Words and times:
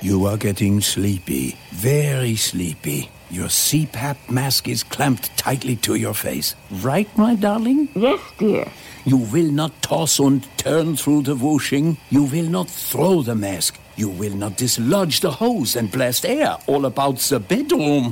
You 0.00 0.26
are 0.26 0.36
getting 0.36 0.80
sleepy, 0.80 1.56
very 1.70 2.34
sleepy. 2.34 3.10
Your 3.30 3.46
CPAP 3.46 4.16
mask 4.28 4.68
is 4.68 4.82
clamped 4.82 5.34
tightly 5.38 5.76
to 5.76 5.94
your 5.94 6.14
face. 6.14 6.54
Right, 6.82 7.08
my 7.16 7.36
darling? 7.36 7.88
Yes, 7.94 8.20
dear. 8.36 8.66
You 9.04 9.16
will 9.18 9.50
not 9.50 9.80
toss 9.82 10.18
and 10.18 10.42
turn 10.58 10.96
through 10.96 11.22
the 11.22 11.36
whooshing. 11.36 11.96
You 12.10 12.24
will 12.24 12.50
not 12.50 12.68
throw 12.68 13.22
the 13.22 13.34
mask. 13.34 13.78
You 13.96 14.08
will 14.10 14.34
not 14.34 14.56
dislodge 14.56 15.20
the 15.20 15.30
hose 15.30 15.76
and 15.76 15.90
blast 15.90 16.26
air 16.26 16.58
all 16.66 16.86
about 16.86 17.18
the 17.18 17.38
bedroom. 17.38 18.10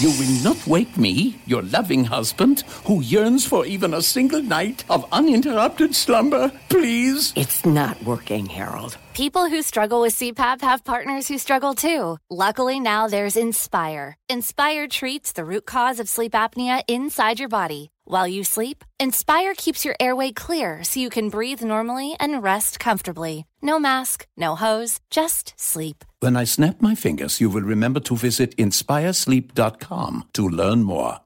You 0.00 0.10
will 0.18 0.42
not 0.42 0.66
wake 0.66 0.96
me, 0.96 1.38
your 1.46 1.62
loving 1.62 2.04
husband, 2.04 2.62
who 2.86 3.02
yearns 3.02 3.46
for 3.46 3.66
even 3.66 3.94
a 3.94 4.02
single 4.02 4.42
night 4.42 4.84
of 4.90 5.06
uninterrupted 5.12 5.94
slumber, 5.94 6.50
please. 6.70 7.32
It's 7.36 7.64
not 7.64 8.02
working, 8.02 8.46
Harold. 8.46 8.96
People 9.16 9.48
who 9.48 9.62
struggle 9.62 10.02
with 10.02 10.14
CPAP 10.14 10.60
have 10.60 10.84
partners 10.84 11.26
who 11.26 11.38
struggle 11.38 11.72
too. 11.72 12.18
Luckily, 12.28 12.78
now 12.78 13.08
there's 13.08 13.34
Inspire. 13.34 14.14
Inspire 14.28 14.88
treats 14.88 15.32
the 15.32 15.46
root 15.46 15.64
cause 15.64 16.00
of 16.00 16.06
sleep 16.06 16.32
apnea 16.32 16.84
inside 16.86 17.38
your 17.38 17.48
body. 17.48 17.88
While 18.04 18.28
you 18.28 18.44
sleep, 18.44 18.84
Inspire 19.00 19.54
keeps 19.54 19.86
your 19.86 19.94
airway 19.98 20.32
clear 20.32 20.84
so 20.84 21.00
you 21.00 21.08
can 21.08 21.30
breathe 21.30 21.62
normally 21.64 22.14
and 22.20 22.42
rest 22.42 22.78
comfortably. 22.78 23.46
No 23.62 23.78
mask, 23.78 24.26
no 24.36 24.54
hose, 24.54 25.00
just 25.10 25.54
sleep. 25.56 26.04
When 26.20 26.36
I 26.36 26.44
snap 26.44 26.82
my 26.82 26.94
fingers, 26.94 27.40
you 27.40 27.48
will 27.48 27.62
remember 27.62 28.00
to 28.00 28.16
visit 28.16 28.54
inspiresleep.com 28.58 30.24
to 30.34 30.46
learn 30.46 30.82
more. 30.82 31.20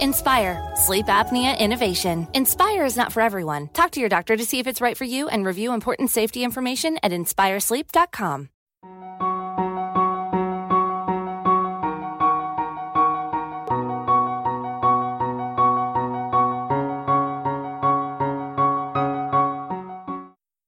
Inspire, 0.00 0.72
sleep 0.74 1.06
apnea 1.06 1.58
innovation. 1.58 2.26
Inspire 2.34 2.84
is 2.84 2.96
not 2.96 3.12
for 3.12 3.20
everyone. 3.20 3.68
Talk 3.68 3.90
to 3.92 4.00
your 4.00 4.08
doctor 4.08 4.36
to 4.36 4.44
see 4.44 4.58
if 4.58 4.66
it's 4.66 4.80
right 4.80 4.96
for 4.96 5.04
you 5.04 5.28
and 5.28 5.46
review 5.46 5.72
important 5.72 6.10
safety 6.10 6.44
information 6.44 6.98
at 7.02 7.12
inspiresleep.com. 7.12 8.48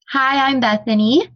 Hi, 0.09 0.49
I'm 0.49 0.61
Bethanie, 0.61 1.29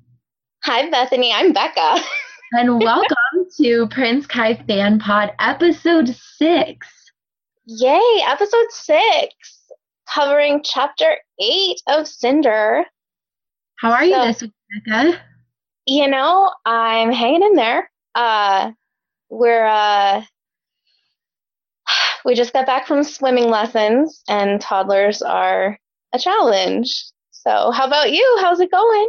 Hi, 0.62 0.90
Bethanie. 0.90 1.32
I'm 1.34 1.54
Becca. 1.54 1.96
and 2.52 2.80
welcome 2.80 3.46
to 3.56 3.88
Prince 3.90 4.26
Kai 4.26 4.62
Fan 4.66 4.98
Pod 4.98 5.32
episode 5.40 6.14
six. 6.36 6.99
Yay, 7.66 8.22
episode 8.26 8.70
six, 8.70 9.34
covering 10.08 10.62
chapter 10.64 11.16
eight 11.40 11.80
of 11.86 12.06
Cinder. 12.08 12.84
How 13.78 13.92
are 13.92 14.04
you 14.04 14.14
So- 14.14 14.24
this 14.26 14.42
week, 14.42 14.52
Becca? 14.86 15.20
You 15.86 16.08
know, 16.08 16.52
I'm 16.64 17.10
hanging 17.10 17.42
in 17.42 17.54
there. 17.54 17.90
Uh, 18.14 18.72
we're, 19.28 19.66
uh, 19.66 20.22
we 22.24 22.34
just 22.34 22.52
got 22.52 22.66
back 22.66 22.86
from 22.86 23.02
swimming 23.02 23.48
lessons, 23.48 24.22
and 24.28 24.60
toddlers 24.60 25.22
are 25.22 25.78
a 26.12 26.18
challenge. 26.18 27.04
So, 27.30 27.70
how 27.70 27.86
about 27.86 28.12
you? 28.12 28.38
How's 28.40 28.60
it 28.60 28.70
going? 28.70 29.08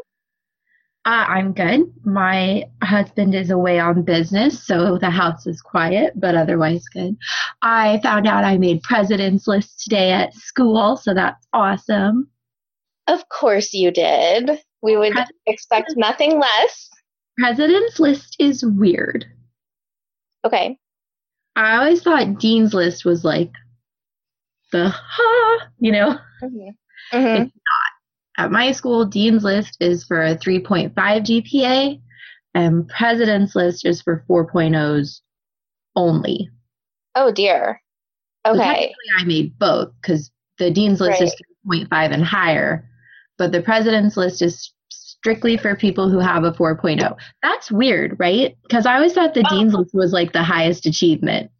Uh, 1.03 1.25
I'm 1.27 1.53
good. 1.53 1.91
My 2.05 2.65
husband 2.83 3.33
is 3.33 3.49
away 3.49 3.79
on 3.79 4.03
business, 4.03 4.63
so 4.63 4.99
the 4.99 5.09
house 5.09 5.47
is 5.47 5.59
quiet, 5.59 6.13
but 6.15 6.35
otherwise 6.35 6.85
good. 6.89 7.17
I 7.63 7.99
found 8.03 8.27
out 8.27 8.43
I 8.43 8.57
made 8.59 8.83
president's 8.83 9.47
list 9.47 9.83
today 9.83 10.11
at 10.11 10.35
school, 10.35 10.97
so 10.97 11.15
that's 11.15 11.43
awesome. 11.53 12.29
Of 13.07 13.27
course 13.29 13.73
you 13.73 13.89
did. 13.89 14.51
We 14.83 14.95
would 14.95 15.13
Hi. 15.13 15.25
expect 15.47 15.93
nothing 15.97 16.39
less. 16.39 16.89
President's 17.39 17.99
list 17.99 18.35
is 18.39 18.63
weird. 18.63 19.25
Okay. 20.45 20.77
I 21.55 21.77
always 21.77 22.03
thought 22.03 22.39
Dean's 22.39 22.75
list 22.75 23.05
was 23.05 23.23
like 23.25 23.51
the 24.71 24.89
ha, 24.89 25.67
you 25.79 25.91
know. 25.91 26.19
Mhm. 26.43 26.75
Mhm. 27.11 27.51
At 28.37 28.51
my 28.51 28.71
school, 28.71 29.05
Dean's 29.05 29.43
List 29.43 29.77
is 29.79 30.03
for 30.03 30.21
a 30.21 30.35
3.5 30.35 30.93
GPA, 30.93 32.01
and 32.53 32.87
President's 32.87 33.55
List 33.55 33.85
is 33.85 34.01
for 34.01 34.23
4.0s 34.29 35.19
only. 35.95 36.49
Oh, 37.15 37.31
dear. 37.31 37.81
So 38.45 38.53
Okay. 38.53 38.63
technically, 38.63 38.95
I 39.17 39.23
made 39.25 39.59
both 39.59 39.91
because 40.01 40.31
the 40.57 40.71
Dean's 40.71 41.01
List 41.01 41.21
is 41.21 41.35
3.5 41.67 42.11
and 42.11 42.23
higher, 42.23 42.89
but 43.37 43.51
the 43.51 43.61
President's 43.61 44.17
List 44.17 44.41
is 44.41 44.73
strictly 44.89 45.57
for 45.57 45.75
people 45.75 46.09
who 46.09 46.17
have 46.19 46.43
a 46.43 46.51
4.0. 46.51 47.15
That's 47.43 47.69
weird, 47.71 48.15
right? 48.19 48.55
Because 48.63 48.85
I 48.85 48.95
always 48.95 49.13
thought 49.13 49.33
the 49.33 49.45
Oh. 49.45 49.49
Dean's 49.55 49.73
List 49.73 49.93
was 49.93 50.13
like 50.13 50.31
the 50.33 50.41
highest 50.43 50.85
achievement. 50.85 51.51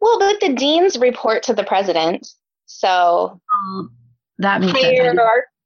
Well, 0.00 0.18
but 0.18 0.40
the 0.40 0.52
deans 0.54 0.98
report 0.98 1.44
to 1.44 1.54
the 1.54 1.64
president, 1.64 2.26
so 2.66 3.40
Um, 3.54 3.90
that 4.38 4.60
makes 4.60 4.78
sense. 4.78 5.18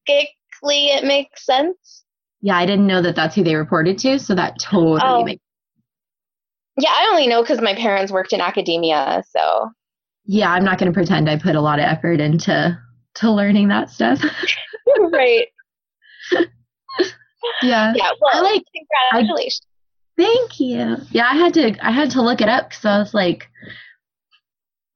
I 0.08 0.26
it 0.62 1.04
makes 1.04 1.44
sense. 1.46 2.04
yeah, 2.40 2.56
I 2.56 2.66
didn't 2.66 2.86
know 2.86 3.02
that 3.02 3.14
that's 3.16 3.34
who 3.34 3.44
they 3.44 3.54
reported 3.54 3.98
to, 3.98 4.18
so 4.18 4.34
that 4.34 4.58
totally 4.60 5.00
Oh. 5.02 5.24
makes 5.24 5.42
Yeah, 6.78 6.90
I 6.90 7.08
only 7.10 7.26
know 7.26 7.42
because 7.42 7.60
my 7.60 7.74
parents 7.74 8.10
worked 8.12 8.32
in 8.32 8.40
academia, 8.40 9.22
so 9.30 9.70
Yeah, 10.24 10.50
I'm 10.52 10.64
not 10.64 10.78
going 10.78 10.90
to 10.90 10.94
pretend 10.94 11.28
I 11.30 11.38
put 11.38 11.54
a 11.56 11.60
lot 11.60 11.78
of 11.78 11.84
effort 11.84 12.20
into 12.20 12.78
to 13.14 13.30
learning 13.30 13.68
that 13.68 13.90
stuff. 13.90 14.20
right. 15.12 15.46
yeah. 17.62 17.92
Yeah. 17.96 18.10
Well, 18.20 18.30
I 18.32 18.40
like- 18.40 18.64
congratulations. 19.12 19.62
Thank 20.16 20.58
you. 20.58 20.96
Yeah, 21.12 21.28
I 21.30 21.34
had 21.36 21.54
to 21.54 21.86
I 21.86 21.92
had 21.92 22.10
to 22.12 22.22
look 22.22 22.40
it 22.40 22.48
up 22.48 22.70
cuz 22.70 22.84
I 22.84 22.98
was 22.98 23.14
like 23.14 23.48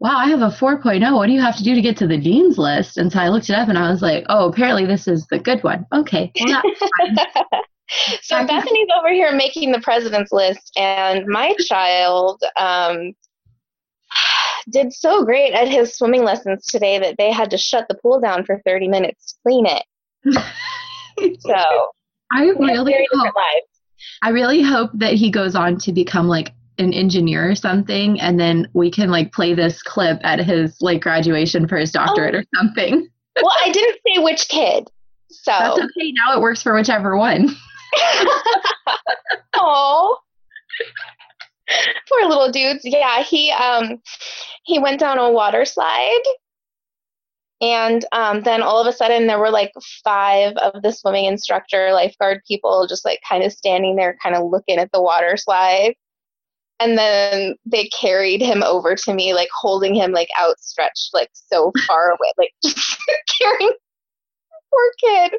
wow, 0.03 0.19
I 0.19 0.29
have 0.29 0.43
a 0.43 0.49
4.0. 0.49 1.15
What 1.15 1.27
do 1.27 1.33
you 1.33 1.41
have 1.41 1.57
to 1.57 1.63
do 1.63 1.77
to 1.77 1.81
get 1.81 1.97
to 1.99 2.09
the 2.09 2.19
dean's 2.19 2.59
list? 2.59 2.99
And 2.99 3.11
so 3.13 3.21
I 3.21 3.29
looked 3.29 3.49
it 3.49 3.55
up 3.55 3.69
and 3.69 3.79
I 3.79 3.89
was 3.89 4.03
like, 4.03 4.25
"Oh, 4.29 4.49
apparently 4.49 4.85
this 4.85 5.07
is 5.07 5.29
the 5.29 5.39
good 5.39 5.63
one." 5.63 5.87
Okay. 5.93 6.33
Well, 6.45 6.63
so 8.23 8.45
Bethanie's 8.45 8.89
over 8.99 9.13
here 9.13 9.33
making 9.33 9.71
the 9.71 9.81
president's 9.81 10.33
list, 10.33 10.73
and 10.77 11.25
my 11.29 11.55
child 11.69 12.43
um, 12.59 13.13
did 14.73 14.93
so 14.93 15.25
great 15.25 15.53
at 15.53 15.69
his 15.69 15.97
swimming 15.97 16.25
lessons 16.25 16.67
today 16.67 16.99
that 16.99 17.15
they 17.17 17.31
had 17.31 17.51
to 17.51 17.57
shut 17.57 17.87
the 17.89 17.95
pool 17.95 18.21
down 18.21 18.45
for 18.45 18.61
30 18.67 18.89
minutes 18.89 19.33
to 19.33 19.39
clean 19.45 19.67
it. 19.67 19.85
So 21.41 21.55
I 22.33 22.45
really 22.59 23.07
hope. 23.13 23.35
I 24.23 24.31
really 24.31 24.63
hope 24.63 24.91
that 24.95 25.13
he 25.13 25.31
goes 25.31 25.55
on 25.55 25.77
to 25.81 25.93
become 25.93 26.27
like 26.27 26.55
an 26.79 26.93
engineer 26.93 27.51
or 27.51 27.55
something 27.55 28.21
and 28.21 28.41
then 28.41 28.67
we 28.73 28.91
can 28.91 29.11
like 29.11 29.33
play 29.33 29.55
this 29.55 29.83
clip 29.83 30.19
at 30.25 30.39
his 30.39 30.77
like 30.81 31.03
graduation 31.03 31.69
for 31.69 31.77
his 31.77 31.93
doctorate 31.93 32.35
or 32.35 32.45
something. 32.57 33.09
well, 33.43 33.53
I 33.65 33.71
didn't 33.71 33.99
say 34.07 34.23
which 34.23 34.49
kid. 34.49 34.89
So 35.31 35.51
That's 35.51 35.79
okay. 35.79 36.13
Now 36.13 36.37
it 36.37 36.41
works 36.41 36.63
for 36.63 36.75
whichever 36.75 37.17
one. 37.17 37.49
Oh. 39.55 40.19
Poor 42.09 42.29
little 42.29 42.51
dudes. 42.51 42.81
Yeah, 42.85 43.23
he 43.23 43.51
um 43.53 44.01
he 44.65 44.79
went 44.79 45.01
down 45.01 45.19
a 45.19 45.31
water 45.31 45.65
slide 45.65 46.23
and 47.61 48.05
um 48.13 48.43
then 48.43 48.63
all 48.63 48.81
of 48.81 48.87
a 48.87 48.93
sudden 48.93 49.27
there 49.27 49.39
were 49.39 49.51
like 49.51 49.73
five 50.03 50.55
of 50.57 50.83
the 50.83 50.91
swimming 50.93 51.27
instructor 51.27 51.93
lifeguard 51.93 52.41
people 52.47 52.87
just 52.89 53.05
like 53.05 53.21
kind 53.27 53.45
of 53.45 53.53
standing 53.53 53.97
there 53.97 54.17
kind 54.23 54.35
of 54.35 54.51
looking 54.51 54.79
at 54.79 54.91
the 54.93 55.03
water 55.03 55.37
slide. 55.37 55.95
And 56.83 56.99
then 56.99 57.55
they 57.65 57.87
carried 57.89 58.43
him 58.43 58.65
over 58.65 58.97
to 58.97 59.15
me 59.15 59.35
like 59.35 59.49
holding 59.55 59.95
him 59.95 60.11
like 60.11 60.29
outstretched 60.41 61.11
like 61.15 61.31
so 61.33 61.71
far 61.87 62.11
away 62.11 62.33
like 62.37 62.53
just 62.65 62.99
carrying 63.41 63.71
poor 64.71 64.93
kid. 65.01 65.33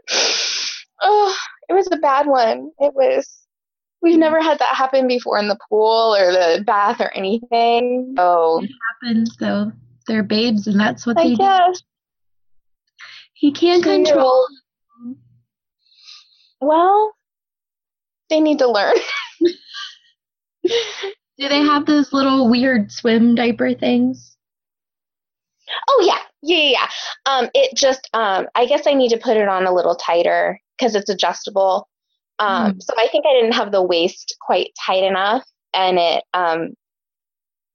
Oh, 1.02 1.36
it 1.68 1.74
was 1.74 1.90
a 1.92 1.98
bad 1.98 2.28
one. 2.28 2.72
It 2.80 2.94
was 2.94 3.40
We've 4.02 4.18
never 4.20 4.42
had 4.42 4.59
that 4.59 4.76
happen 4.76 5.07
before 5.07 5.40
in 5.40 5.48
the 5.48 5.57
pool 5.69 6.13
or 6.13 6.31
the 6.34 6.62
bath 6.66 7.00
or 7.00 7.10
anything. 7.16 8.13
So 8.18 8.62
It 8.62 8.69
happens 9.01 9.36
though. 9.38 9.72
They're 10.07 10.24
babes 10.24 10.68
and 10.68 10.78
that's 10.80 11.06
what 11.06 11.18
I 11.18 11.24
they 11.24 11.30
do. 11.36 11.38
guess. 11.38 11.81
He 13.34 13.51
can't 13.51 13.84
control. 13.84 14.48
Well, 16.62 17.13
they 18.30 18.40
need 18.40 18.60
to 18.60 18.69
learn. 18.69 18.95
Do 21.38 21.50
they 21.50 21.62
have 21.62 21.85
those 21.85 22.13
little 22.13 22.50
weird 22.50 22.91
swim 22.91 23.35
diaper 23.35 23.74
things? 23.74 24.38
Oh 25.89 26.03
yeah, 26.06 26.19
yeah, 26.41 26.57
yeah. 26.57 26.69
yeah. 26.71 26.88
Um, 27.25 27.50
it 27.53 27.75
just 27.75 28.07
um, 28.13 28.47
I 28.56 28.65
guess 28.65 28.85
I 28.85 28.94
need 28.94 29.09
to 29.09 29.18
put 29.18 29.38
it 29.38 29.47
on 29.47 29.65
a 29.65 29.74
little 29.74 29.95
tighter 29.95 30.59
because 30.77 30.95
it's 30.95 31.09
adjustable. 31.09 31.88
Um, 32.39 32.74
Mm. 32.74 32.81
so 32.81 32.94
I 32.97 33.07
think 33.12 33.25
I 33.27 33.33
didn't 33.33 33.53
have 33.53 33.71
the 33.71 33.81
waist 33.83 34.35
quite 34.41 34.71
tight 34.85 35.03
enough, 35.03 35.44
and 35.74 35.97
it 36.00 36.24
um, 36.33 36.69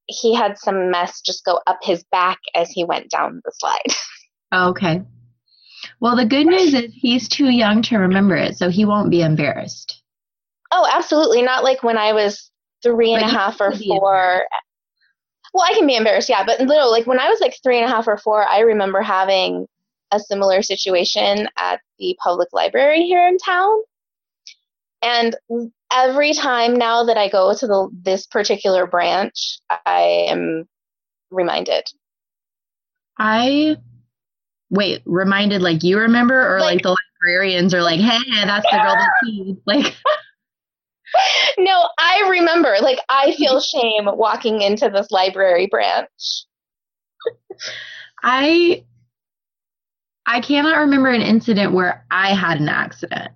he 0.07 0.35
had 0.35 0.59
some 0.59 0.91
mess 0.91 1.21
just 1.21 1.45
go 1.45 1.61
up 1.67 1.79
his 1.83 2.05
back 2.11 2.39
as 2.55 2.71
he 2.71 2.85
went 2.85 3.11
down 3.11 3.41
the 3.45 3.53
slide. 3.59 3.83
Okay. 4.55 5.03
Well, 6.01 6.17
the 6.17 6.25
good 6.25 6.47
news 6.47 6.73
is 6.73 6.91
he's 6.95 7.29
too 7.29 7.51
young 7.51 7.83
to 7.83 7.99
remember 7.99 8.35
it, 8.35 8.57
so 8.57 8.71
he 8.71 8.87
won't 8.87 9.11
be 9.11 9.21
embarrassed. 9.21 10.03
Oh, 10.73 10.89
absolutely. 10.91 11.43
Not 11.43 11.65
like 11.65 11.83
when 11.83 11.99
I 11.99 12.15
was 12.15 12.51
three 12.83 13.13
and 13.15 13.23
a 13.23 13.29
half 13.29 13.61
or 13.61 13.73
four. 13.77 14.45
Well, 15.55 15.65
I 15.65 15.73
can 15.75 15.87
be 15.87 15.97
embarrassed, 15.97 16.29
yeah. 16.29 16.45
But 16.45 16.61
little, 16.61 16.91
like 16.91 17.07
when 17.07 17.19
I 17.19 17.29
was 17.29 17.41
like 17.41 17.57
three 17.63 17.79
and 17.79 17.87
a 17.87 17.89
half 17.89 18.07
or 18.07 18.19
four, 18.19 18.47
I 18.47 18.61
remember 18.61 19.01
having 19.01 19.67
a 20.11 20.21
similar 20.21 20.63
situation 20.63 21.49
at 21.57 21.81
the 21.99 22.17
public 22.23 22.49
library 22.53 23.03
here 23.03 23.27
in 23.27 23.39
town. 23.39 23.81
And 25.03 25.37
every 25.93 26.33
time 26.33 26.75
now 26.77 27.05
that 27.05 27.17
I 27.17 27.29
go 27.29 27.55
to 27.55 27.67
the 27.67 27.89
this 28.03 28.27
particular 28.27 28.87
branch, 28.87 29.59
I 29.87 30.27
am 30.29 30.69
reminded. 31.31 31.85
I 33.19 33.77
wait, 34.71 35.03
reminded 35.07 35.63
like 35.63 35.83
you 35.83 35.99
remember, 35.99 36.57
or 36.57 36.61
like, 36.61 36.77
Like- 36.77 36.83
the 36.83 36.97
librarians 37.23 37.75
are 37.75 37.83
like, 37.83 38.01
hey, 38.01 38.19
that's 38.45 38.67
the 38.71 38.77
girl 38.77 38.95
that 38.95 39.11
peed. 39.25 39.61
Like, 39.67 39.97
No, 41.59 41.89
I 41.99 42.29
remember. 42.31 42.77
Like 42.81 43.01
I 43.09 43.33
feel 43.33 43.61
shame 43.61 44.05
walking 44.07 44.61
into 44.63 44.89
this 44.91 45.11
library 45.11 45.67
branch. 45.67 46.45
I 48.23 48.85
I 50.27 50.41
cannot 50.41 50.79
remember 50.79 51.09
an 51.11 51.23
incident 51.23 51.73
where 51.73 52.05
I 52.11 52.35
had 52.35 52.61
an 52.61 52.69
accident. 52.69 53.33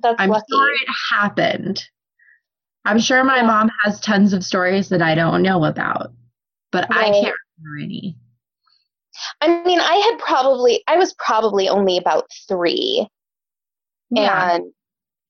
That's 0.00 0.20
I'm 0.20 0.30
lucky. 0.30 0.44
sure 0.50 0.72
it 0.72 0.88
happened. 1.10 1.84
I'm 2.84 2.98
sure 2.98 3.22
my 3.24 3.36
Yeah. 3.38 3.42
mom 3.42 3.70
has 3.82 4.00
tons 4.00 4.32
of 4.32 4.44
stories 4.44 4.88
that 4.90 5.02
I 5.02 5.14
don't 5.14 5.42
know 5.42 5.64
about, 5.64 6.12
but 6.72 6.86
I 6.90 7.10
can't 7.10 7.36
remember 7.58 7.84
any. 7.84 8.16
I 9.40 9.62
mean, 9.64 9.80
I 9.80 9.94
had 9.96 10.18
probably 10.18 10.82
I 10.86 10.96
was 10.96 11.14
probably 11.14 11.68
only 11.68 11.98
about 11.98 12.26
three, 12.48 13.06
Yeah. 14.10 14.56
and 14.56 14.72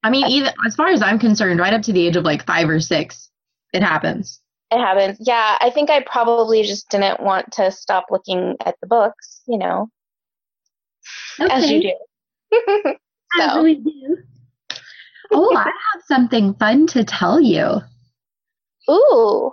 I 0.02 0.11
mean, 0.11 0.26
even 0.26 0.52
as 0.67 0.75
far 0.75 0.88
as 0.88 1.02
I'm 1.02 1.19
concerned, 1.19 1.61
right 1.61 1.73
up 1.75 1.82
to 1.82 1.93
the 1.93 2.06
age 2.06 2.17
of 2.17 2.25
like 2.25 2.47
five 2.47 2.69
or 2.69 2.81
six, 2.81 3.31
it 3.73 3.82
happens. 3.82 4.41
it 4.70 4.79
happens. 4.79 5.19
Yeah, 5.20 5.56
I 5.61 5.70
think 5.70 5.91
I 5.91 6.00
probably 6.02 6.62
just 6.62 6.88
didn't 6.91 7.20
want 7.20 7.52
to 7.52 7.70
stop 7.70 8.06
looking 8.11 8.56
at 8.64 8.76
the 8.81 8.87
books, 8.87 9.43
you 9.47 9.58
know, 9.58 9.88
as 11.38 11.70
you 11.70 11.82
do. 11.82 11.93
As 13.41 13.62
we 13.62 13.76
do. 13.76 14.17
Oh, 15.32 15.55
I 15.56 15.62
have 15.62 16.02
something 16.08 16.55
fun 16.55 16.88
to 16.88 17.05
tell 17.05 17.41
you. 17.41 17.81
ooh, 18.91 19.52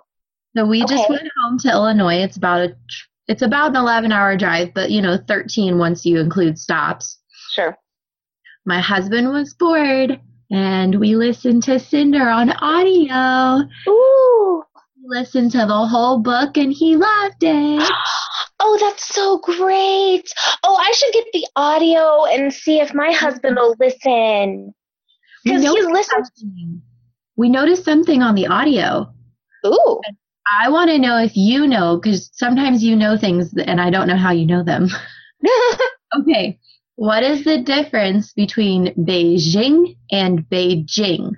So 0.55 0.65
we 0.65 0.83
just 0.85 1.07
went 1.09 1.29
home 1.43 1.59
to 1.59 1.69
Illinois. 1.69 2.15
It's 2.23 2.37
about 2.37 2.61
a 2.61 2.75
it's 3.27 3.43
about 3.43 3.71
an 3.71 3.75
11 3.75 4.11
hour 4.11 4.35
drive, 4.35 4.73
but 4.73 4.89
you 4.89 5.01
know, 5.01 5.17
13 5.27 5.77
once 5.77 6.05
you 6.05 6.19
include 6.19 6.57
stops. 6.57 7.19
sure. 7.53 7.77
My 8.65 8.79
husband 8.79 9.29
was 9.29 9.53
bored 9.53 10.19
and 10.51 10.99
we 10.99 11.15
listened 11.15 11.63
to 11.63 11.79
Cinder 11.79 12.29
on 12.29 12.51
audio. 12.51 13.67
Ooh, 13.87 14.63
listened 15.03 15.51
to 15.51 15.59
the 15.59 15.87
whole 15.87 16.19
book 16.19 16.57
and 16.57 16.73
he 16.73 16.95
loved 16.95 17.41
it. 17.43 17.91
oh, 18.59 18.77
that's 18.79 19.05
so 19.13 19.39
great. 19.39 20.31
Oh, 20.63 20.75
I 20.75 20.91
should 20.91 21.13
get 21.13 21.25
the 21.33 21.47
audio 21.55 22.25
and 22.25 22.53
see 22.53 22.79
if 22.79 22.93
my 22.93 23.11
husband 23.11 23.57
will 23.57 23.75
listen 23.79 24.73
because 25.43 25.61
he 25.61 25.81
listens. 25.81 26.29
something. 26.37 26.81
We 27.35 27.49
noticed 27.49 27.85
something 27.85 28.21
on 28.21 28.35
the 28.35 28.47
audio. 28.47 29.13
Ooh, 29.65 30.01
I 30.61 30.69
want 30.69 30.89
to 30.91 30.97
know 30.97 31.17
if 31.17 31.35
you 31.35 31.67
know, 31.67 31.97
because 31.97 32.29
sometimes 32.33 32.83
you 32.83 32.95
know 32.95 33.17
things 33.17 33.53
and 33.57 33.79
I 33.81 33.89
don't 33.89 34.07
know 34.07 34.17
how 34.17 34.31
you 34.31 34.45
know 34.45 34.63
them. 34.63 34.89
Okay. 36.17 36.57
What 36.97 37.21
is 37.21 37.43
the 37.43 37.59
difference 37.61 38.33
between 38.33 38.87
Beijing 38.95 39.95
and 40.11 40.39
Beijing? 40.49 41.33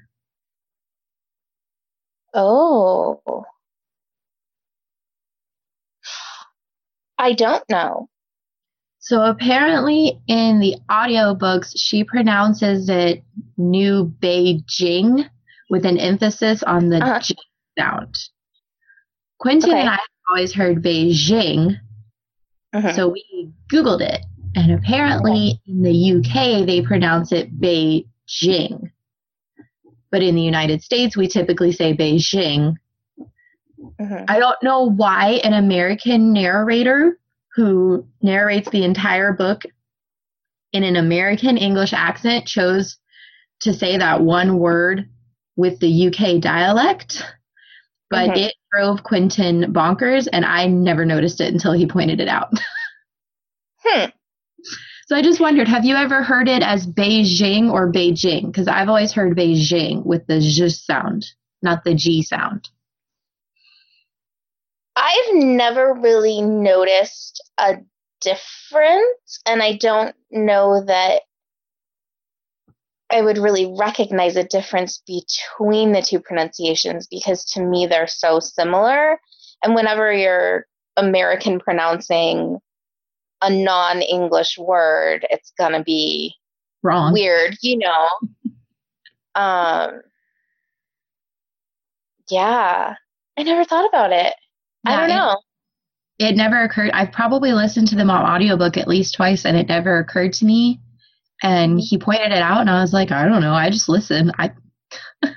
oh, 2.34 3.44
I 7.18 7.34
don't 7.34 7.64
know. 7.70 8.08
So 9.00 9.24
apparently 9.26 10.22
in 10.28 10.60
the 10.60 10.76
audiobooks, 10.90 11.74
she 11.76 12.04
pronounces 12.06 12.88
it 12.88 13.24
New 13.58 14.14
Beijing 14.22 15.28
with 15.70 15.86
an 15.86 15.98
emphasis 15.98 16.64
on 16.64 16.88
the 16.90 16.98
Uh-huh. 17.04 17.20
J 17.20 17.36
sound. 17.78 18.16
Quentin 19.40 19.72
Okay. 19.72 19.80
and 19.82 19.90
I 19.90 19.94
have 19.94 20.00
always 20.30 20.54
heard 20.54 20.82
Beijing, 20.82 21.76
Mhm. 22.74 22.96
so 22.96 23.10
we 23.10 23.52
Googled 23.70 24.02
it. 24.02 24.22
And 24.56 24.72
apparently 24.72 25.60
in 25.68 25.84
the 25.84 26.14
UK, 26.14 26.66
they 26.66 26.82
pronounce 26.82 27.32
it 27.32 27.60
Beijing. 27.60 28.92
But 30.12 30.24
in 30.24 30.36
the 30.36 30.42
United 30.42 30.82
States, 30.82 31.16
we 31.16 31.28
typically 31.28 31.72
say 31.72 31.96
Beijing. 31.96 32.76
Mhm. 34.00 34.26
I 34.28 34.40
don't 34.40 34.62
know 34.64 34.84
why 34.84 35.42
an 35.44 35.54
American 35.54 36.34
narrator 36.34 37.20
who 37.56 38.06
narrates 38.22 38.70
the 38.70 38.84
entire 38.84 39.34
book 39.34 39.64
in 40.74 40.84
an 40.84 40.96
American 40.96 41.58
English 41.58 41.94
accent 41.94 42.46
chose 42.46 42.98
to 43.62 43.74
say 43.74 43.98
that 43.98 44.22
one 44.22 44.60
word 44.60 45.10
with 45.56 45.80
the 45.80 46.08
UK 46.08 46.40
dialect, 46.40 47.24
but 48.10 48.38
it 48.38 48.54
drove 48.72 49.04
Quentin 49.04 49.74
bonkers, 49.74 50.28
and 50.32 50.46
I 50.46 50.68
never 50.68 51.06
noticed 51.06 51.42
it 51.42 51.54
until 51.54 51.74
he 51.74 51.86
pointed 51.86 52.20
it 52.20 52.28
out. 52.28 52.52
Hmm. 53.82 54.10
So 55.10 55.16
I 55.16 55.24
just 55.24 55.40
wondered, 55.40 55.68
have 55.68 55.86
you 55.86 55.96
ever 55.96 56.22
heard 56.22 56.48
it 56.48 56.62
as 56.62 56.86
Beijing 56.86 57.72
or 57.72 57.92
Beijing? 57.92 58.46
Because 58.46 58.68
I've 58.68 58.90
always 58.90 59.12
heard 59.12 59.36
Beijing 59.36 60.06
with 60.06 60.28
the 60.28 60.40
zh 60.40 60.86
sound, 60.86 61.26
not 61.64 61.84
the 61.84 61.96
G 61.96 62.22
sound. 62.22 62.70
I've 64.96 65.34
never 65.34 65.96
really 65.96 66.44
noticed 66.44 67.42
a 67.58 67.78
difference, 68.22 69.42
and 69.48 69.64
I 69.64 69.78
don't 69.78 70.16
know 70.30 70.86
that 70.86 71.24
I 73.10 73.24
would 73.24 73.40
really 73.40 73.74
recognize 73.80 74.36
a 74.36 74.44
difference 74.44 75.02
between 75.08 75.92
the 75.92 76.04
two 76.04 76.20
pronunciations 76.20 77.08
because 77.10 77.46
to 77.54 77.64
me 77.64 77.88
they're 77.88 78.06
so 78.06 78.40
similar. 78.40 79.20
And 79.64 79.74
whenever 79.74 80.14
you're 80.14 80.68
American 80.98 81.60
pronouncing 81.60 82.60
a 83.42 83.50
non 83.50 84.02
English 84.02 84.58
word, 84.58 85.26
it's 85.30 85.52
going 85.58 85.74
to 85.74 85.84
be 85.84 86.36
Wrong. 86.84 87.14
weird, 87.14 87.56
you 87.62 87.78
know. 87.78 88.08
Um, 89.36 90.02
yeah, 92.30 92.96
I 93.38 93.44
never 93.44 93.64
thought 93.64 93.88
about 93.88 94.12
it. 94.12 94.34
I 94.86 94.98
don't 95.00 95.10
know. 95.10 95.38
it 96.20 96.36
never 96.36 96.64
occurred 96.64 96.92
i've 96.94 97.12
probably 97.12 97.54
listened 97.54 97.88
to 97.90 97.96
them 97.96 98.10
on 98.10 98.26
audiobook 98.26 98.76
at 98.78 98.88
least 98.88 99.14
twice 99.16 99.46
and 99.46 99.56
it 99.56 99.68
never 99.68 100.00
occurred 100.00 100.34
to 100.34 100.46
me 100.46 100.80
and 101.44 101.80
he 101.80 101.98
pointed 101.98 102.32
it 102.32 102.42
out 102.42 102.60
and 102.62 102.70
i 102.70 102.82
was 102.82 102.92
like 102.94 103.12
i 103.12 103.26
don't 103.28 103.42
know 103.42 103.54
i 103.54 103.70
just 103.70 103.88
listen 103.90 104.32
i 104.40 104.50
so 105.24 105.30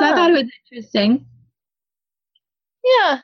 i 0.00 0.14
thought 0.14 0.30
it 0.30 0.34
was 0.44 0.50
interesting 0.72 1.24
Yeah. 2.84 3.20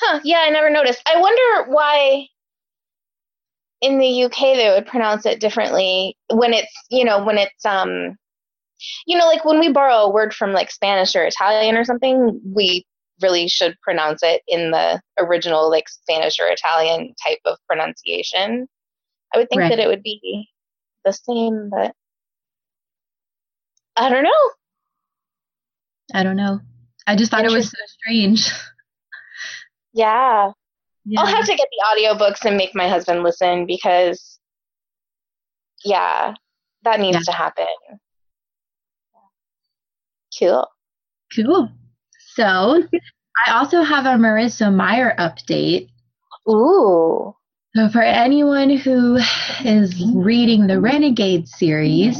Huh. 0.00 0.20
Yeah, 0.24 0.38
I 0.46 0.50
never 0.50 0.70
noticed. 0.70 1.02
I 1.06 1.20
wonder 1.20 1.70
why 1.72 2.26
in 3.80 3.98
the 3.98 4.24
UK 4.24 4.56
they 4.56 4.70
would 4.70 4.86
pronounce 4.86 5.26
it 5.26 5.40
differently 5.40 6.16
when 6.32 6.52
it's, 6.52 6.72
you 6.90 7.04
know, 7.04 7.24
when 7.24 7.38
it's 7.38 7.64
um 7.64 8.16
you 9.06 9.16
know, 9.16 9.26
like 9.26 9.44
when 9.44 9.58
we 9.58 9.72
borrow 9.72 9.96
a 10.04 10.12
word 10.12 10.34
from 10.34 10.52
like 10.52 10.70
Spanish 10.70 11.16
or 11.16 11.24
Italian 11.24 11.76
or 11.76 11.84
something, 11.84 12.40
we 12.44 12.84
really 13.22 13.48
should 13.48 13.74
pronounce 13.82 14.22
it 14.22 14.42
in 14.46 14.70
the 14.70 15.00
original 15.18 15.70
like 15.70 15.88
Spanish 15.88 16.38
or 16.38 16.46
Italian 16.48 17.14
type 17.26 17.38
of 17.46 17.56
pronunciation. 17.66 18.68
I 19.34 19.38
would 19.38 19.48
think 19.48 19.60
Right. 19.60 19.70
that 19.70 19.78
it 19.78 19.88
would 19.88 20.02
be 20.02 20.48
the 21.06 21.12
same, 21.12 21.70
but 21.70 21.94
I 23.96 24.10
don't 24.10 24.24
know. 24.24 24.50
i 26.14 26.22
don't 26.22 26.36
know 26.36 26.60
i 27.06 27.16
just 27.16 27.30
thought 27.30 27.44
it 27.44 27.50
was 27.50 27.70
so 27.70 27.78
strange 27.86 28.50
Yeah. 29.96 30.52
yeah. 31.06 31.20
I'll 31.20 31.26
have 31.26 31.46
to 31.46 31.54
get 31.56 31.66
the 31.70 31.84
audiobooks 32.02 32.44
and 32.44 32.56
make 32.56 32.74
my 32.74 32.86
husband 32.88 33.22
listen 33.22 33.64
because 33.66 34.38
yeah, 35.84 36.34
that 36.84 37.00
needs 37.00 37.16
Yeah. 37.16 37.20
to 37.24 37.32
happen. 37.32 37.66
Cool. 40.38 40.68
cool 41.34 41.70
so 42.34 42.82
i 43.46 43.52
also 43.52 43.80
have 43.82 44.04
a 44.04 44.18
marissa 44.22 44.70
meyer 44.74 45.14
update 45.18 45.88
Ooh. 46.46 47.34
so 47.74 47.88
for 47.88 48.02
anyone 48.02 48.68
who 48.76 49.16
is 49.64 50.04
reading 50.14 50.66
the 50.66 50.78
renegade 50.78 51.48
series 51.48 52.18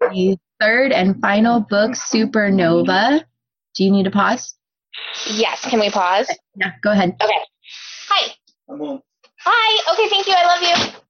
the 0.00 0.38
third 0.60 0.92
and 0.92 1.20
final 1.20 1.58
book 1.60 1.92
supernova 1.92 3.24
do 3.74 3.82
you 3.84 3.90
need 3.90 4.04
to 4.04 4.12
pause 4.12 4.54
Yes, 5.30 5.64
can 5.68 5.80
we 5.80 5.90
pause? 5.90 6.28
yeah 6.56 6.72
go 6.82 6.90
ahead 6.92 7.16
Okay. 7.22 7.32
Hi. 8.08 8.32
I'm 8.68 8.80
on. 8.80 9.02
Hi. 9.40 9.92
Okay, 9.92 10.08
thank 10.08 10.26
you. 10.26 10.34
I 10.36 10.46
love 10.46 10.62
you. 10.62 11.00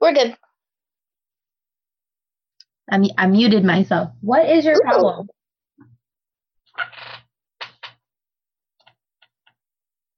We're 0.00 0.12
good. 0.12 0.36
I 2.90 2.98
mean, 2.98 3.10
I 3.18 3.26
muted 3.26 3.64
myself. 3.64 4.10
What 4.20 4.48
is 4.48 4.64
your 4.64 4.76
Ooh. 4.76 4.82
problem? 4.82 5.28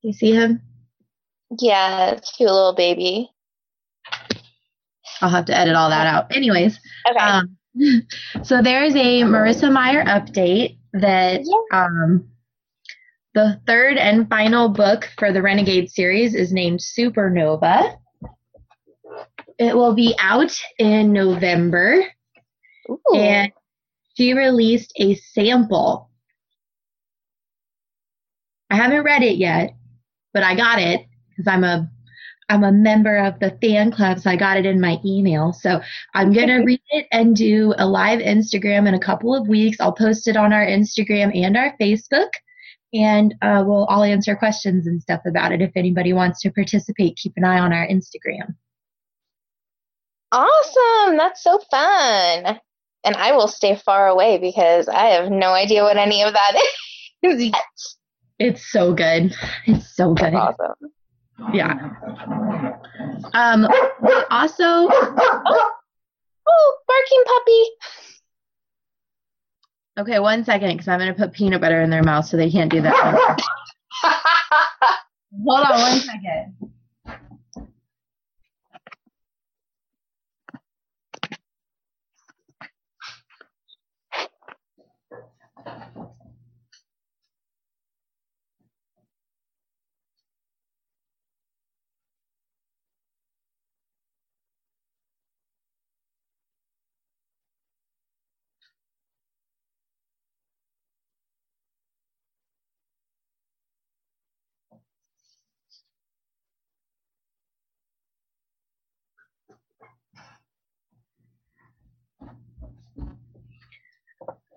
You 0.03 0.13
see 0.13 0.33
him? 0.33 0.63
Yeah, 1.59 2.19
cute 2.37 2.49
little 2.49 2.75
baby. 2.75 3.31
I'll 5.21 5.29
have 5.29 5.47
to 5.47 5.57
edit 5.57 5.75
all 5.75 5.91
that 5.91 6.07
out. 6.07 6.35
Anyways, 6.35 6.79
Okay. 7.09 7.19
um, 7.19 7.57
so 8.43 8.63
there's 8.63 8.95
a 8.95 9.23
Marissa 9.23 9.73
Meyer 9.73 10.05
update 10.05 10.79
that 10.93 11.43
Yeah. 11.45 11.85
um, 11.85 12.29
the 13.35 13.61
third 13.67 13.97
and 13.97 14.29
final 14.29 14.69
book 14.69 15.09
for 15.19 15.33
the 15.33 15.43
Renegade 15.43 15.91
series 15.91 16.35
is 16.35 16.53
named 16.53 16.81
Supernova. 16.81 17.97
It 19.59 19.77
will 19.77 19.95
be 19.95 20.15
out 20.19 20.53
in 20.79 21.13
November, 21.13 22.03
Ooh. 22.91 22.99
and 23.15 23.53
she 24.17 24.33
released 24.33 24.93
a 24.97 25.15
sample. 25.15 26.11
I 28.71 28.77
haven't 28.77 29.03
read 29.05 29.23
it 29.23 29.37
yet, 29.37 29.75
but 30.33 30.43
I 30.43 30.55
got 30.57 30.81
it 30.81 31.07
because 31.29 31.47
I'm 31.47 31.65
a 31.65 31.91
I'm 32.51 32.65
a 32.65 32.73
member 32.73 33.17
of 33.17 33.39
the 33.39 33.57
fan 33.63 33.93
club, 33.93 34.19
so 34.19 34.29
I 34.29 34.35
got 34.35 34.57
it 34.57 34.67
in 34.67 34.81
my 34.81 34.99
email. 35.05 35.53
So 35.53 35.81
I'm 36.15 36.33
gonna 36.33 36.65
read 36.65 36.83
it 36.91 37.07
and 37.13 37.37
do 37.37 37.73
a 37.79 37.87
live 37.87 38.19
Instagram 38.19 38.89
in 38.89 38.95
a 38.95 38.99
couple 38.99 39.35
of 39.35 39.47
weeks. 39.47 39.79
I'll 39.81 39.93
post 39.93 40.27
it 40.27 40.37
on 40.37 40.53
our 40.53 40.67
Instagram 40.67 41.31
and 41.33 41.57
our 41.57 41.77
Facebook, 41.81 42.31
and 42.93 43.35
uh, 43.41 43.63
we'll 43.65 43.85
all 43.85 44.03
answer 44.03 44.35
questions 44.35 44.89
and 44.89 45.01
stuff 45.01 45.21
about 45.27 45.53
it. 45.53 45.63
If 45.63 45.71
anybody 45.77 46.13
wants 46.13 46.41
to 46.41 46.51
participate, 46.51 47.17
keep 47.17 47.35
an 47.37 47.45
eye 47.45 47.61
on 47.61 47.73
our 47.73 47.87
Instagram. 47.87 48.57
Awesome. 50.33 51.17
That's 51.17 51.43
so 51.45 51.61
fun. 51.71 52.59
And 53.05 53.17
I 53.17 53.33
will 53.33 53.49
stay 53.49 53.77
far 53.77 54.09
away 54.09 54.39
because 54.39 54.89
I 54.89 55.07
have 55.11 55.31
no 55.31 55.53
idea 55.53 55.85
what 55.85 55.97
any 55.97 56.23
of 56.23 56.33
that 56.33 56.53
is 57.23 57.45
yet. 57.45 57.55
It's 58.41 58.73
so 58.73 58.93
good. 58.93 59.35
It's 59.67 59.95
so 59.95 60.15
good. 60.15 60.33
That's 60.35 60.59
awesome. 60.61 60.91
Yeah. 61.53 61.91
Um. 63.35 63.67
Also, 64.31 64.65
Oh, 66.53 66.77
barking 66.87 67.25
puppy. 67.27 67.63
okay, 70.01 70.19
one 70.19 70.45
second, 70.45 70.73
because 70.73 70.89
I'm 70.89 70.99
gonna 70.99 71.15
put 71.15 71.33
peanut 71.33 71.61
butter 71.61 71.81
in 71.83 71.91
their 71.91 72.03
mouth 72.03 72.27
so 72.27 72.37
they 72.37 72.51
can't 72.51 72.71
do 72.71 72.81
that. 72.83 72.95
Hold 75.47 75.67
on 75.67 75.81
one 75.81 75.99
second. 76.01 76.57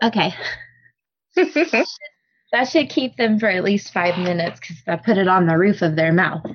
Okay, 0.03 0.33
that 1.35 2.67
should 2.69 2.89
keep 2.89 3.15
them 3.17 3.39
for 3.39 3.47
at 3.47 3.63
least 3.63 3.93
five 3.93 4.17
minutes 4.17 4.59
because 4.59 4.77
I 4.87 4.97
put 4.97 5.17
it 5.17 5.27
on 5.27 5.47
the 5.47 5.57
roof 5.57 5.81
of 5.81 5.95
their 5.95 6.13
mouth. 6.13 6.45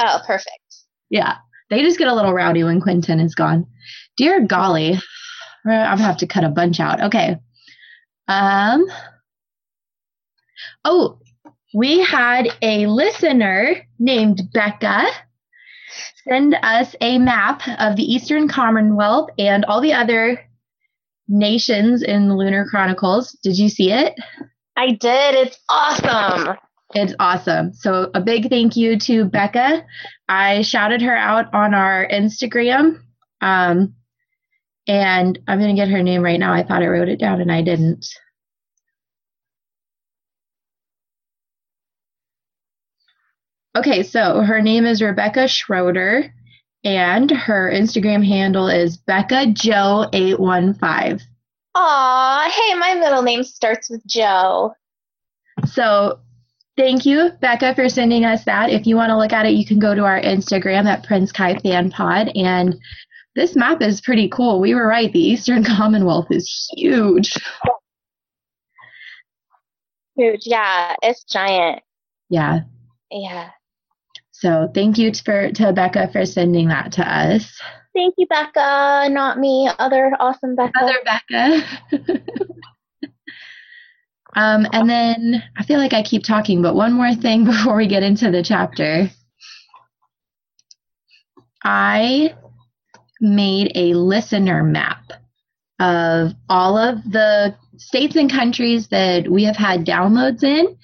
oh, 0.00 0.18
perfect. 0.26 0.84
Yeah, 1.08 1.36
they 1.68 1.82
just 1.82 1.98
get 1.98 2.08
a 2.08 2.14
little 2.14 2.32
rowdy 2.32 2.64
when 2.64 2.80
Quentin 2.80 3.20
is 3.20 3.34
gone. 3.34 3.66
Dear 4.16 4.46
golly, 4.46 4.94
I'm 5.64 5.96
gonna 5.96 6.02
have 6.02 6.18
to 6.18 6.26
cut 6.26 6.44
a 6.44 6.48
bunch 6.48 6.80
out. 6.80 7.02
Okay. 7.02 7.36
Um. 8.28 8.86
Oh, 10.84 11.18
we 11.74 12.00
had 12.00 12.48
a 12.62 12.86
listener 12.86 13.76
named 13.98 14.42
Becca 14.52 15.06
send 16.28 16.56
us 16.62 16.94
a 17.00 17.18
map 17.18 17.62
of 17.78 17.96
the 17.96 18.04
Eastern 18.04 18.48
Commonwealth 18.48 19.30
and 19.38 19.64
all 19.64 19.80
the 19.80 19.92
other 19.92 20.40
nations 21.30 22.02
in 22.02 22.28
the 22.28 22.34
Lunar 22.34 22.66
Chronicles. 22.66 23.32
Did 23.42 23.58
you 23.58 23.68
see 23.68 23.92
it? 23.92 24.14
I 24.76 24.92
did. 24.92 25.34
It's 25.34 25.58
awesome. 25.68 26.56
It's 26.94 27.14
awesome. 27.20 27.72
So 27.72 28.10
a 28.14 28.20
big 28.20 28.50
thank 28.50 28.76
you 28.76 28.98
to 28.98 29.24
Becca. 29.24 29.84
I 30.28 30.62
shouted 30.62 31.02
her 31.02 31.16
out 31.16 31.52
on 31.54 31.72
our 31.72 32.06
Instagram. 32.08 33.00
Um, 33.40 33.94
and 34.88 35.38
I'm 35.46 35.58
going 35.58 35.74
to 35.74 35.80
get 35.80 35.90
her 35.90 36.02
name 36.02 36.22
right 36.22 36.40
now. 36.40 36.52
I 36.52 36.64
thought 36.64 36.82
I 36.82 36.88
wrote 36.88 37.08
it 37.08 37.20
down 37.20 37.40
and 37.40 37.52
I 37.52 37.62
didn't. 37.62 38.06
Okay, 43.76 44.02
so 44.02 44.42
her 44.42 44.60
name 44.60 44.84
is 44.84 45.00
Rebecca 45.00 45.46
Schroeder 45.46 46.34
and 46.84 47.30
her 47.30 47.70
Instagram 47.72 48.26
handle 48.26 48.68
is 48.68 48.96
Becca 48.96 49.48
Joe 49.52 50.08
815. 50.12 51.26
Aw, 51.74 52.50
hey, 52.50 52.78
my 52.78 52.94
middle 52.94 53.22
name 53.22 53.44
starts 53.44 53.90
with 53.90 54.04
Joe. 54.06 54.72
So 55.66 56.18
thank 56.76 57.06
you, 57.06 57.30
Becca, 57.40 57.74
for 57.74 57.88
sending 57.88 58.24
us 58.24 58.44
that. 58.44 58.70
If 58.70 58.86
you 58.86 58.96
want 58.96 59.10
to 59.10 59.18
look 59.18 59.32
at 59.32 59.46
it, 59.46 59.52
you 59.52 59.66
can 59.66 59.78
go 59.78 59.94
to 59.94 60.04
our 60.04 60.20
Instagram 60.20 60.86
at 60.86 61.04
Prince 61.04 61.32
Kai 61.32 61.58
Fan 61.58 61.90
Pod. 61.90 62.32
And 62.34 62.76
this 63.36 63.54
map 63.54 63.82
is 63.82 64.00
pretty 64.00 64.28
cool. 64.28 64.60
We 64.60 64.74
were 64.74 64.86
right. 64.86 65.12
The 65.12 65.20
Eastern 65.20 65.62
Commonwealth 65.76 66.28
is 66.30 66.68
huge. 66.76 67.34
Huge. 70.16 70.42
Yeah, 70.44 70.94
it's 71.02 71.24
giant. 71.24 71.82
Yeah. 72.28 72.60
Yeah. 73.10 73.50
So 74.40 74.70
thank 74.74 74.96
you 74.96 75.12
for 75.22 75.52
to 75.52 75.72
Becca 75.74 76.08
for 76.12 76.24
sending 76.24 76.68
that 76.68 76.92
to 76.92 77.06
us. 77.06 77.60
Thank 77.94 78.14
you, 78.16 78.26
Becca. 78.26 79.08
Not 79.10 79.38
me. 79.38 79.70
Other 79.78 80.16
awesome 80.18 80.56
Becca. 80.56 80.80
Other 80.80 80.98
Becca. 81.04 81.62
um, 84.34 84.66
and 84.72 84.88
then 84.88 85.42
I 85.58 85.64
feel 85.64 85.78
like 85.78 85.92
I 85.92 86.02
keep 86.02 86.24
talking, 86.24 86.62
but 86.62 86.74
one 86.74 86.94
more 86.94 87.14
thing 87.14 87.44
before 87.52 87.76
we 87.76 87.86
get 87.86 88.02
into 88.02 88.30
the 88.30 88.42
chapter. 88.42 89.10
I 91.62 92.34
made 93.20 93.72
a 93.74 93.92
listener 93.92 94.62
map 94.62 95.12
of 95.78 96.32
all 96.48 96.78
of 96.78 97.02
the 97.10 97.54
states 97.76 98.16
and 98.16 98.30
countries 98.30 98.88
that 98.88 99.28
we 99.28 99.44
have 99.44 99.56
had 99.56 99.84
downloads 99.84 100.42
in. 100.42 100.78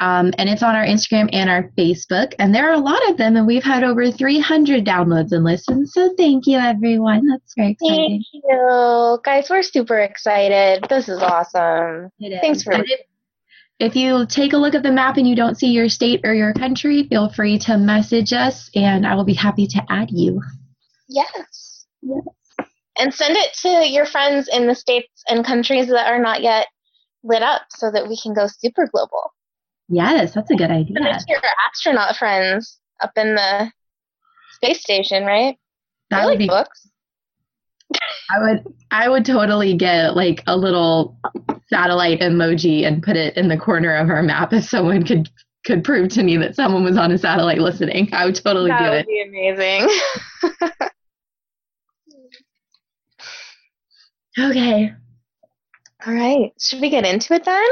Um, 0.00 0.32
and 0.38 0.48
it's 0.48 0.62
on 0.62 0.74
our 0.74 0.84
Instagram 0.84 1.28
and 1.32 1.48
our 1.48 1.70
Facebook. 1.78 2.34
And 2.38 2.54
there 2.54 2.68
are 2.68 2.74
a 2.74 2.78
lot 2.78 3.08
of 3.08 3.16
them, 3.16 3.36
and 3.36 3.46
we've 3.46 3.62
had 3.62 3.84
over 3.84 4.10
300 4.10 4.84
downloads 4.84 5.32
and 5.32 5.44
listens. 5.44 5.92
So 5.94 6.12
thank 6.16 6.46
you, 6.46 6.58
everyone. 6.58 7.26
That's 7.28 7.54
very 7.56 7.70
exciting. 7.72 8.24
Thank 8.32 8.44
you. 8.44 9.18
Guys, 9.24 9.48
we're 9.48 9.62
super 9.62 9.98
excited. 10.00 10.84
This 10.88 11.08
is 11.08 11.22
awesome. 11.22 12.10
It 12.18 12.32
is. 12.32 12.40
Thanks 12.40 12.62
for- 12.64 12.72
if, 12.72 13.00
if 13.78 13.96
you 13.96 14.26
take 14.26 14.52
a 14.52 14.56
look 14.56 14.74
at 14.74 14.82
the 14.82 14.90
map 14.92 15.16
and 15.16 15.28
you 15.28 15.36
don't 15.36 15.56
see 15.56 15.68
your 15.68 15.88
state 15.88 16.20
or 16.24 16.34
your 16.34 16.52
country, 16.52 17.04
feel 17.04 17.28
free 17.28 17.58
to 17.60 17.78
message 17.78 18.32
us, 18.32 18.70
and 18.74 19.06
I 19.06 19.14
will 19.14 19.24
be 19.24 19.34
happy 19.34 19.66
to 19.68 19.82
add 19.88 20.10
you. 20.10 20.42
Yes. 21.08 21.86
Yes. 22.02 22.24
And 22.98 23.12
send 23.12 23.36
it 23.36 23.52
to 23.62 23.68
your 23.88 24.06
friends 24.06 24.48
in 24.52 24.66
the 24.66 24.74
states 24.74 25.22
and 25.28 25.44
countries 25.44 25.88
that 25.88 26.06
are 26.12 26.20
not 26.20 26.42
yet 26.42 26.66
lit 27.24 27.42
up 27.42 27.62
so 27.70 27.90
that 27.90 28.08
we 28.08 28.16
can 28.20 28.34
go 28.34 28.46
super 28.46 28.86
global. 28.86 29.32
Yes, 29.88 30.34
that's 30.34 30.50
a 30.50 30.54
good 30.54 30.70
idea. 30.70 30.96
your 31.28 31.40
astronaut 31.68 32.16
friends 32.16 32.78
up 33.00 33.12
in 33.16 33.34
the 33.34 33.70
space 34.52 34.80
station, 34.80 35.24
right? 35.24 35.56
That 36.10 36.22
I 36.22 36.24
would 36.24 36.30
like 36.30 36.38
be. 36.38 36.48
books. 36.48 36.88
I 38.30 38.40
would. 38.40 38.74
I 38.90 39.08
would 39.08 39.24
totally 39.24 39.76
get 39.76 40.16
like 40.16 40.42
a 40.46 40.56
little 40.56 41.18
satellite 41.68 42.20
emoji 42.20 42.86
and 42.86 43.02
put 43.02 43.16
it 43.16 43.36
in 43.36 43.48
the 43.48 43.58
corner 43.58 43.94
of 43.94 44.08
our 44.08 44.22
map 44.22 44.52
if 44.52 44.64
someone 44.64 45.04
could 45.04 45.28
could 45.66 45.84
prove 45.84 46.08
to 46.10 46.22
me 46.22 46.36
that 46.38 46.56
someone 46.56 46.84
was 46.84 46.96
on 46.96 47.12
a 47.12 47.18
satellite 47.18 47.58
listening. 47.58 48.08
I 48.12 48.24
would 48.24 48.36
totally 48.36 48.70
that 48.70 48.78
do 48.78 48.84
would 48.84 48.94
it. 48.94 49.06
That 49.06 49.06
would 49.06 49.32
be 49.32 49.50
amazing. 49.50 50.88
Okay. 54.38 54.92
All 56.06 56.12
right. 56.12 56.52
Should 56.60 56.80
we 56.80 56.90
get 56.90 57.06
into 57.06 57.34
it 57.34 57.44
then? 57.44 57.64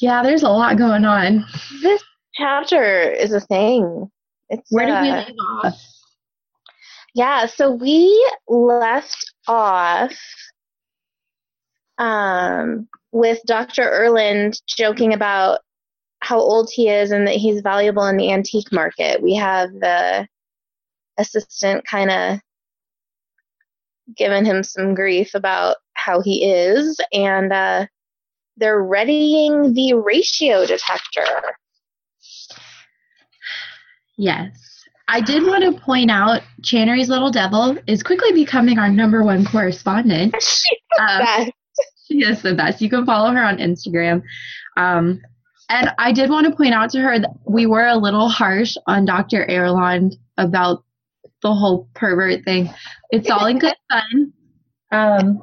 Yeah, 0.00 0.22
there's 0.22 0.42
a 0.42 0.48
lot 0.48 0.76
going 0.76 1.04
on. 1.04 1.44
This 1.82 2.02
chapter 2.34 3.02
is 3.10 3.32
a 3.32 3.40
thing. 3.40 4.10
It's 4.48 4.70
Where 4.70 4.86
did 4.86 5.02
we 5.02 5.10
uh, 5.10 5.24
leave 5.26 5.36
off? 5.64 5.82
Yeah, 7.14 7.46
so 7.46 7.70
we 7.72 8.30
left 8.48 9.32
off 9.48 10.16
um, 11.98 12.88
with 13.12 13.40
Dr. 13.46 13.82
Erland 13.82 14.60
joking 14.66 15.12
about 15.12 15.60
how 16.20 16.38
old 16.38 16.70
he 16.72 16.88
is 16.88 17.10
and 17.10 17.26
that 17.26 17.36
he's 17.36 17.60
valuable 17.60 18.06
in 18.06 18.16
the 18.16 18.32
antique 18.32 18.72
market. 18.72 19.22
We 19.22 19.34
have 19.34 19.70
the 19.72 20.26
assistant 21.18 21.84
kind 21.86 22.10
of 22.10 22.40
giving 24.16 24.44
him 24.44 24.62
some 24.62 24.94
grief 24.94 25.34
about 25.34 25.76
how 25.94 26.20
he 26.20 26.44
is, 26.44 26.98
and 27.12 27.52
uh, 27.52 27.86
they're 28.58 28.82
readying 28.82 29.72
the 29.74 29.94
ratio 29.94 30.66
detector. 30.66 31.24
Yes. 34.16 34.84
I 35.08 35.20
did 35.20 35.44
want 35.46 35.64
to 35.64 35.80
point 35.80 36.10
out 36.10 36.42
Channery's 36.62 37.08
Little 37.08 37.30
Devil 37.30 37.78
is 37.86 38.02
quickly 38.02 38.32
becoming 38.32 38.78
our 38.78 38.90
number 38.90 39.22
one 39.22 39.44
correspondent. 39.46 40.34
She's 40.40 40.78
the 40.96 41.02
Um, 41.02 41.18
best. 41.20 41.52
She 42.08 42.22
is 42.24 42.40
the 42.40 42.54
best. 42.54 42.80
You 42.80 42.88
can 42.88 43.04
follow 43.04 43.30
her 43.32 43.44
on 43.44 43.58
Instagram. 43.58 44.22
Um, 44.78 45.20
and 45.68 45.92
I 45.98 46.10
did 46.10 46.30
want 46.30 46.46
to 46.46 46.56
point 46.56 46.72
out 46.72 46.88
to 46.90 47.00
her 47.00 47.18
that 47.18 47.30
we 47.46 47.66
were 47.66 47.86
a 47.86 47.96
little 47.98 48.30
harsh 48.30 48.74
on 48.86 49.04
Dr. 49.04 49.46
Erland 49.50 50.16
about 50.38 50.84
the 51.42 51.52
whole 51.54 51.86
pervert 51.94 52.44
thing. 52.46 52.70
It's 53.10 53.28
all 53.30 53.44
in 53.46 53.58
good 53.58 53.74
fun. 53.90 54.32
Um, 54.90 55.42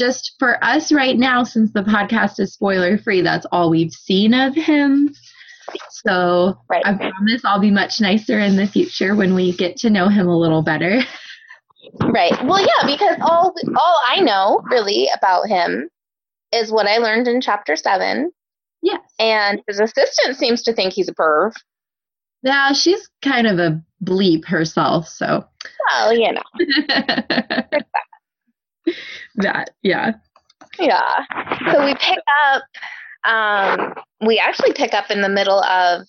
just 0.00 0.34
for 0.38 0.62
us 0.64 0.90
right 0.90 1.16
now, 1.18 1.44
since 1.44 1.70
the 1.72 1.82
podcast 1.82 2.40
is 2.40 2.52
spoiler 2.54 2.96
free, 2.98 3.20
that's 3.20 3.46
all 3.52 3.70
we've 3.70 3.92
seen 3.92 4.32
of 4.34 4.54
him. 4.54 5.14
So 5.90 6.58
Right. 6.68 6.84
I 6.84 6.94
promise 6.94 7.42
I'll 7.44 7.60
be 7.60 7.70
much 7.70 8.00
nicer 8.00 8.40
in 8.40 8.56
the 8.56 8.66
future 8.66 9.14
when 9.14 9.34
we 9.34 9.52
get 9.52 9.76
to 9.78 9.90
know 9.90 10.08
him 10.08 10.26
a 10.26 10.36
little 10.36 10.62
better. 10.62 11.02
Right. 12.00 12.32
Well, 12.44 12.60
yeah, 12.60 12.86
because 12.86 13.16
all 13.20 13.54
all 13.76 13.98
I 14.06 14.20
know 14.20 14.62
really 14.70 15.08
about 15.16 15.46
him 15.48 15.88
is 16.52 16.72
what 16.72 16.86
I 16.88 16.98
learned 16.98 17.28
in 17.28 17.40
chapter 17.40 17.76
seven, 17.76 18.32
Yes. 18.82 19.00
and 19.18 19.60
his 19.68 19.78
assistant 19.80 20.36
seems 20.36 20.62
to 20.62 20.72
think 20.72 20.92
he's 20.94 21.08
a 21.08 21.14
perv. 21.14 21.52
Yeah, 22.42 22.72
she's 22.72 23.08
kind 23.22 23.46
of 23.46 23.58
a 23.58 23.82
bleep 24.04 24.46
herself, 24.46 25.06
so 25.08 25.44
Well, 25.92 26.12
you 26.14 26.32
know, 26.32 26.42
that 29.36 29.70
yeah. 29.82 30.12
yeah. 30.78 31.10
So 31.72 31.84
we 31.84 31.94
pick 31.94 32.18
up. 32.46 32.62
Um, 33.22 33.94
we 34.26 34.38
actually 34.38 34.72
pick 34.72 34.94
up 34.94 35.10
in 35.10 35.20
the 35.20 35.28
middle 35.28 35.62
of 35.62 36.06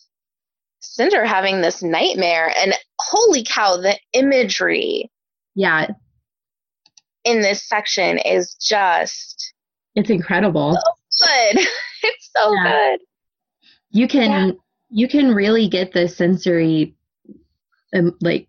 Cinder 0.80 1.26
having 1.26 1.62
this 1.62 1.84
nightmare, 1.84 2.54
and 2.58 2.74
holy 3.00 3.44
cow, 3.44 3.78
the 3.78 3.98
imagery 4.14 5.12
Yeah, 5.56 5.88
in 7.26 7.42
this 7.42 7.68
section 7.68 8.18
is 8.18 8.56
just 8.56 9.54
it's 9.96 10.10
incredible. 10.10 10.78
So 11.10 11.26
good. 11.28 11.68
It's 12.04 12.32
so 12.36 12.52
Yeah. 12.54 12.64
good. 12.64 13.00
You 13.92 14.08
can 14.08 14.30
Yeah. 14.48 14.52
you 14.90 15.08
can 15.08 15.36
really 15.36 15.68
get 15.68 15.94
the 15.94 16.08
sensory 16.08 16.96
um, 17.94 18.18
like 18.22 18.48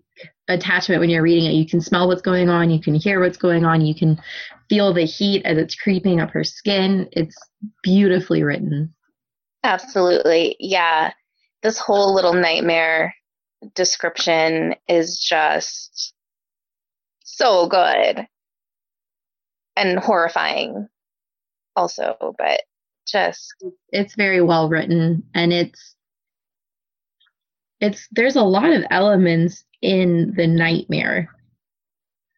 attachment 0.53 1.01
when 1.01 1.11
you're 1.11 1.23
reading 1.23 1.47
it. 1.47 1.55
You 1.55 1.67
can 1.67 1.81
smell 1.81 2.09
what's 2.09 2.23
going 2.23 2.49
on, 2.49 2.71
you 2.71 2.81
can 2.81 2.95
hear 2.95 3.21
what's 3.21 3.37
going 3.37 3.65
on, 3.65 3.81
you 3.81 3.95
can 3.95 4.21
feel 4.69 4.93
the 4.93 5.05
heat 5.05 5.45
as 5.45 5.59
it's 5.59 5.75
creeping 5.75 6.21
up 6.21 6.31
her 6.31 6.45
skin. 6.45 7.09
It's 7.13 7.37
beautifully 7.83 8.43
written. 8.43 8.95
Absolutely. 9.65 10.57
Yeah. 10.59 11.13
This 11.63 11.79
whole 11.79 12.15
little 12.15 12.35
nightmare 12.35 13.15
description 13.75 14.75
is 14.89 15.19
just 15.19 16.15
so 17.23 17.69
good 17.69 18.27
and 19.77 19.99
horrifying 19.99 20.89
also, 21.77 22.17
but 22.39 22.63
just 23.07 23.55
It's 23.91 24.15
very 24.15 24.41
well 24.41 24.69
written 24.69 25.25
and 25.35 25.53
it's 25.53 25.97
it's 27.81 28.07
there's 28.13 28.37
a 28.37 28.43
lot 28.43 28.73
of 28.73 28.85
elements 28.91 29.65
in 29.83 30.33
the 30.37 30.47
nightmare. 30.47 31.29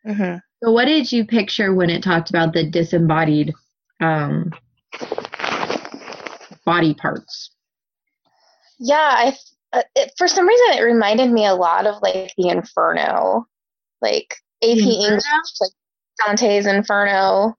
mhm. 0.06 0.40
So 0.62 0.72
what 0.72 0.86
did 0.86 1.12
you 1.12 1.26
picture 1.26 1.74
when 1.74 1.90
it 1.90 2.02
talked 2.02 2.30
about 2.30 2.54
the 2.54 2.64
disembodied 2.68 3.52
um, 4.00 4.50
body 6.64 6.94
parts? 6.94 7.50
yeah, 8.78 8.96
I 8.96 9.36
uh, 9.72 9.82
it, 9.94 10.12
for 10.16 10.26
some 10.28 10.46
reason 10.46 10.78
it 10.78 10.82
reminded 10.82 11.30
me 11.30 11.46
a 11.46 11.54
lot 11.54 11.86
of 11.86 12.00
like 12.02 12.32
the 12.36 12.48
Inferno, 12.48 13.46
like 14.00 14.34
AP 14.62 14.70
Inferno? 14.78 15.06
English, 15.06 15.24
like 15.60 15.72
Dante's 16.24 16.66
Inferno. 16.66 17.54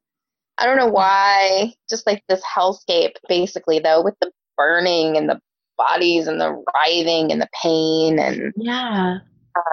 I 0.58 0.66
don't 0.66 0.78
know 0.78 0.88
why, 0.88 1.74
just 1.90 2.08
like 2.08 2.24
this 2.30 2.42
hellscape, 2.44 3.14
basically 3.28 3.80
though, 3.80 4.02
with 4.02 4.16
the 4.22 4.32
burning 4.58 5.18
and 5.18 5.30
the 5.30 5.40
bodies 5.78 6.28
and 6.28 6.40
the 6.40 6.64
writhing 6.74 7.32
and 7.32 7.42
the 7.42 7.50
pain 7.62 8.18
and 8.20 8.54
Yeah. 8.56 9.20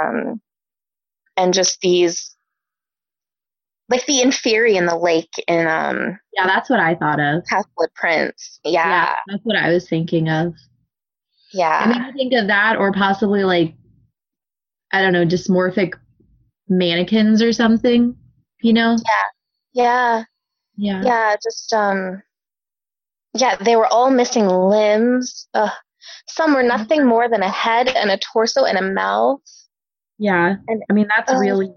Um, 0.00 0.40
and 1.36 1.54
just 1.54 1.80
these 1.80 2.34
like 3.88 4.06
the 4.06 4.20
inferi 4.22 4.74
in 4.76 4.86
the 4.86 4.96
lake 4.96 5.32
in 5.48 5.66
um 5.66 6.18
Yeah, 6.34 6.46
that's 6.46 6.70
what 6.70 6.80
I 6.80 6.94
thought 6.94 7.20
of. 7.20 7.42
Half-Blood 7.48 7.90
Prince. 7.94 8.60
Yeah, 8.64 9.14
that's 9.26 9.42
what 9.44 9.56
I 9.56 9.70
was 9.70 9.88
thinking 9.88 10.28
of. 10.28 10.54
yeah, 11.52 11.78
I 11.84 11.88
mean, 11.88 12.00
I 12.02 12.12
think 12.12 12.32
of 12.32 12.46
that 12.46 12.76
or 12.76 12.92
possibly 12.92 13.44
like, 13.44 13.74
I 14.92 15.02
don't 15.02 15.12
know, 15.12 15.26
dysmorphic 15.26 15.94
mannequins 16.68 17.42
or 17.42 17.52
something, 17.52 18.16
you 18.62 18.72
know? 18.72 18.96
yeah, 19.74 20.24
Yeah. 20.76 21.02
yeah. 21.04 21.36
Just 21.42 21.72
um, 21.72 22.22
yeah, 23.34 23.56
they 23.56 23.76
were 23.76 23.86
all 23.86 24.10
missing 24.10 24.46
limbs. 24.48 25.48
Ugh. 25.54 25.70
Some 26.28 26.54
were 26.54 26.62
nothing 26.62 27.06
more 27.06 27.28
than 27.28 27.42
a 27.42 27.48
head 27.50 27.88
and 27.88 28.10
a 28.10 28.18
torso 28.18 28.64
and 28.64 28.78
a 28.78 28.82
mouth. 28.94 29.40
Yeah. 30.22 30.54
And- 30.68 30.82
I 30.88 30.92
mean, 30.92 31.08
that's 31.14 31.32
oh. 31.32 31.38
really, 31.38 31.68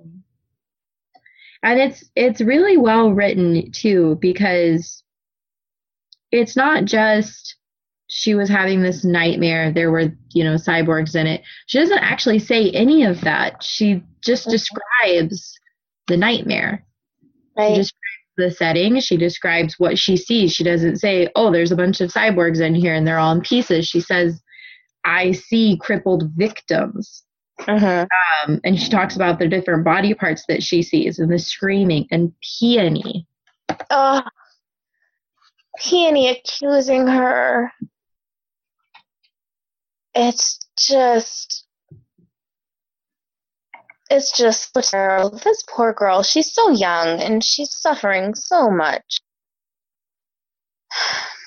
and 1.63 1.79
it's, 1.79 2.03
it's 2.15 2.41
really 2.41 2.77
well 2.77 3.11
written 3.11 3.71
too, 3.71 4.17
because 4.21 5.03
it's 6.31 6.55
not 6.55 6.85
just 6.85 7.55
she 8.07 8.35
was 8.35 8.47
having 8.47 8.83
this 8.83 9.03
nightmare. 9.03 9.71
There 9.71 9.89
were, 9.89 10.11
you 10.31 10.43
know, 10.43 10.55
cyborgs 10.55 11.15
in 11.15 11.25
it. 11.25 11.41
She 11.65 11.79
doesn't 11.79 11.97
actually 11.97 12.37
say 12.37 12.69
any 12.69 13.03
of 13.03 13.19
that. 13.21 13.63
She 13.63 14.03
just 14.23 14.45
Mhm. 14.47 14.51
describes 14.51 15.51
the 16.07 16.17
nightmare. 16.17 16.85
She 17.23 17.29
Right. 17.57 17.75
describes 17.75 18.01
the 18.37 18.51
setting. 18.51 18.99
She 18.99 19.17
describes 19.17 19.79
what 19.79 19.97
she 19.97 20.17
sees. 20.17 20.53
She 20.53 20.63
doesn't 20.63 20.97
say, 20.97 21.29
"Oh, 21.35 21.51
there's 21.51 21.71
a 21.71 21.75
bunch 21.75 21.99
of 21.99 22.11
cyborgs 22.13 22.61
in 22.61 22.75
here 22.75 22.93
and 22.93 23.07
they're 23.07 23.17
all 23.17 23.33
in 23.33 23.41
pieces." 23.41 23.87
She 23.87 24.01
says, 24.01 24.39
"I 25.03 25.31
see 25.31 25.77
crippled 25.81 26.29
victims." 26.35 27.23
Mhm. 27.61 28.07
Um, 28.43 28.59
and 28.63 28.79
she 28.79 28.89
talks 28.89 29.15
about 29.15 29.39
the 29.39 29.47
different 29.47 29.83
body 29.83 30.13
parts 30.13 30.45
that 30.47 30.61
she 30.61 30.83
sees 30.83 31.19
and 31.19 31.31
the 31.31 31.39
screaming 31.39 32.07
and 32.11 32.33
peony. 32.41 33.27
Oh, 33.89 34.21
Peony 35.77 36.29
accusing 36.29 37.07
her. 37.07 37.71
It's 40.13 40.59
just. 40.77 41.65
It's 44.09 44.37
just 44.37 44.71
terrible. 44.73 45.31
This 45.31 45.63
poor 45.67 45.91
girl, 45.91 46.21
she's 46.21 46.53
so 46.53 46.69
young 46.69 47.19
and 47.19 47.43
she's 47.43 47.73
suffering 47.73 48.35
so 48.35 48.69
much. 48.69 49.19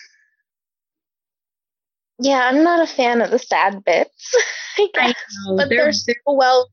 Yeah, 2.20 2.40
I'm 2.42 2.64
not 2.64 2.82
a 2.82 2.86
fan 2.92 3.20
of 3.22 3.30
the 3.30 3.38
sad 3.38 3.84
bits, 3.84 4.34
I 4.78 4.88
I 4.96 5.06
guess, 5.08 5.14
know, 5.46 5.56
but 5.56 5.68
they're- 5.68 5.78
they're 5.84 5.92
so 5.92 6.12
well. 6.26 6.68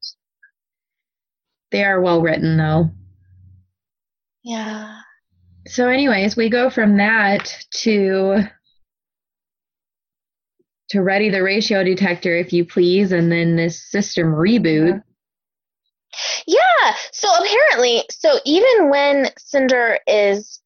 They 1.72 1.84
are 1.84 2.00
well 2.02 2.22
written 2.22 2.58
though. 2.58 2.90
Yeah. 4.44 5.00
So, 5.68 5.88
anyways, 5.90 6.36
we 6.38 6.50
go 6.50 6.70
from 6.70 6.98
that 6.98 7.52
to 7.82 8.44
to 10.90 11.02
ready 11.02 11.30
the 11.32 11.42
ratio 11.42 11.84
detector, 11.84 12.36
if 12.36 12.54
you 12.54 12.64
please, 12.64 13.12
and 13.12 13.32
then 13.32 13.56
this 13.56 13.90
system 13.90 14.28
reboot. 14.28 15.02
Yeah. 16.46 16.96
So 17.12 17.28
apparently, 17.44 18.04
so 18.12 18.38
even 18.46 18.90
when 18.92 19.30
Cinder 19.40 19.98
is 20.06 20.62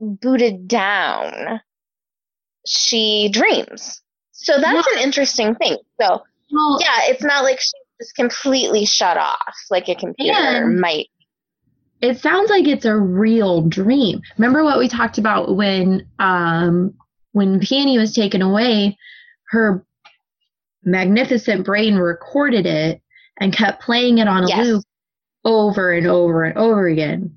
booted 0.00 0.68
down, 0.68 1.60
she 2.66 3.28
dreams. 3.30 4.00
So 4.44 4.60
that's 4.60 4.86
an 4.96 5.02
interesting 5.02 5.54
thing. 5.56 5.78
So 6.00 6.22
Well, 6.52 6.78
yeah, 6.80 7.00
it's 7.10 7.22
not 7.22 7.42
like 7.44 7.58
she's 7.60 7.72
just 8.00 8.14
completely 8.14 8.84
shut 8.84 9.16
off 9.16 9.54
like 9.70 9.88
a 9.88 9.94
computer 9.94 10.66
might. 10.66 11.08
it 12.00 12.18
sounds 12.18 12.50
like 12.50 12.66
it's 12.66 12.84
a 12.84 12.96
real 12.96 13.62
dream. 13.62 14.20
Remember 14.36 14.62
what 14.62 14.78
we 14.78 14.88
talked 14.88 15.18
about 15.18 15.56
when 15.56 16.06
um 16.18 16.94
when 17.32 17.58
Peony 17.60 17.98
was 17.98 18.14
taken 18.14 18.42
away, 18.42 18.96
her 19.48 19.84
magnificent 20.84 21.64
brain 21.64 21.96
recorded 21.96 22.66
it 22.66 23.00
and 23.40 23.52
kept 23.52 23.82
playing 23.82 24.18
it 24.18 24.28
on 24.28 24.44
a 24.44 24.48
Yes. 24.48 24.66
loop 24.66 24.84
over 25.44 25.90
and 25.92 26.06
over 26.06 26.44
and 26.44 26.56
over 26.58 26.86
again. 26.86 27.34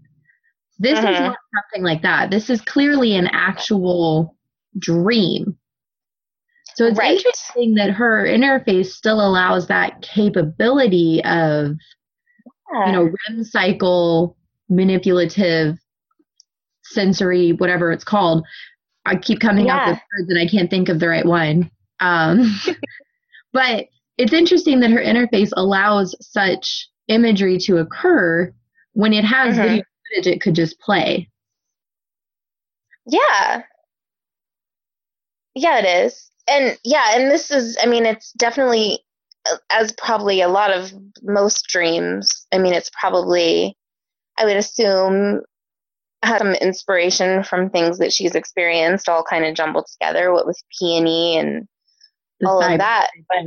This 0.79 0.99
Mhm. 0.99 1.13
is 1.13 1.19
not 1.19 1.37
something 1.55 1.83
like 1.83 2.01
that. 2.03 2.29
This 2.29 2.49
is 2.49 2.61
clearly 2.61 3.15
an 3.15 3.27
actual 3.27 4.35
dream. 4.77 5.56
So 6.77 6.85
it's 6.85 6.99
Right. 6.99 7.17
interesting 7.17 7.73
that 7.73 7.89
her 7.89 8.23
interface 8.23 8.91
still 8.91 9.19
allows 9.19 9.65
that 9.67 9.99
capability 10.03 11.23
of, 11.23 11.71
you 12.85 12.91
know, 12.91 13.09
REM 13.27 13.43
cycle, 13.43 14.37
manipulative, 14.69 15.79
sensory, 16.83 17.53
whatever 17.53 17.91
it's 17.91 18.03
called. 18.03 18.45
I 19.07 19.15
keep 19.15 19.39
coming 19.39 19.71
up 19.71 19.87
Yeah. 19.87 19.89
with 19.93 19.99
words 20.19 20.29
and 20.29 20.37
I 20.37 20.45
can't 20.45 20.69
think 20.69 20.87
of 20.87 20.99
the 20.99 21.07
right 21.07 21.25
one. 21.25 21.71
Um, 21.99 22.43
but 23.53 23.87
it's 24.19 24.33
interesting 24.33 24.79
that 24.81 24.91
her 24.91 24.99
interface 25.01 25.49
allows 25.57 26.15
such 26.21 26.89
imagery 27.07 27.57
to 27.57 27.77
occur 27.77 28.53
when 28.93 29.13
it 29.13 29.23
has 29.25 29.55
Mhm. 29.57 29.61
video 29.63 29.83
footage 30.09 30.27
it 30.27 30.41
could 30.41 30.53
just 30.53 30.79
play. 30.79 31.27
Yeah. 33.07 33.63
Yeah, 35.55 35.79
it 35.79 36.05
is. 36.05 36.29
And 36.47 36.77
yeah, 36.83 37.15
and 37.15 37.29
this 37.29 37.51
is, 37.51 37.77
I 37.81 37.87
mean, 37.87 38.05
it's 38.05 38.31
definitely, 38.33 38.99
as 39.69 39.91
probably 39.93 40.41
a 40.41 40.47
lot 40.47 40.71
of 40.71 40.93
most 41.23 41.67
dreams, 41.67 42.47
I 42.53 42.57
mean, 42.57 42.73
it's 42.73 42.91
probably, 42.99 43.77
I 44.37 44.45
would 44.45 44.57
assume, 44.57 45.41
has 46.23 46.39
some 46.39 46.53
inspiration 46.55 47.43
from 47.43 47.69
things 47.69 47.97
that 47.99 48.11
she's 48.13 48.33
experienced, 48.35 49.09
all 49.09 49.23
kind 49.23 49.45
of 49.45 49.55
jumbled 49.55 49.87
together, 49.91 50.31
what 50.31 50.47
with 50.47 50.61
peony 50.79 51.37
and 51.37 51.67
The 52.39 52.47
all 52.49 52.61
of 52.61 52.77
that. 52.77 53.09
But 53.29 53.45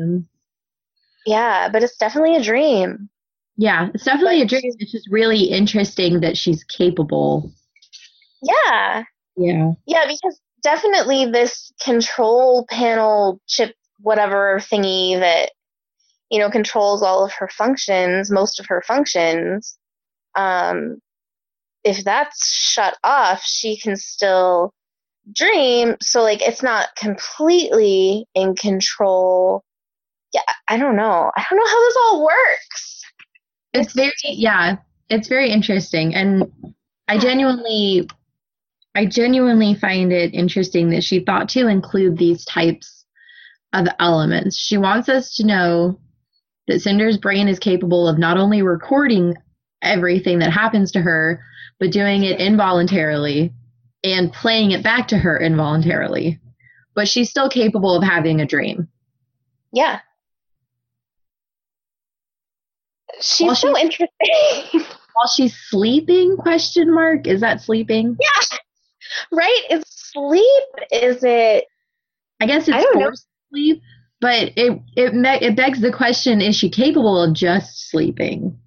yeah, 1.27 1.69
but 1.69 1.83
it's 1.83 1.97
definitely 1.97 2.37
a 2.37 2.43
dream. 2.43 3.09
Yeah, 3.57 3.89
it's 3.93 4.05
definitely 4.05 4.43
a 4.43 4.47
dream. 4.47 4.73
It's 4.79 4.93
just 4.93 5.09
really 5.11 5.45
interesting 5.45 6.21
that 6.21 6.37
she's 6.37 6.65
capable. 6.65 7.53
Yeah. 8.43 9.05
Yeah. 9.37 9.73
Yeah, 9.87 10.07
because 10.07 10.41
definitely 10.63 11.27
this 11.27 11.73
control 11.83 12.67
panel 12.69 13.41
chip, 13.47 13.75
whatever 13.99 14.59
thingy 14.61 15.19
that, 15.19 15.53
you 16.31 16.39
know, 16.39 16.51
controls 16.51 17.03
all 17.03 17.25
of 17.25 17.33
her 17.33 17.49
functions, 17.49 18.31
most 18.31 18.61
of 18.61 18.67
her 18.67 18.83
functions, 18.87 19.77
um, 20.37 20.99
if 21.85 22.05
that's 22.05 22.47
shut 22.53 22.97
off, 23.03 23.43
she 23.43 23.79
can 23.79 23.97
still 23.97 24.73
dream. 25.35 25.97
So, 26.01 26.23
like, 26.23 26.43
it's 26.43 26.63
not 26.63 26.89
completely 26.97 28.27
in 28.35 28.55
control. 28.55 29.65
Yeah, 30.33 30.43
I 30.69 30.77
don't 30.77 30.97
know. 30.97 31.31
I 31.37 31.45
don't 31.49 31.59
know 31.59 31.67
how 31.67 31.89
this 31.89 31.97
all 32.05 32.25
works. 32.25 33.03
It's 33.73 33.93
very 33.93 34.13
yeah, 34.23 34.77
it's 35.09 35.29
very 35.29 35.51
interesting 35.51 36.15
and 36.15 36.45
I 37.09 37.19
genuinely 37.19 38.09
I 38.95 39.07
genuinely 39.07 39.75
find 39.75 40.13
it 40.13 40.35
interesting 40.35 40.91
that 40.91 41.05
she 41.05 41.21
thought 41.21 41.49
to 41.51 41.69
include 41.69 42.19
these 42.19 42.45
types 42.45 43.05
of 43.73 43.87
elements. 44.01 44.57
She 44.59 44.77
wants 44.77 45.09
us 45.09 45.35
to 45.37 45.47
know 45.47 46.01
that 46.67 46.81
Cinder's 46.81 47.17
brain 47.17 47.49
is 47.49 47.59
capable 47.59 48.09
of 48.09 48.19
not 48.19 48.37
only 48.37 48.63
recording 48.63 49.35
everything 49.83 50.41
that 50.41 50.53
happens 50.53 50.91
to 50.93 51.01
her, 51.01 51.43
but 51.79 51.93
doing 51.93 52.25
it 52.25 52.41
involuntarily 52.41 53.53
and 54.03 54.33
playing 54.33 54.73
it 54.73 54.83
back 54.83 55.09
to 55.09 55.19
her 55.19 55.39
involuntarily. 55.39 56.41
But 56.95 57.07
she's 57.09 57.31
still 57.31 57.49
capable 57.49 57.95
of 57.97 58.03
having 58.03 58.41
a 58.41 58.47
dream. 58.47 58.89
Yeah. 59.73 60.01
She's 63.21 63.47
Well, 63.47 63.55
so 63.55 63.79
interesting. 63.79 64.09
While 64.73 65.29
she's 65.35 65.55
sleeping, 65.69 66.37
question 66.37 66.93
mark, 66.93 67.27
is 67.27 67.41
that 67.41 67.61
sleeping? 67.61 68.17
yeah. 68.21 68.59
Right? 69.33 69.63
Is 69.71 69.85
sleep? 69.87 70.45
Is 70.91 71.23
it 71.25 71.65
I 72.41 72.47
guess 72.47 72.69
it's 72.69 72.77
know. 72.95 73.01
forced 73.01 73.27
sleep, 73.51 73.83
but 74.21 74.53
it 74.57 74.81
it 74.97 75.15
me- 75.15 75.41
it 75.41 75.57
begs 75.57 75.81
the 75.81 75.93
question: 75.93 76.41
Is 76.41 76.57
she 76.57 76.71
capable 76.71 77.21
of 77.23 77.33
just 77.35 77.91
sleeping, 77.91 78.59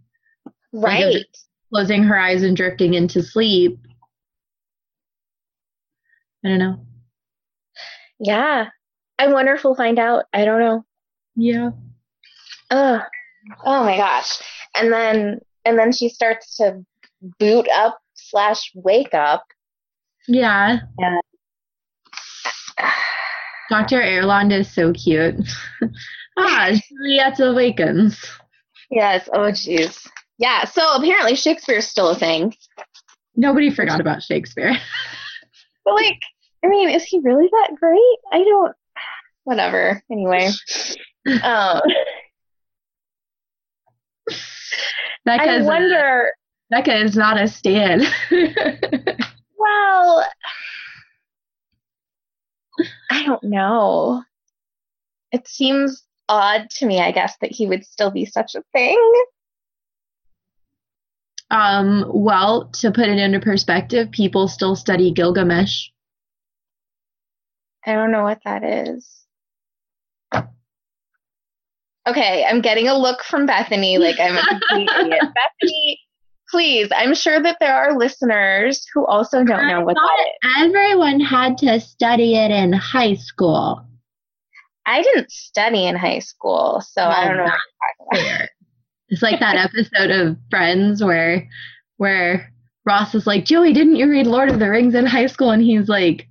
Like, 0.71 1.03
right? 1.05 1.25
closing 1.73 2.03
her 2.03 2.17
eyes 2.17 2.43
and 2.43 2.55
drifting 2.55 2.93
into 2.93 3.21
sleep? 3.23 3.79
I 6.45 6.49
don't 6.49 6.59
know. 6.59 6.85
Yeah. 8.19 8.67
I 9.19 9.27
wonder 9.27 9.53
if 9.53 9.63
we'll 9.63 9.75
find 9.75 9.99
out. 9.99 10.25
I 10.33 10.43
don't 10.45 10.59
know. 10.59 10.85
Yeah, 11.35 11.71
Ugh. 12.69 13.01
Oh 13.65 13.83
my 13.83 13.97
gosh. 13.97 14.39
And 14.75 14.91
then 14.91 15.39
and 15.65 15.77
then 15.79 15.91
she 15.91 16.09
starts 16.09 16.57
to 16.57 16.83
boot 17.39 17.67
up 17.73 17.99
slash 18.13 18.71
wake 18.75 19.13
up. 19.13 19.43
Yeah. 20.27 20.79
Doctor 23.69 24.01
Erland 24.01 24.51
is 24.51 24.71
so 24.71 24.93
cute. 24.93 25.35
ah, 26.37 26.71
Juliet 26.89 27.39
awakens. 27.39 28.23
Yes. 28.89 29.29
Oh 29.33 29.51
jeez. 29.51 30.07
Yeah. 30.37 30.65
So 30.65 30.81
apparently 30.95 31.35
Shakespeare's 31.35 31.87
still 31.87 32.09
a 32.09 32.15
thing. 32.15 32.53
Nobody 33.35 33.71
forgot 33.71 33.99
about 33.99 34.23
Shakespeare. 34.23 34.75
But 35.85 35.95
like, 35.95 36.17
I 36.63 36.69
mean, 36.69 36.87
is 36.87 37.03
he 37.03 37.19
really 37.19 37.49
that 37.51 37.71
great? 37.77 38.17
I 38.31 38.37
don't. 38.37 38.73
Whatever. 39.43 40.01
Anyway. 40.11 40.49
Um, 41.25 41.79
I 45.25 45.61
wonder. 45.61 46.31
Becca 46.69 46.97
is 46.97 47.15
not 47.15 47.41
a 47.41 47.47
stan. 47.47 48.01
Well, 49.63 50.25
I 53.09 53.25
don't 53.25 53.43
know. 53.43 54.23
It 55.31 55.47
seems 55.47 56.03
odd 56.27 56.69
to 56.71 56.85
me, 56.85 56.99
I 56.99 57.11
guess, 57.11 57.37
that 57.41 57.51
he 57.51 57.65
would 57.65 57.85
still 57.85 58.11
be 58.11 58.25
such 58.25 58.55
a 58.55 58.63
thing. 58.73 58.99
um, 61.49 62.05
well, 62.07 62.65
to 62.81 62.91
put 62.91 63.07
it 63.07 63.19
into 63.19 63.39
perspective, 63.39 64.11
people 64.11 64.47
still 64.47 64.75
study 64.75 65.11
Gilgamesh. 65.11 65.89
I 67.85 67.93
don't 67.93 68.11
know 68.11 68.23
what 68.23 68.41
that 68.43 68.63
is. 68.63 69.09
Okay, 72.05 72.45
I'm 72.45 72.59
getting 72.59 72.89
a 72.89 72.97
look 72.97 73.23
from 73.23 73.47
Bethanie 73.47 73.97
like 73.97 74.19
I'm 74.19 74.37
a 74.37 74.45
complete 74.45 74.89
idiot. 74.99 75.21
Bethanie, 75.63 75.97
please, 76.53 76.87
I'm 76.95 77.15
sure 77.15 77.41
that 77.41 77.57
there 77.59 77.73
are 77.73 77.97
listeners 77.97 78.85
who 78.93 79.03
also 79.07 79.43
don't 79.43 79.67
know 79.67 79.81
what 79.81 79.95
that 79.95 80.27
is. 80.27 80.67
Everyone 80.67 81.19
had 81.19 81.57
to 81.57 81.79
study 81.79 82.35
it 82.35 82.51
in 82.51 82.71
high 82.73 83.15
school. 83.15 83.83
I 84.85 85.01
didn't 85.01 85.31
study 85.31 85.87
in 85.87 85.95
high 85.95 86.19
school, 86.19 86.79
so 86.87 87.01
I 87.01 87.27
don't 87.27 87.37
know 87.37 87.43
what 87.45 87.51
you're 88.11 88.21
talking 88.21 88.35
about. 88.35 88.49
It's 89.09 89.23
like 89.23 89.39
that 89.39 89.55
episode 89.55 90.11
of 90.11 90.37
Friends 90.51 91.03
where 91.03 91.49
where 91.97 92.53
Ross 92.85 93.15
is 93.15 93.25
like, 93.25 93.45
Joey, 93.45 93.73
didn't 93.73 93.95
you 93.95 94.07
read 94.07 94.27
Lord 94.27 94.51
of 94.51 94.59
the 94.59 94.69
Rings 94.69 94.93
in 94.93 95.07
high 95.07 95.25
school? 95.25 95.49
And 95.49 95.63
he's 95.63 95.89
like, 95.89 96.27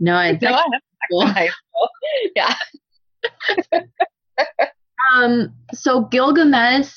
No, 0.00 0.14
No, 0.14 0.18
I 0.18 0.26
have 0.26 0.42
in 0.42 1.28
high 1.28 1.48
school. 1.48 1.88
Yeah. 2.34 2.54
Um, 5.14 5.54
so 5.72 6.02
Gilgamesh, 6.02 6.92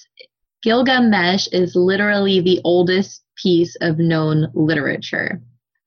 Gilgamesh 0.63 1.47
is 1.51 1.75
literally 1.75 2.39
the 2.39 2.61
oldest 2.63 3.23
piece 3.35 3.75
of 3.81 3.99
known 3.99 4.49
literature. 4.53 5.41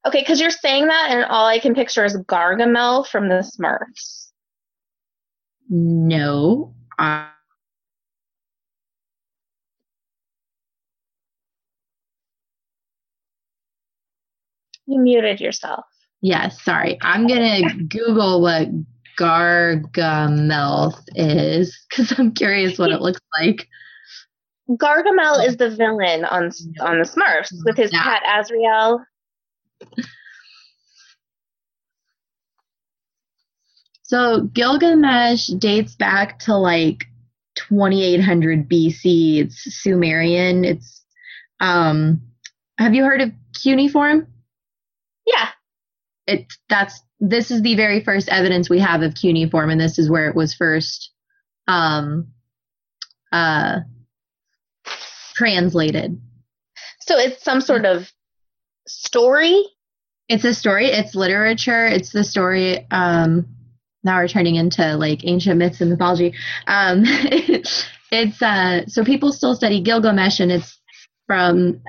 Okay, 0.06 0.20
because 0.20 0.40
you're 0.40 0.50
saying 0.50 0.86
that, 0.86 1.08
and 1.10 1.24
all 1.24 1.46
I 1.46 1.58
can 1.58 1.74
picture 1.74 2.04
is 2.04 2.16
Gargamel 2.28 3.06
from 3.06 3.28
the 3.28 3.36
Smurfs. 3.36 4.28
No, 5.68 6.74
uh, 6.98 7.28
You 14.86 15.00
muted 15.00 15.40
yourself. 15.40 15.84
yes, 16.20 16.62
sorry. 16.62 16.96
I'm 17.02 17.26
gonna 17.26 17.62
Google 17.88 18.40
what 18.40 18.68
Gargamel 19.18 20.94
is 21.16 21.84
because 21.88 22.16
I'm 22.18 22.32
curious 22.32 22.78
what 22.78 22.92
it 22.92 23.00
looks 23.00 23.20
like. 23.40 23.66
Gargamel 24.70 25.46
is 25.46 25.56
the 25.56 25.70
villain 25.70 26.24
on 26.24 26.50
on 26.80 26.98
the 26.98 27.04
Smurfs 27.04 27.52
with 27.64 27.76
his 27.76 27.92
Yeah. 27.92 28.02
cat 28.02 28.22
Azrael. 28.40 29.04
So 34.02 34.42
Gilgamesh 34.42 35.46
dates 35.58 35.94
back 35.94 36.38
to 36.40 36.56
like 36.56 37.06
2800 37.56 38.68
BC. 38.68 39.38
It's 39.40 39.82
Sumerian. 39.82 40.64
It's 40.64 41.04
um 41.60 42.20
have 42.78 42.94
you 42.94 43.04
heard 43.04 43.20
of 43.20 43.32
cuneiform? 43.54 44.26
Yeah. 45.26 45.48
It 46.26 46.46
that's 46.68 47.00
this 47.18 47.50
is 47.50 47.62
the 47.62 47.74
very 47.74 48.02
first 48.04 48.28
evidence 48.28 48.68
we 48.68 48.78
have 48.80 49.02
of 49.02 49.14
cuneiform 49.14 49.70
and 49.70 49.80
this 49.80 49.98
is 49.98 50.10
where 50.10 50.28
it 50.28 50.36
was 50.36 50.54
first 50.54 51.10
um 51.66 52.28
uh 53.32 53.80
translated. 55.36 56.20
So 57.00 57.16
it's 57.18 57.42
some 57.44 57.60
sort 57.60 57.84
of 57.84 58.10
story? 58.88 59.62
It's 60.28 60.44
a 60.44 60.54
story. 60.54 60.86
It's 60.86 61.14
literature. 61.14 61.86
It's 61.86 62.10
the 62.10 62.24
story. 62.24 62.86
Um, 62.90 63.46
now 64.02 64.18
we're 64.18 64.28
turning 64.28 64.56
into 64.56 64.96
like 64.96 65.24
ancient 65.24 65.58
myths 65.58 65.80
and 65.80 65.90
mythology. 65.90 66.34
Um, 66.66 67.02
it's 68.10 68.42
uh, 68.42 68.86
so 68.86 69.04
people 69.04 69.32
still 69.32 69.54
study 69.54 69.80
Gilgamesh, 69.80 70.40
and 70.40 70.50
it's 70.50 70.78
from 71.26 71.80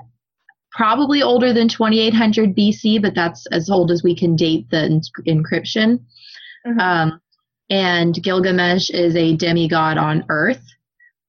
probably 0.72 1.24
older 1.24 1.54
than 1.54 1.68
2800 1.68 2.56
BC, 2.56 3.02
but 3.02 3.16
that's 3.16 3.46
as 3.48 3.70
old 3.70 3.92
as 3.92 4.04
we 4.04 4.16
can 4.16 4.36
date 4.36 4.70
the 4.70 4.86
ins- 4.86 5.12
encryption. 5.28 6.00
Mhm. 6.68 6.80
Um, 6.80 7.22
and 7.70 8.14
Gilgamesh 8.22 8.90
is 8.92 9.16
a 9.16 9.36
demigod 9.36 9.98
on 9.98 10.26
Earth 10.30 10.64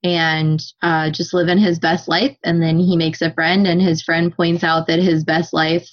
and 0.09 0.63
uh, 0.83 1.11
just 1.11 1.35
living 1.35 1.59
his 1.59 1.79
best 1.79 2.09
life. 2.09 2.37
And 2.45 2.63
then 2.63 2.79
he 2.79 2.97
makes 2.97 3.23
a 3.23 3.33
friend, 3.33 3.67
and 3.67 3.81
his 3.81 4.03
friend 4.03 4.35
points 4.35 4.65
out 4.65 4.87
that 4.87 4.99
his 4.99 5.25
best 5.25 5.53
life 5.53 5.89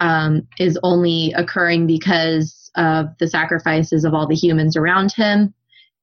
um, 0.00 0.46
is 0.58 0.78
only 0.82 1.32
occurring 1.36 1.86
because 1.86 2.70
of 2.76 3.06
the 3.18 3.28
sacrifices 3.28 4.04
of 4.04 4.14
all 4.14 4.26
the 4.26 4.34
humans 4.34 4.76
around 4.76 5.12
him. 5.12 5.52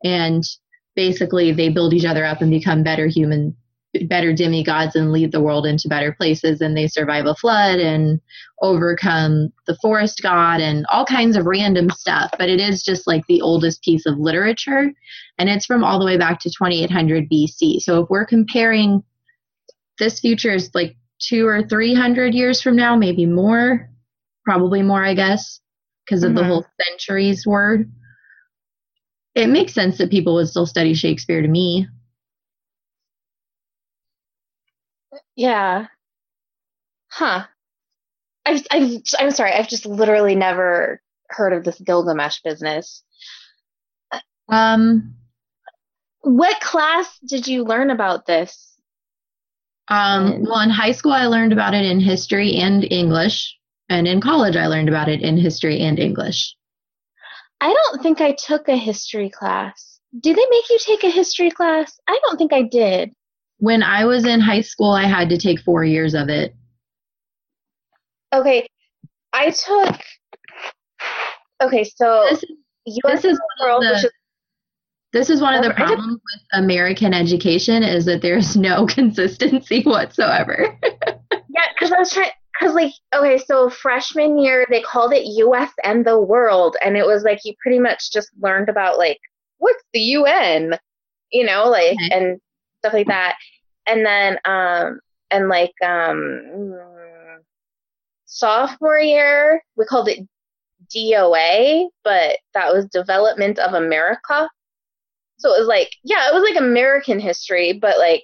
And 0.04 0.44
basically, 0.96 1.52
they 1.52 1.70
build 1.70 1.94
each 1.94 2.06
other 2.06 2.26
up 2.26 2.42
and 2.42 2.52
become 2.52 2.84
better 2.84 3.08
human, 3.08 3.56
better 4.06 4.34
demigods 4.34 4.96
and 4.96 5.12
lead 5.12 5.32
the 5.32 5.42
world 5.42 5.66
into 5.66 5.88
better 5.88 6.12
places. 6.12 6.62
And 6.62 6.76
they 6.76 6.88
survive 6.88 7.26
a 7.26 7.36
flood 7.36 7.80
and 7.80 8.20
overcome 8.62 9.52
the 9.68 9.76
forest 9.82 10.22
god 10.22 10.60
and 10.62 10.86
all 10.92 11.06
kinds 11.06 11.36
of 11.38 11.46
random 11.46 11.90
stuff. 11.92 12.32
But 12.38 12.50
it 12.50 12.60
is 12.60 12.84
just 12.84 13.08
like 13.08 13.26
the 13.28 13.42
oldest 13.42 13.82
piece 13.84 14.06
of 14.06 14.18
literature. 14.18 14.92
And 15.38 15.50
it's 15.50 15.66
from 15.66 15.84
all 15.84 16.00
the 16.00 16.06
way 16.06 16.18
back 16.18 16.40
to 16.42 16.50
2800 16.50 17.30
BC. 17.30 17.80
So 17.82 18.04
if 18.04 18.10
we're 18.10 18.26
comparing 18.26 19.04
this 20.00 20.20
future 20.20 20.54
is 20.54 20.70
like 20.74 20.96
two 21.20 21.48
or 21.48 21.64
three 21.64 21.94
hundred 21.94 22.34
years 22.34 22.62
from 22.62 22.76
now, 22.76 22.96
maybe 22.96 23.26
more, 23.26 23.90
probably 24.46 24.82
more, 24.84 25.04
I 25.04 25.14
guess, 25.14 25.60
because 26.06 26.24
of 26.24 26.36
the 26.36 26.42
Mhm. 26.42 26.48
whole 26.48 26.66
centuries 26.82 27.46
word. 27.46 27.92
It 29.36 29.48
makes 29.48 29.74
sense 29.74 29.98
that 29.98 30.10
people 30.12 30.36
would 30.36 30.48
still 30.48 30.66
study 30.66 30.94
Shakespeare 30.94 31.42
to 31.42 31.48
me. 31.48 31.88
Yeah. 35.38 35.88
Huh. 37.10 37.48
I've, 38.46 38.66
I've, 38.72 39.02
I'm 39.20 39.32
sorry. 39.32 39.52
I've 39.54 39.68
just 39.70 39.86
literally 39.86 40.36
never 40.36 41.02
heard 41.30 41.54
of 41.54 41.64
this 41.64 41.80
Gilgamesh 41.80 42.42
business. 42.42 43.04
Um, 44.50 45.16
What 46.22 46.62
class 46.62 47.18
did 47.26 47.48
you 47.48 47.64
learn 47.64 47.90
about 47.90 48.28
this? 48.28 48.78
um, 49.90 50.44
well, 50.44 50.60
in 50.62 50.70
high 50.70 50.92
school, 50.92 51.14
I 51.14 51.28
learned 51.28 51.54
about 51.54 51.74
it 51.74 51.86
in 51.86 52.00
history 52.00 52.56
and 52.56 52.84
English, 52.92 53.58
and 53.90 54.08
in 54.08 54.20
college, 54.22 54.56
I 54.58 54.68
learned 54.68 54.90
about 54.90 55.08
it 55.10 55.22
in 55.22 55.38
history 55.38 55.80
and 55.80 55.98
English. 56.00 56.56
I 57.62 57.72
don't 57.74 58.02
think 58.02 58.20
I 58.22 58.32
took 58.34 58.68
a 58.68 58.76
history 58.78 59.30
class. 59.30 60.00
Do 60.20 60.34
they 60.34 60.46
make 60.50 60.70
you 60.70 60.78
take 60.80 61.04
a 61.04 61.10
history 61.12 61.52
class? 61.52 62.00
I 62.08 62.20
don't 62.24 62.38
think 62.38 62.54
I 62.54 62.64
did. 62.64 63.14
When 63.60 63.82
I 63.84 64.06
was 64.06 64.26
in 64.26 64.40
high 64.40 64.62
school, 64.62 64.92
I 64.92 65.06
had 65.06 65.30
to 65.30 65.38
take 65.38 65.60
four 65.62 65.84
years 65.84 66.14
of 66.14 66.30
it. 66.30 66.56
Okay. 68.34 68.68
I 69.34 69.52
took. 69.52 69.96
Okay, 71.62 71.84
so 71.84 72.28
This, 72.30 72.44
this 73.04 73.26
is 73.26 73.40
one 73.40 73.40
of 73.62 73.66
World, 73.68 73.84
the- 73.84 73.90
which 73.96 74.04
is 74.06 74.12
this 75.14 75.30
is 75.30 75.42
one 75.42 75.54
of 75.56 75.64
the 75.64 75.74
problems 75.74 76.14
with 76.22 76.42
American 76.54 77.14
education 77.14 77.82
is 77.82 78.06
that 78.06 78.22
there's 78.22 78.56
no 78.58 78.86
consistency 78.88 79.82
whatsoever. 79.84 80.78
Yeah, 81.50 81.64
because 81.74 81.92
I 81.92 81.98
was 81.98 82.12
trying, 82.12 82.30
because 82.60 82.76
like, 82.76 82.92
okay, 83.16 83.40
so 83.44 83.68
freshman 83.72 84.38
year 84.38 84.68
they 84.70 84.80
called 84.82 85.12
it 85.12 85.24
U.S. 85.38 85.72
and 85.84 86.06
the 86.06 86.20
world, 86.22 86.78
and 86.86 86.96
it 86.96 87.04
was 87.06 87.24
like 87.24 87.40
you 87.46 87.56
pretty 87.64 87.80
much 87.80 88.12
just 88.12 88.30
learned 88.40 88.70
about 88.70 89.00
like 89.00 89.18
what's 89.58 89.84
the 89.92 90.00
UN, 90.00 90.78
you 91.32 91.44
know, 91.46 91.64
like 91.68 91.94
Okay. 91.96 92.10
and 92.12 92.40
stuff 92.88 92.94
like 92.94 93.08
that, 93.08 93.36
and 93.86 94.06
then 94.06 94.40
um 94.46 95.00
and 95.32 95.50
like 95.50 95.74
um 95.84 96.80
sophomore 98.26 99.00
year 99.00 99.62
we 99.76 99.86
called 99.86 100.10
it 100.10 100.28
DOA, 100.96 101.88
but 102.04 102.38
that 102.54 102.74
was 102.74 102.86
Development 102.86 103.60
of 103.60 103.74
America. 103.74 104.50
So 105.38 105.54
it 105.54 105.60
was 105.60 105.68
like, 105.68 105.90
yeah, 106.04 106.30
it 106.30 106.34
was 106.34 106.44
like 106.44 106.60
American 106.60 107.20
history, 107.20 107.74
but 107.74 107.98
like 107.98 108.24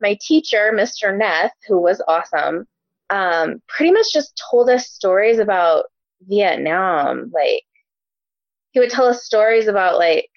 my 0.00 0.18
teacher, 0.20 0.72
Mr. 0.74 1.16
Neth, 1.16 1.50
who 1.68 1.80
was 1.80 2.02
awesome, 2.08 2.66
um, 3.10 3.62
pretty 3.68 3.92
much 3.92 4.06
just 4.12 4.40
told 4.50 4.68
us 4.68 4.90
stories 4.90 5.38
about 5.38 5.84
Vietnam. 6.22 7.30
Like, 7.32 7.62
he 8.72 8.80
would 8.80 8.90
tell 8.90 9.06
us 9.06 9.24
stories 9.24 9.66
about 9.68 9.98
like 9.98 10.30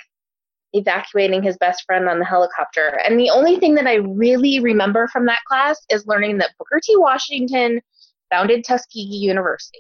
evacuating 0.74 1.44
his 1.44 1.58
best 1.58 1.84
friend 1.86 2.10
on 2.10 2.20
the 2.20 2.26
helicopter. 2.26 3.00
And 3.06 3.20
the 3.20 3.30
only 3.30 3.60
thing 3.60 3.76
that 3.76 3.88
I 3.88 3.96
really 3.96 4.60
remember 4.60 5.08
from 5.08 5.26
that 5.28 5.44
class 5.48 5.78
is 5.90 6.08
learning 6.08 6.40
that 6.40 6.52
Booker 6.58 6.80
T. 6.84 6.96
Washington 6.98 7.82
founded 8.30 8.64
Tuskegee 8.64 9.02
University. 9.02 9.80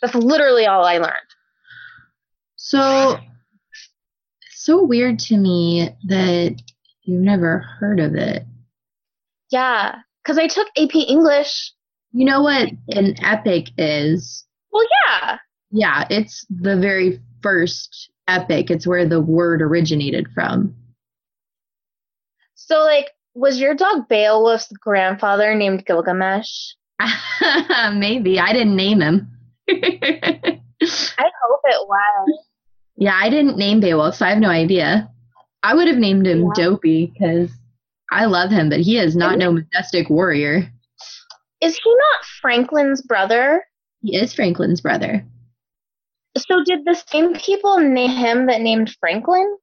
That's 0.00 0.14
literally 0.14 0.66
all 0.66 0.84
I 0.84 0.98
learned. 0.98 1.12
So, 2.56 3.18
so 4.52 4.84
weird 4.84 5.18
to 5.20 5.36
me 5.36 5.90
that 6.06 6.60
you've 7.02 7.22
never 7.22 7.58
heard 7.58 8.00
of 8.00 8.14
it. 8.14 8.44
Yeah, 9.50 9.96
because 10.22 10.38
I 10.38 10.46
took 10.46 10.68
AP 10.76 10.94
English. 10.94 11.72
You 12.12 12.24
know 12.24 12.42
what 12.42 12.70
an 12.88 13.14
epic 13.22 13.70
is? 13.78 14.44
Well, 14.72 14.84
yeah. 15.06 15.38
Yeah, 15.70 16.06
it's 16.10 16.46
the 16.48 16.76
very 16.76 17.20
first 17.42 18.10
epic. 18.28 18.70
It's 18.70 18.86
where 18.86 19.06
the 19.06 19.20
word 19.20 19.62
originated 19.62 20.26
from. 20.34 20.74
So, 22.54 22.80
like, 22.84 23.10
was 23.34 23.60
your 23.60 23.74
dog 23.74 24.08
Beowulf's 24.08 24.72
grandfather 24.80 25.54
named 25.54 25.84
Gilgamesh? 25.86 26.74
Maybe. 27.92 28.40
I 28.40 28.52
didn't 28.52 28.76
name 28.76 29.00
him. 29.00 29.28
I 29.68 29.74
hope 30.80 31.60
it 31.64 31.88
was. 31.88 32.38
yeah, 32.96 33.18
I 33.20 33.28
didn't 33.28 33.58
name 33.58 33.80
Beowulf, 33.80 34.16
so 34.16 34.26
I 34.26 34.30
have 34.30 34.38
no 34.38 34.48
idea. 34.50 35.10
I 35.62 35.74
would 35.74 35.88
have 35.88 35.96
named 35.98 36.26
him 36.26 36.44
Yeah. 36.56 36.64
Dopey 36.64 37.12
because 37.12 37.50
I 38.12 38.26
love 38.26 38.50
him, 38.50 38.70
but 38.70 38.80
he 38.80 38.98
is 38.98 39.16
not 39.16 39.38
no 39.38 39.52
majestic 39.52 40.08
warrior. 40.08 40.70
Is 41.60 41.76
he 41.82 41.90
not 41.90 42.24
Franklin's 42.40 43.02
brother? 43.02 43.64
He 44.02 44.16
is 44.16 44.32
Franklin's 44.32 44.80
brother. 44.80 45.26
So, 46.36 46.62
did 46.64 46.84
the 46.84 46.94
same 46.94 47.34
people 47.34 47.78
name 47.78 48.10
him 48.10 48.46
that 48.46 48.60
named 48.60 48.94
Franklin? 49.00 49.56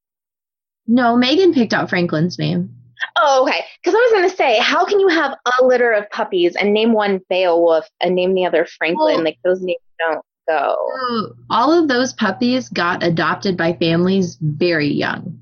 No, 0.88 1.16
Megan 1.16 1.54
picked 1.54 1.74
out 1.74 1.90
Franklin's 1.90 2.38
name. 2.38 2.74
Oh, 3.18 3.44
okay. 3.44 3.66
Because 3.82 3.96
I 3.96 3.98
was 3.98 4.12
going 4.12 4.30
to 4.30 4.36
say, 4.36 4.60
how 4.60 4.86
can 4.86 5.00
you 5.00 5.08
have 5.08 5.38
a 5.60 5.66
litter 5.66 5.92
of 5.92 6.10
puppies 6.10 6.56
and 6.56 6.74
name 6.74 6.94
one 6.94 7.22
Beowulf 7.30 7.86
and 8.02 8.16
name 8.16 8.34
the 8.34 8.46
other 8.46 8.66
Franklin? 8.66 9.16
Well- 9.16 9.24
like, 9.24 9.38
those 9.44 9.62
names 9.62 9.80
don't 10.00 10.24
go. 10.48 10.76
So 10.90 11.36
all 11.50 11.72
of 11.72 11.88
those 11.88 12.12
puppies 12.14 12.68
got 12.68 13.02
adopted 13.02 13.56
by 13.56 13.74
families 13.74 14.38
very 14.42 14.90
young, 14.90 15.42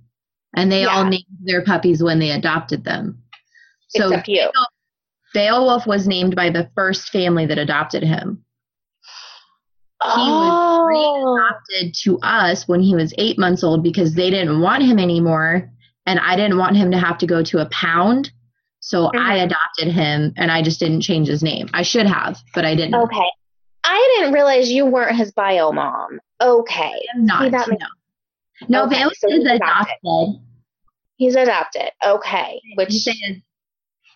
and 0.55 0.71
they 0.71 0.85
all 0.85 1.05
named 1.05 1.25
their 1.43 1.63
puppies 1.63 2.03
when 2.03 2.19
they 2.19 2.29
adopted 2.29 2.83
them. 2.83 3.17
So 3.87 4.09
Except 4.09 4.27
you. 4.27 4.51
Beowulf 5.33 5.87
was 5.87 6.07
named 6.07 6.35
by 6.35 6.51
the 6.51 6.69
first 6.75 7.09
family 7.09 7.47
that 7.47 7.57
adopted 7.57 8.03
him. 8.03 8.43
Was 10.05 10.17
Oh. 10.17 11.37
Adopted 11.37 11.93
to 12.03 12.19
us 12.19 12.67
when 12.67 12.81
he 12.81 12.95
was 12.95 13.13
eight 13.17 13.37
months 13.37 13.63
old 13.63 13.83
because 13.83 14.13
they 14.15 14.29
didn't 14.29 14.59
want 14.61 14.83
him 14.83 14.99
anymore, 14.99 15.69
and 16.05 16.19
I 16.19 16.35
didn't 16.35 16.57
want 16.57 16.75
him 16.77 16.91
to 16.91 16.97
have 16.97 17.17
to 17.19 17.27
go 17.27 17.43
to 17.43 17.59
a 17.59 17.65
pound. 17.69 18.31
So 18.79 19.11
I 19.15 19.37
Mhm. 19.37 19.43
adopted 19.45 19.87
him, 19.93 20.33
and 20.37 20.51
I 20.51 20.61
just 20.63 20.79
didn't 20.79 21.01
change 21.01 21.27
his 21.27 21.43
name. 21.43 21.69
I 21.73 21.83
should 21.83 22.07
have, 22.07 22.39
but 22.55 22.65
I 22.65 22.73
didn't. 22.75 22.95
Okay. 22.95 23.29
I 23.83 24.15
didn't 24.17 24.33
realize 24.33 24.71
you 24.71 24.85
weren't 24.85 25.15
his 25.17 25.31
bio 25.31 25.71
mom. 25.71 26.19
Okay. 26.41 26.93
I'm 27.13 27.25
not. 27.25 27.43
See, 27.43 27.49
that 27.49 27.67
makes- 27.69 27.83
no, 28.67 28.79
no 28.79 28.85
Okay, 28.85 28.95
Beowulf 28.97 29.13
so 29.17 29.27
is 29.27 29.33
he's 29.35 29.45
adopted. 29.45 29.93
adopted. 30.03 30.41
He's 31.17 31.35
adopted. 31.35 31.91
Okay. 32.03 32.59
Which 32.75 33.07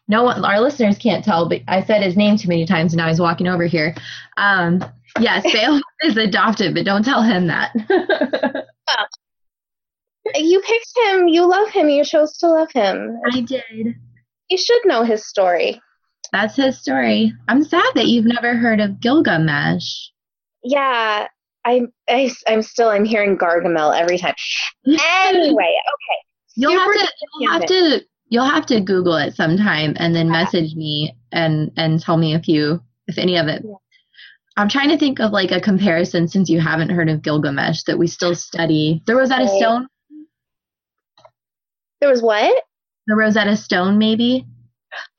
no 0.08 0.24
one, 0.24 0.44
our 0.46 0.60
listeners 0.60 0.98
can't 0.98 1.24
tell, 1.24 1.48
but 1.50 1.62
I 1.68 1.84
said 1.84 2.02
his 2.04 2.16
name 2.18 2.38
too 2.38 2.48
many 2.48 2.66
times, 2.66 2.94
and 2.94 2.98
now 3.00 3.08
he's 3.08 3.20
walking 3.20 3.48
over 3.48 3.66
here. 3.66 3.96
Um, 4.38 4.84
yes, 5.20 5.44
Beowulf 5.52 5.82
is 6.04 6.18
adopted, 6.18 6.74
but 6.74 6.86
don't 6.86 7.04
tell 7.04 7.22
him 7.22 7.48
that. 7.48 7.72
you 10.36 10.62
picked 10.62 10.94
him, 11.08 11.28
you 11.28 11.48
love 11.48 11.70
him, 11.70 11.90
you 11.90 12.04
chose 12.04 12.38
to 12.38 12.48
love 12.48 12.72
him. 12.72 13.20
I 13.32 13.42
did. 13.42 13.96
You 14.50 14.58
should 14.58 14.82
know 14.86 15.04
his 15.04 15.28
story. 15.28 15.82
That's 16.32 16.56
his 16.56 16.80
story. 16.80 17.34
I'm 17.48 17.64
sad 17.64 17.92
that 17.96 18.08
you've 18.08 18.26
never 18.26 18.56
heard 18.56 18.80
of 18.80 19.00
Gilgamesh. 19.00 20.10
Yeah, 20.64 21.28
I, 21.64 21.82
I, 22.10 22.32
I'm 22.48 22.62
still, 22.62 22.90
I'm 22.90 23.06
hearing 23.06 23.38
Gargamel 23.38 23.98
every 23.98 24.18
time. 24.18 24.34
Anyway, 24.86 25.54
okay. 25.54 26.26
You'll 26.56 26.80
have 26.80 26.92
to. 26.92 27.08
You'll 27.40 27.52
have 27.52 27.66
to. 27.66 28.02
You'll 28.30 28.46
have 28.46 28.66
to 28.68 28.82
Google 28.82 29.16
it 29.18 29.36
sometime, 29.36 29.94
and 29.98 30.16
then 30.16 30.28
Yeah. 30.28 30.44
message 30.44 30.76
me 30.76 31.16
and 31.32 31.72
and 31.78 32.02
tell 32.02 32.18
me 32.18 32.34
if 32.34 32.48
you 32.48 32.82
if 33.08 33.18
any 33.18 33.38
of 33.38 33.48
it. 33.48 33.62
Yeah. 33.64 33.76
I'm 34.58 34.70
trying 34.70 34.90
to 34.90 34.98
think 34.98 35.20
of 35.20 35.32
like 35.32 35.52
a 35.52 35.60
comparison 35.60 36.28
since 36.28 36.50
you 36.50 36.60
haven't 36.62 36.90
heard 36.90 37.10
of 37.10 37.22
Gilgamesh 37.22 37.84
that 37.84 37.98
we 37.98 38.08
still 38.08 38.36
study. 38.36 39.02
The 39.06 39.16
Rosetta 39.16 39.44
Right. 39.46 39.58
Stone, 39.62 39.88
There 42.00 42.10
was 42.10 42.22
what? 42.22 42.64
the 43.08 43.16
Rosetta 43.16 43.56
Stone, 43.56 43.98
maybe. 43.98 44.46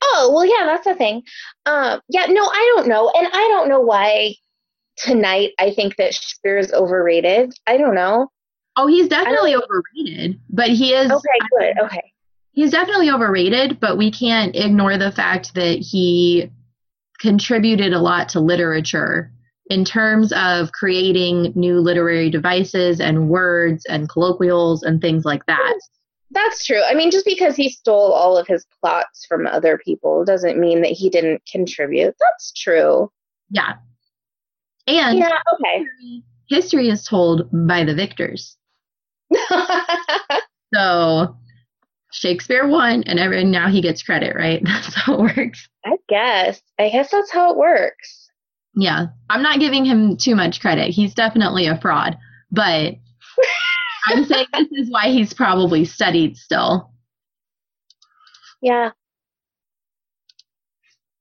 Oh, 0.01 0.31
well, 0.33 0.45
yeah, 0.45 0.65
that's 0.65 0.85
the 0.85 0.95
thing. 0.95 1.23
Um, 1.65 2.01
yeah, 2.09 2.25
no, 2.25 2.41
I 2.43 2.73
don't 2.75 2.87
know. 2.87 3.11
And 3.15 3.27
I 3.27 3.47
don't 3.49 3.69
know 3.69 3.79
why 3.79 4.33
tonight 4.97 5.51
I 5.59 5.71
think 5.71 5.95
that 5.97 6.13
Shakespeare 6.13 6.57
is 6.57 6.73
overrated. 6.73 7.53
I 7.67 7.77
don't 7.77 7.95
know. 7.95 8.29
Oh, 8.75 8.87
he's 8.87 9.07
definitely 9.07 9.55
overrated, 9.55 10.39
but 10.49 10.69
he 10.69 10.93
is. 10.93 11.11
Okay, 11.11 11.39
good. 11.59 11.79
Okay. 11.85 12.11
He's 12.51 12.71
definitely 12.71 13.09
overrated, 13.11 13.79
but 13.79 13.97
we 13.97 14.11
can't 14.11 14.55
ignore 14.55 14.97
the 14.97 15.11
fact 15.11 15.53
that 15.53 15.77
he 15.79 16.51
contributed 17.19 17.93
a 17.93 17.99
lot 17.99 18.29
to 18.29 18.39
literature 18.39 19.31
in 19.69 19.83
terms 19.83 20.31
of 20.33 20.71
creating 20.71 21.51
new 21.55 21.79
literary 21.79 22.29
devices 22.29 22.99
and 22.99 23.29
words 23.29 23.85
and 23.85 24.09
colloquials 24.09 24.83
and 24.83 25.01
things 25.01 25.25
like 25.25 25.45
that. 25.45 25.79
That's 26.31 26.65
true. 26.65 26.81
I 26.83 26.93
mean, 26.93 27.09
just 27.11 27.25
because 27.25 27.55
he 27.55 27.69
stole 27.69 28.11
all 28.11 28.37
of 28.37 28.47
his 28.47 28.65
plots 28.81 29.25
from 29.27 29.47
other 29.47 29.77
people 29.77 30.25
doesn't 30.25 30.59
mean 30.59 30.81
that 30.81 30.91
he 30.91 31.09
didn't 31.09 31.41
contribute. 31.49 32.15
That's 32.19 32.51
true. 32.53 33.11
Yeah. 33.49 33.75
And 34.87 35.17
Yeah, 35.17 35.39
okay. 35.53 35.79
history, 35.79 36.23
history 36.49 36.89
is 36.89 37.05
told 37.05 37.49
by 37.67 37.83
the 37.83 37.95
victors. 37.95 38.57
So 40.73 41.37
Shakespeare 42.11 42.67
won, 42.67 43.03
and 43.03 43.19
every, 43.19 43.43
now 43.43 43.67
he 43.67 43.81
gets 43.81 44.01
credit, 44.01 44.35
right? 44.35 44.61
That's 44.63 44.93
how 44.95 45.13
it 45.13 45.37
works. 45.37 45.67
I 45.85 45.97
guess. 46.07 46.61
I 46.79 46.89
guess 46.89 47.11
that's 47.11 47.31
how 47.31 47.51
it 47.51 47.57
works. 47.57 48.29
Yeah. 48.75 49.07
I'm 49.29 49.41
not 49.41 49.59
giving 49.59 49.85
him 49.85 50.17
too 50.17 50.35
much 50.35 50.59
credit. 50.59 50.89
He's 50.89 51.13
definitely 51.13 51.67
a 51.67 51.79
fraud, 51.79 52.17
but 52.51 52.95
I'm 54.05 54.25
saying 54.25 54.47
this 54.53 54.67
is 54.71 54.91
why 54.91 55.09
he's 55.09 55.33
probably 55.33 55.85
studied 55.85 56.37
still. 56.37 56.91
Yeah. 58.61 58.91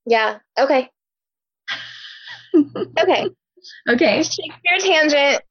Yeah. 0.04 0.38
Okay. 0.58 0.90
okay. 2.98 3.28
Okay. 3.88 4.22
Shakespeare 4.22 4.78
tangent. 4.80 5.42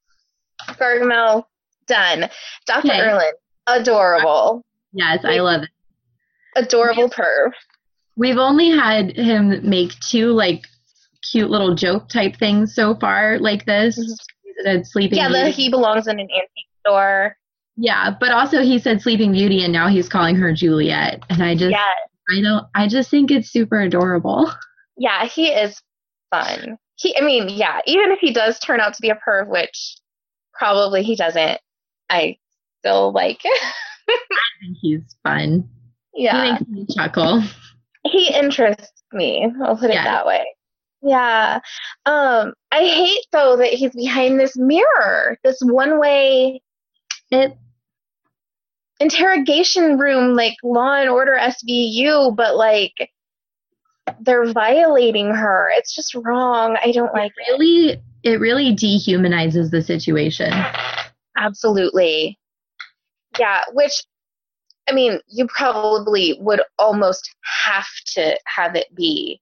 Gargamel. 0.68 1.44
Done. 1.86 2.28
Dr. 2.66 2.88
Okay. 2.88 3.00
Erland. 3.00 3.34
Adorable. 3.66 4.64
Yes, 4.96 5.24
I 5.24 5.40
love 5.40 5.62
it. 5.64 5.68
Adorable 6.56 7.10
perv. 7.10 7.52
We've 8.16 8.38
only 8.38 8.70
had 8.70 9.14
him 9.14 9.60
make 9.68 9.92
two 10.00 10.28
like 10.32 10.62
cute 11.30 11.50
little 11.50 11.74
joke 11.74 12.08
type 12.08 12.36
things 12.36 12.74
so 12.74 12.94
far, 12.94 13.38
like 13.38 13.66
this. 13.66 13.98
Mhm. 13.98 14.16
He 14.42 14.52
said 14.64 14.86
Sleeping 14.86 15.18
Yeah, 15.18 15.28
the, 15.28 15.34
Beauty. 15.34 15.50
he 15.50 15.68
belongs 15.70 16.06
in 16.06 16.18
an 16.18 16.28
antique 16.30 16.68
store. 16.86 17.36
yeah, 17.76 18.10
but 18.18 18.30
also 18.30 18.62
he 18.62 18.78
said 18.78 19.02
Sleeping 19.02 19.32
Beauty, 19.32 19.62
and 19.64 19.72
now 19.72 19.88
he's 19.88 20.08
calling 20.08 20.34
her 20.36 20.50
Juliet, 20.54 21.22
and 21.28 21.42
I 21.42 21.54
just, 21.54 21.72
Yeah. 21.72 21.92
I 22.30 22.40
don't, 22.40 22.66
I 22.74 22.88
just 22.88 23.10
think 23.10 23.30
it's 23.30 23.50
super 23.50 23.80
adorable. 23.82 24.50
Yeah, 24.96 25.26
he 25.26 25.48
is 25.48 25.80
fun. 26.30 26.78
He 26.94 27.14
I 27.18 27.20
mean, 27.20 27.50
yeah, 27.50 27.80
even 27.86 28.12
if 28.12 28.18
he 28.20 28.32
does 28.32 28.58
turn 28.58 28.80
out 28.80 28.94
to 28.94 29.02
be 29.02 29.10
a 29.10 29.16
perv, 29.28 29.48
which 29.48 29.98
probably 30.54 31.02
he 31.02 31.16
doesn't, 31.16 31.60
I 32.08 32.38
still 32.78 33.12
like 33.12 33.40
I 33.44 33.72
think 34.06 34.76
he's 34.80 35.02
fun. 35.22 35.68
Yeah. 36.14 36.44
He 36.44 36.50
makes 36.52 36.68
me 36.68 36.86
chuckle. 36.94 37.42
he 38.04 38.34
interests 38.34 39.02
me. 39.12 39.50
I'll 39.62 39.76
put 39.76 39.90
it 39.90 39.94
that 39.94 40.26
way. 40.26 40.44
Yeah. 41.02 41.60
Um, 42.06 42.54
I 42.72 42.84
hate 42.84 43.24
though 43.32 43.56
that 43.56 43.72
he's 43.72 43.94
behind 43.94 44.40
this 44.40 44.56
mirror, 44.56 45.38
this 45.44 45.58
one 45.62 46.00
way 46.00 46.62
It 47.30 47.56
interrogation 48.98 49.98
room, 49.98 50.34
like 50.34 50.54
Law 50.64 50.94
and 50.94 51.10
Order 51.10 51.38
SVU, 51.38 52.34
but 52.34 52.56
like 52.56 53.10
they're 54.20 54.52
violating 54.52 55.30
her. 55.34 55.70
It's 55.74 55.94
just 55.94 56.14
wrong. 56.14 56.76
I 56.82 56.92
don't 56.92 57.12
like 57.12 57.32
it. 57.36 57.52
really, 57.52 58.02
it 58.22 58.40
really 58.40 58.74
dehumanizes 58.74 59.70
the 59.70 59.82
situation. 59.82 60.52
Absolutely. 61.36 62.38
Yeah, 63.38 63.62
which 63.72 64.02
I 64.88 64.92
mean, 64.92 65.20
you 65.28 65.46
probably 65.48 66.38
would 66.40 66.62
almost 66.78 67.34
have 67.66 67.88
to 68.14 68.38
have 68.46 68.76
it 68.76 68.94
be 68.94 69.40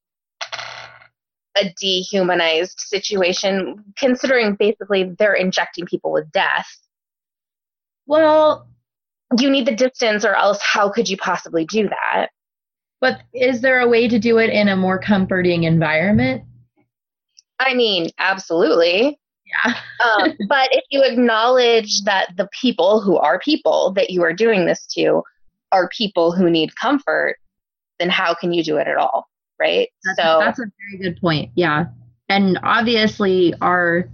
a 1.56 1.72
dehumanized 1.78 2.80
situation, 2.80 3.84
considering 3.96 4.54
basically 4.54 5.14
they're 5.18 5.34
injecting 5.34 5.86
people 5.86 6.12
with 6.12 6.30
death. 6.32 6.66
Well, 8.06 8.68
You 9.38 9.50
need 9.50 9.66
the 9.66 9.74
distance, 9.74 10.24
or 10.24 10.34
else 10.34 10.60
how 10.62 10.88
could 10.88 11.08
you 11.08 11.16
possibly 11.16 11.64
do 11.64 11.88
that? 11.88 12.28
but 13.04 13.20
is 13.34 13.60
there 13.60 13.80
a 13.80 13.88
way 13.88 14.08
to 14.08 14.18
do 14.18 14.38
it 14.38 14.48
in 14.48 14.68
a 14.68 14.76
more 14.76 14.98
comforting 14.98 15.64
environment? 15.64 16.42
I 17.58 17.74
mean, 17.74 18.08
absolutely. 18.18 19.18
Yeah. 19.64 19.74
Um, 20.04 20.32
but 20.48 20.68
if 20.72 20.84
you 20.90 21.02
acknowledge 21.02 22.02
that 22.02 22.36
the 22.36 22.46
people 22.60 23.00
who 23.00 23.16
are 23.16 23.38
people 23.38 23.92
that 23.96 24.10
you 24.10 24.22
are 24.22 24.34
doing 24.34 24.66
this 24.66 24.84
to 24.88 25.22
are 25.72 25.88
people 25.88 26.30
who 26.32 26.50
need 26.50 26.76
comfort, 26.76 27.36
then 27.98 28.10
how 28.10 28.34
can 28.34 28.52
you 28.52 28.62
do 28.62 28.76
it 28.76 28.86
at 28.86 28.96
all? 28.98 29.30
Right? 29.58 29.88
That's, 30.04 30.18
so, 30.18 30.38
that's 30.40 30.58
a 30.58 30.64
very 30.64 31.02
good 31.10 31.18
point. 31.20 31.52
Yeah. 31.54 31.86
And 32.28 32.58
obviously, 32.64 33.54
our, 33.62 34.10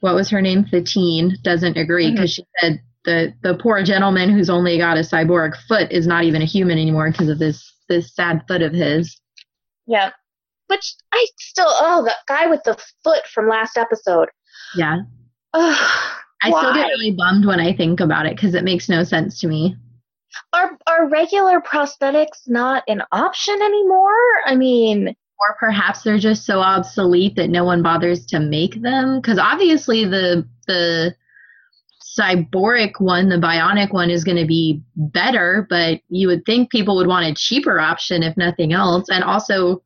what 0.00 0.14
was 0.16 0.28
her 0.30 0.40
name? 0.42 0.66
The 0.72 0.82
teen 0.82 1.36
doesn't 1.42 1.76
agree 1.76 2.06
Mm-hmm. 2.06 2.14
because 2.16 2.32
she 2.32 2.44
said 2.60 2.80
the, 3.04 3.32
the 3.42 3.54
poor 3.62 3.84
gentleman 3.84 4.30
who's 4.30 4.50
only 4.50 4.78
got 4.78 4.96
a 4.96 5.00
cyborg 5.02 5.54
foot 5.68 5.92
is 5.92 6.06
not 6.06 6.24
even 6.24 6.42
a 6.42 6.46
human 6.46 6.78
anymore 6.78 7.12
because 7.12 7.28
of 7.28 7.38
this, 7.38 7.72
this 7.88 8.12
sad 8.12 8.42
foot 8.48 8.62
of 8.62 8.72
his. 8.72 9.20
yeah. 9.86 10.10
Which 10.68 10.94
I 11.12 11.26
still, 11.38 11.68
oh, 11.68 12.02
that 12.06 12.16
guy 12.26 12.46
with 12.46 12.62
the 12.64 12.76
foot 13.04 13.26
from 13.32 13.46
last 13.46 13.76
episode. 13.76 14.30
Yeah. 14.76 14.98
I 15.54 16.48
still 16.48 16.74
get 16.74 16.88
really 16.88 17.12
bummed 17.12 17.44
when 17.44 17.60
I 17.60 17.72
think 17.72 18.00
about 18.00 18.26
it 18.26 18.34
because 18.34 18.54
it 18.54 18.64
makes 18.64 18.88
no 18.88 19.04
sense 19.04 19.38
to 19.40 19.46
me. 19.46 19.76
Are, 20.52 20.76
are 20.86 21.08
regular 21.08 21.60
prosthetics 21.60 22.48
not 22.48 22.82
an 22.88 23.02
option 23.12 23.54
anymore? 23.54 24.12
I 24.46 24.56
mean, 24.56 25.08
Or 25.08 25.56
perhaps 25.60 26.02
they're 26.02 26.18
just 26.18 26.44
so 26.44 26.60
obsolete 26.60 27.36
that 27.36 27.50
no 27.50 27.64
one 27.64 27.82
bothers 27.82 28.26
to 28.26 28.40
make 28.40 28.80
them. 28.82 29.20
Because 29.20 29.38
obviously 29.38 30.04
the 30.04 30.48
the 30.66 31.14
cyboric 32.18 33.00
one, 33.00 33.28
the 33.28 33.36
bionic 33.36 33.92
one, 33.92 34.10
is 34.10 34.24
going 34.24 34.36
to 34.36 34.46
be 34.46 34.82
better, 34.96 35.66
but 35.70 36.00
you 36.08 36.28
would 36.28 36.44
think 36.44 36.70
people 36.70 36.96
would 36.96 37.06
want 37.06 37.26
a 37.26 37.34
cheaper 37.34 37.80
option 37.80 38.22
if 38.22 38.36
nothing 38.36 38.72
else. 38.72 39.08
And 39.08 39.24
also, 39.24 39.82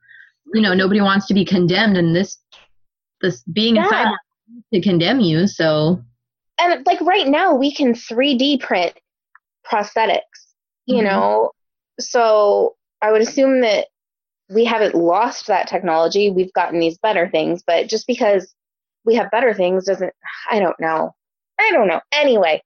you 0.54 0.60
know, 0.60 0.74
nobody 0.74 1.00
wants 1.00 1.26
to 1.26 1.34
be 1.34 1.44
condemned, 1.44 1.96
and 1.96 2.14
this 2.14 2.38
this 3.20 3.42
being 3.52 3.78
a 3.78 3.82
cyborg 3.82 4.16
to 4.72 4.80
condemn 4.80 5.20
you. 5.20 5.46
So 5.46 6.02
and 6.58 6.86
like 6.86 7.00
right 7.02 7.26
now 7.26 7.54
we 7.54 7.72
can 7.72 7.94
3D 7.94 8.60
print 8.60 8.94
prosthetics, 9.70 10.20
you 10.86 11.02
Mhm. 11.02 11.04
know? 11.04 11.50
So 12.00 12.76
I 13.02 13.12
would 13.12 13.20
assume 13.22 13.60
that 13.62 13.88
we 14.48 14.64
haven't 14.64 14.94
lost 14.94 15.48
that 15.48 15.68
technology. 15.68 16.30
We've 16.30 16.52
gotten 16.52 16.78
these 16.78 16.98
better 16.98 17.28
things, 17.28 17.62
but 17.66 17.88
just 17.88 18.06
because 18.06 18.54
we 19.04 19.14
have 19.16 19.30
better 19.30 19.52
things 19.54 19.84
doesn't, 19.86 20.12
I 20.50 20.60
don't 20.60 20.78
know. 20.80 21.14
I 21.58 21.70
don't 21.72 21.88
know. 21.88 22.00
Anyway, 22.12 22.62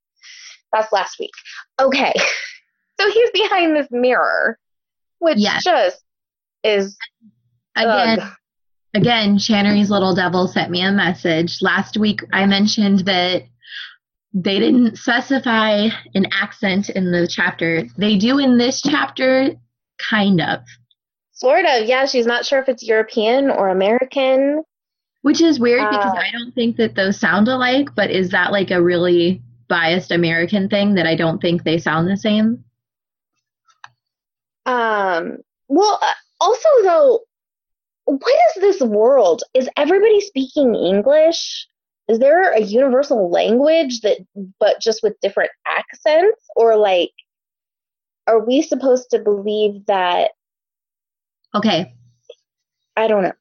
that's 0.72 0.92
last 0.92 1.18
week. 1.18 1.32
Okay. 1.80 2.12
So 3.00 3.11
he's 3.11 3.30
behind 3.30 3.74
this 3.74 3.88
mirror, 3.90 4.59
which 5.20 5.38
Yes. 5.38 5.64
just 5.64 6.05
is 6.62 6.98
again. 7.74 8.20
ugh. 8.20 8.32
Again, 8.95 9.38
Channery's 9.38 9.91
little 9.91 10.14
devil 10.14 10.49
sent 10.49 10.70
me 10.70 10.82
a 10.82 10.93
message. 10.93 11.62
Last 11.62 11.97
week 11.97 12.20
I 12.32 12.47
mentioned 12.47 13.01
that 13.01 13.43
they 14.32 14.59
didn't 14.61 14.97
specify 14.97 15.88
an 16.14 16.26
accent 16.32 16.88
in 16.91 17.11
the 17.11 17.26
chapter. 17.26 17.84
They 17.99 18.16
do 18.16 18.38
in 18.38 18.59
this 18.59 18.80
chapter, 18.80 19.51
kind 19.99 20.41
of, 20.41 20.61
sort 21.32 21.64
of. 21.64 21.86
Yeah, 21.86 22.07
she's 22.07 22.26
not 22.26 22.45
sure 22.47 22.61
if 22.61 22.68
it's 22.68 22.82
European 22.82 23.51
or 23.51 23.68
American. 23.70 24.62
which 25.22 25.41
is 25.41 25.59
weird 25.61 25.91
because 25.91 26.14
Uh, 26.14 26.18
I 26.18 26.30
don't 26.32 26.55
think 26.55 26.76
that 26.76 26.95
those 26.95 27.18
sound 27.18 27.49
alike, 27.49 27.88
but 27.97 28.11
is 28.11 28.30
that 28.30 28.53
like 28.53 28.70
a 28.70 28.80
really 28.82 29.43
biased 29.68 30.11
American 30.12 30.68
thing 30.68 30.95
that 30.95 31.07
I 31.07 31.14
don't 31.16 31.41
think 31.41 31.62
they 31.64 31.78
sound 31.78 32.09
the 32.09 32.16
same? 32.16 32.64
Um, 34.66 35.38
well, 35.68 35.99
uh, 36.01 36.14
also 36.41 36.68
though, 36.82 37.20
what 38.11 38.36
is 38.56 38.62
this 38.62 38.80
world? 38.80 39.42
Is 39.54 39.68
everybody 39.76 40.20
speaking 40.20 40.74
English? 40.74 41.66
Is 42.08 42.18
there 42.18 42.52
a 42.52 42.61
universal 42.61 43.30
language 43.30 44.00
that, 44.00 44.18
but 44.58 44.80
just 44.80 45.02
with 45.02 45.20
different 45.20 45.50
accents? 45.66 46.44
Or 46.56 46.76
like, 46.76 47.12
are 48.26 48.44
we 48.44 48.62
supposed 48.62 49.11
to 49.11 49.18
believe 49.18 49.86
that? 49.86 50.32
Okay, 51.54 51.94
I 52.96 53.06
don't 53.06 53.22
know. 53.22 53.32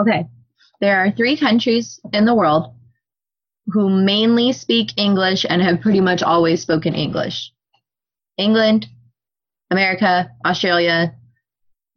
Okay. 0.00 0.26
There 0.80 0.98
are 0.98 1.10
three 1.10 1.36
countries 1.36 1.98
in 2.12 2.24
the 2.24 2.34
world 2.34 2.74
who 3.66 3.90
mainly 3.90 4.52
speak 4.52 4.92
English 4.96 5.44
and 5.48 5.60
have 5.60 5.80
pretty 5.80 6.00
much 6.00 6.22
always 6.22 6.62
spoken 6.62 6.94
English 6.94 7.52
England, 8.38 8.86
America, 9.70 10.30
Australia, 10.46 11.14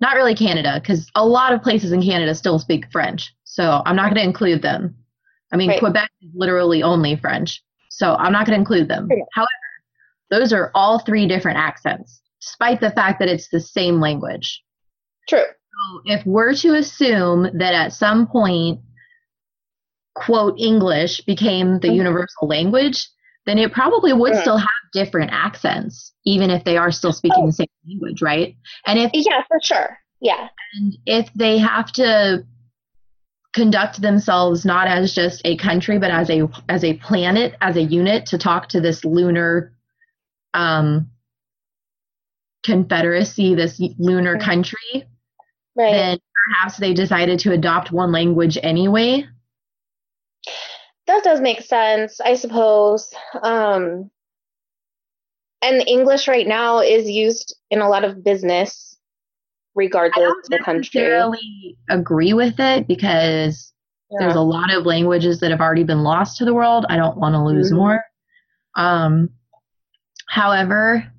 not 0.02 0.16
really 0.16 0.36
Canada, 0.36 0.80
because 0.82 1.10
a 1.16 1.26
lot 1.26 1.54
of 1.54 1.62
places 1.62 1.92
in 1.92 2.02
Canada 2.02 2.34
still 2.36 2.60
speak 2.60 2.92
French. 2.92 3.34
So 3.44 3.82
I'm 3.86 3.96
not 3.96 4.06
going 4.06 4.16
to 4.16 4.24
include 4.24 4.62
them. 4.62 4.96
I 5.54 5.58
mean, 5.58 5.70
Right. 5.70 5.80
Quebec 5.80 6.10
is 6.22 6.32
literally 6.34 6.82
only 6.82 7.16
French. 7.16 7.62
So 7.90 8.16
I'm 8.16 8.32
not 8.32 8.46
going 8.46 8.56
to 8.56 8.60
include 8.60 8.88
them. 8.88 9.06
Okay. 9.12 9.22
However, 9.34 9.48
those 10.32 10.54
are 10.54 10.72
all 10.74 11.00
three 11.00 11.28
different 11.28 11.58
accents, 11.60 12.22
despite 12.42 12.80
the 12.80 12.92
fact 12.92 13.20
that 13.20 13.28
it's 13.30 13.50
the 13.50 13.60
same 13.60 14.00
language. 14.00 14.64
True. 15.30 15.40
So 15.40 16.02
if 16.06 16.26
we're 16.26 16.56
to 16.56 16.76
assume 16.76 17.44
that 17.54 17.74
at 17.74 17.94
some 17.94 18.28
point, 18.28 18.80
quote, 20.16 20.60
English 20.60 21.22
became 21.22 21.80
the 21.80 21.90
Mhm. 21.90 21.96
universal 21.96 22.48
language, 22.48 23.08
then 23.46 23.58
it 23.58 23.72
probably 23.72 24.14
would 24.14 24.34
Yeah. 24.34 24.42
still 24.42 24.58
have 24.58 24.68
different 24.94 25.32
accents, 25.34 26.14
even 26.26 26.50
if 26.50 26.64
they 26.64 26.78
are 26.78 26.92
still 26.92 27.14
speaking 27.14 27.44
Oh. 27.44 27.48
the 27.48 27.54
same 27.54 27.68
language, 27.88 28.22
right? 28.22 28.56
And 28.86 29.00
if 29.00 29.12
Yeah, 29.14 29.44
for 29.48 29.60
sure. 29.62 29.98
Yeah. 30.20 30.50
and 30.76 30.98
if 31.06 31.32
they 31.34 31.58
have 31.58 31.92
to 31.94 32.46
conduct 33.54 34.02
themselves 34.02 34.64
not 34.66 34.88
as 34.88 35.14
just 35.14 35.42
a 35.44 35.58
country 35.58 35.98
but 36.00 36.10
as 36.10 36.30
a 36.30 36.48
as 36.70 36.86
a 36.86 36.94
planet 36.94 37.54
as 37.60 37.76
a 37.76 37.82
unit 37.82 38.26
to 38.28 38.38
talk 38.38 38.70
to 38.70 38.80
this 38.80 39.04
lunar 39.04 39.74
um 40.54 41.10
confederacy 42.64 43.54
this 43.56 43.82
lunar 43.98 44.38
country 44.38 45.04
Right. 45.76 45.92
then 45.92 46.20
perhaps 46.48 46.78
they 46.78 46.94
decided 46.94 47.40
to 47.40 47.52
adopt 47.52 47.92
one 47.92 48.12
language 48.14 48.58
anyway 48.64 49.26
that 51.08 51.24
does 51.24 51.42
make 51.42 51.62
sense, 51.62 52.22
I 52.22 52.36
suppose. 52.36 53.14
Um, 53.42 54.12
and 55.62 55.88
English 55.88 56.28
right 56.28 56.48
now 56.48 56.80
is 56.80 57.10
used 57.10 57.56
in 57.70 57.82
a 57.82 57.90
lot 57.90 58.04
of 58.04 58.24
business, 58.24 58.98
regardless 59.76 60.34
of 60.44 60.50
the 60.50 60.60
country. 60.60 61.02
I 61.02 61.04
necessarily 61.04 61.78
agree 61.90 62.34
with 62.34 62.60
it 62.60 62.88
because 62.88 63.72
there's 64.20 64.36
a 64.36 64.42
lot 64.42 64.74
of 64.74 64.86
languages 64.86 65.40
that 65.40 65.52
have 65.52 65.62
already 65.62 65.84
been 65.84 66.04
lost 66.04 66.38
to 66.38 66.46
the 66.46 66.54
world. 66.54 66.86
I 66.90 66.98
don't 66.98 67.18
want 67.18 67.34
to 67.34 67.44
lose 67.44 67.72
Mhm. 67.72 67.76
more. 67.78 68.04
Um, 68.76 69.30
however, 70.28 71.12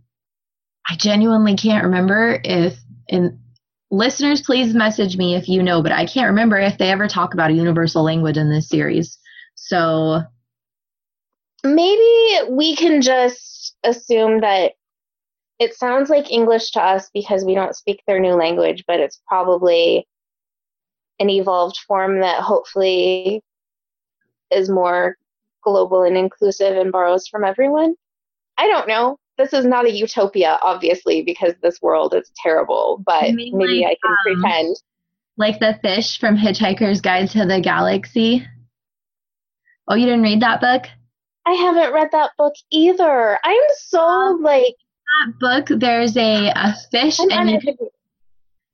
I 0.88 0.96
genuinely 0.96 1.56
can't 1.56 1.84
remember 1.84 2.40
if, 2.44 2.78
and 3.08 3.38
listeners, 3.90 4.42
please 4.42 4.74
message 4.74 5.16
me 5.16 5.36
if 5.36 5.48
you 5.48 5.62
know, 5.62 5.82
but 5.82 5.92
I 5.92 6.04
can't 6.06 6.28
remember 6.28 6.58
if 6.58 6.76
they 6.78 6.90
ever 6.90 7.08
talk 7.08 7.34
about 7.34 7.50
a 7.50 7.54
universal 7.54 8.02
language 8.02 8.36
in 8.36 8.50
this 8.50 8.68
series. 8.68 9.18
So, 9.54 10.22
Maybe 11.64 12.50
we 12.50 12.74
can 12.74 13.02
just 13.02 13.61
assume 13.84 14.40
that 14.40 14.72
it 15.58 15.74
sounds 15.74 16.10
like 16.10 16.30
English 16.30 16.70
to 16.72 16.80
us 16.82 17.10
because 17.14 17.44
we 17.44 17.54
don't 17.54 17.76
speak 17.76 18.02
their 18.06 18.18
new 18.20 18.34
language, 18.34 18.84
but 18.86 19.00
it's 19.00 19.20
probably 19.28 20.06
an 21.20 21.30
evolved 21.30 21.78
form 21.86 22.20
that 22.20 22.40
hopefully 22.40 23.42
is 24.50 24.68
more 24.68 25.16
global 25.62 26.02
and 26.02 26.16
inclusive 26.16 26.76
and 26.76 26.90
borrows 26.90 27.28
from 27.28 27.44
everyone. 27.44 27.94
I 28.58 28.66
don't 28.66 28.88
know. 28.88 29.18
This 29.38 29.52
is 29.52 29.64
not 29.64 29.86
a 29.86 29.90
utopia, 29.90 30.58
obviously, 30.62 31.22
because 31.22 31.54
this 31.62 31.80
world 31.80 32.14
is 32.14 32.30
terrible, 32.42 33.02
but 33.06 33.28
You 33.30 33.34
mean 33.36 33.56
maybe 33.56 33.82
like, 33.82 33.98
I 34.02 34.06
can 34.06 34.36
um, 34.36 34.42
pretend. 34.42 34.76
like 35.36 35.58
the 35.60 35.78
fish 35.82 36.18
from 36.18 36.36
Hitchhiker's 36.36 37.00
Guide 37.00 37.30
to 37.30 37.46
the 37.46 37.60
Galaxy. 37.60 38.46
Oh, 39.88 39.94
you 39.94 40.06
didn't 40.06 40.22
read 40.22 40.40
that 40.42 40.60
book? 40.60 40.84
I 41.46 41.52
haven't 41.52 41.92
read 41.92 42.08
that 42.12 42.30
book 42.38 42.54
either. 42.70 43.38
I'm 43.42 43.62
so 43.86 44.38
like 44.40 44.76
That 45.26 45.38
book, 45.40 45.80
there's 45.80 46.16
a, 46.16 46.48
a 46.48 46.74
fish, 46.90 47.18
I'm 47.20 47.30
and 47.30 47.50
you 47.50 47.56
uneducated. 47.56 47.88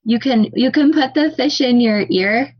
you 0.03 0.19
can 0.19 0.47
you 0.53 0.71
can 0.71 0.93
put 0.93 1.13
the 1.13 1.31
fish 1.31 1.61
in 1.61 1.79
your 1.81 2.05
ear 2.09 2.53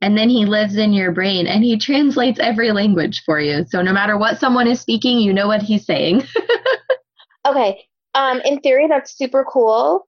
and 0.00 0.16
then 0.16 0.28
he 0.28 0.46
lives 0.46 0.76
in 0.76 0.92
your 0.92 1.12
brain 1.12 1.46
and 1.46 1.64
he 1.64 1.76
translates 1.76 2.38
every 2.38 2.70
language 2.72 3.22
for 3.24 3.40
you 3.40 3.64
so 3.68 3.82
no 3.82 3.92
matter 3.92 4.16
what 4.16 4.38
someone 4.38 4.68
is 4.68 4.80
speaking 4.80 5.18
you 5.18 5.32
know 5.32 5.48
what 5.48 5.62
he's 5.62 5.84
saying 5.84 6.22
Okay. 7.46 7.84
Um, 8.14 8.40
in 8.44 8.60
theory, 8.60 8.88
that's 8.88 9.16
super 9.16 9.44
cool. 9.44 10.06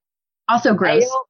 also 0.49 0.75
gross 0.75 1.05
don't, 1.05 1.27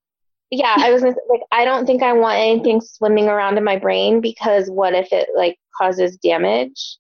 yeah, 0.51 0.75
I 0.79 0.93
was 0.93 1.03
gonna 1.03 1.15
say, 1.15 1.21
like, 1.29 1.43
I 1.53 1.65
don't 1.65 1.87
think 1.87 2.03
I 2.03 2.13
want 2.13 2.39
anything 2.39 2.81
swimming 2.81 3.29
around 3.29 3.59
in 3.59 3.65
my 3.65 3.77
brain 3.77 4.21
because 4.21 4.69
what 4.69 4.95
if 4.95 5.13
it 5.13 5.29
like 5.37 5.59
causes 5.77 6.17
damage? 6.17 6.97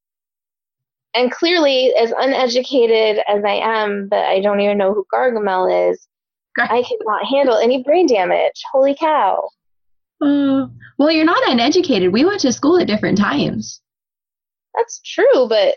And 1.15 1.31
clearly, 1.33 1.93
as 1.95 2.13
uneducated 2.17 3.23
as 3.29 3.45
I 3.45 3.55
am, 3.55 4.09
but 4.09 4.25
I 4.25 4.41
don't 4.41 4.61
even 4.61 4.79
know 4.79 4.95
who 4.95 5.05
Gargamel 5.13 5.91
is, 5.91 6.07
I 6.59 6.83
cannot 6.83 7.27
handle 7.27 7.57
any 7.57 7.83
brain 7.83 8.07
damage. 8.07 8.63
Holy 8.73 8.95
cow! 8.95 9.49
Uh, 10.23 10.67
well 10.99 11.11
you're 11.11 11.25
not 11.25 11.43
uneducated 11.49 12.13
we 12.13 12.27
went 12.27 12.41
to 12.41 12.53
school 12.53 12.79
at 12.79 12.87
different 12.87 13.17
times 13.17 13.81
That's 14.75 15.01
true, 15.01 15.49
but 15.49 15.77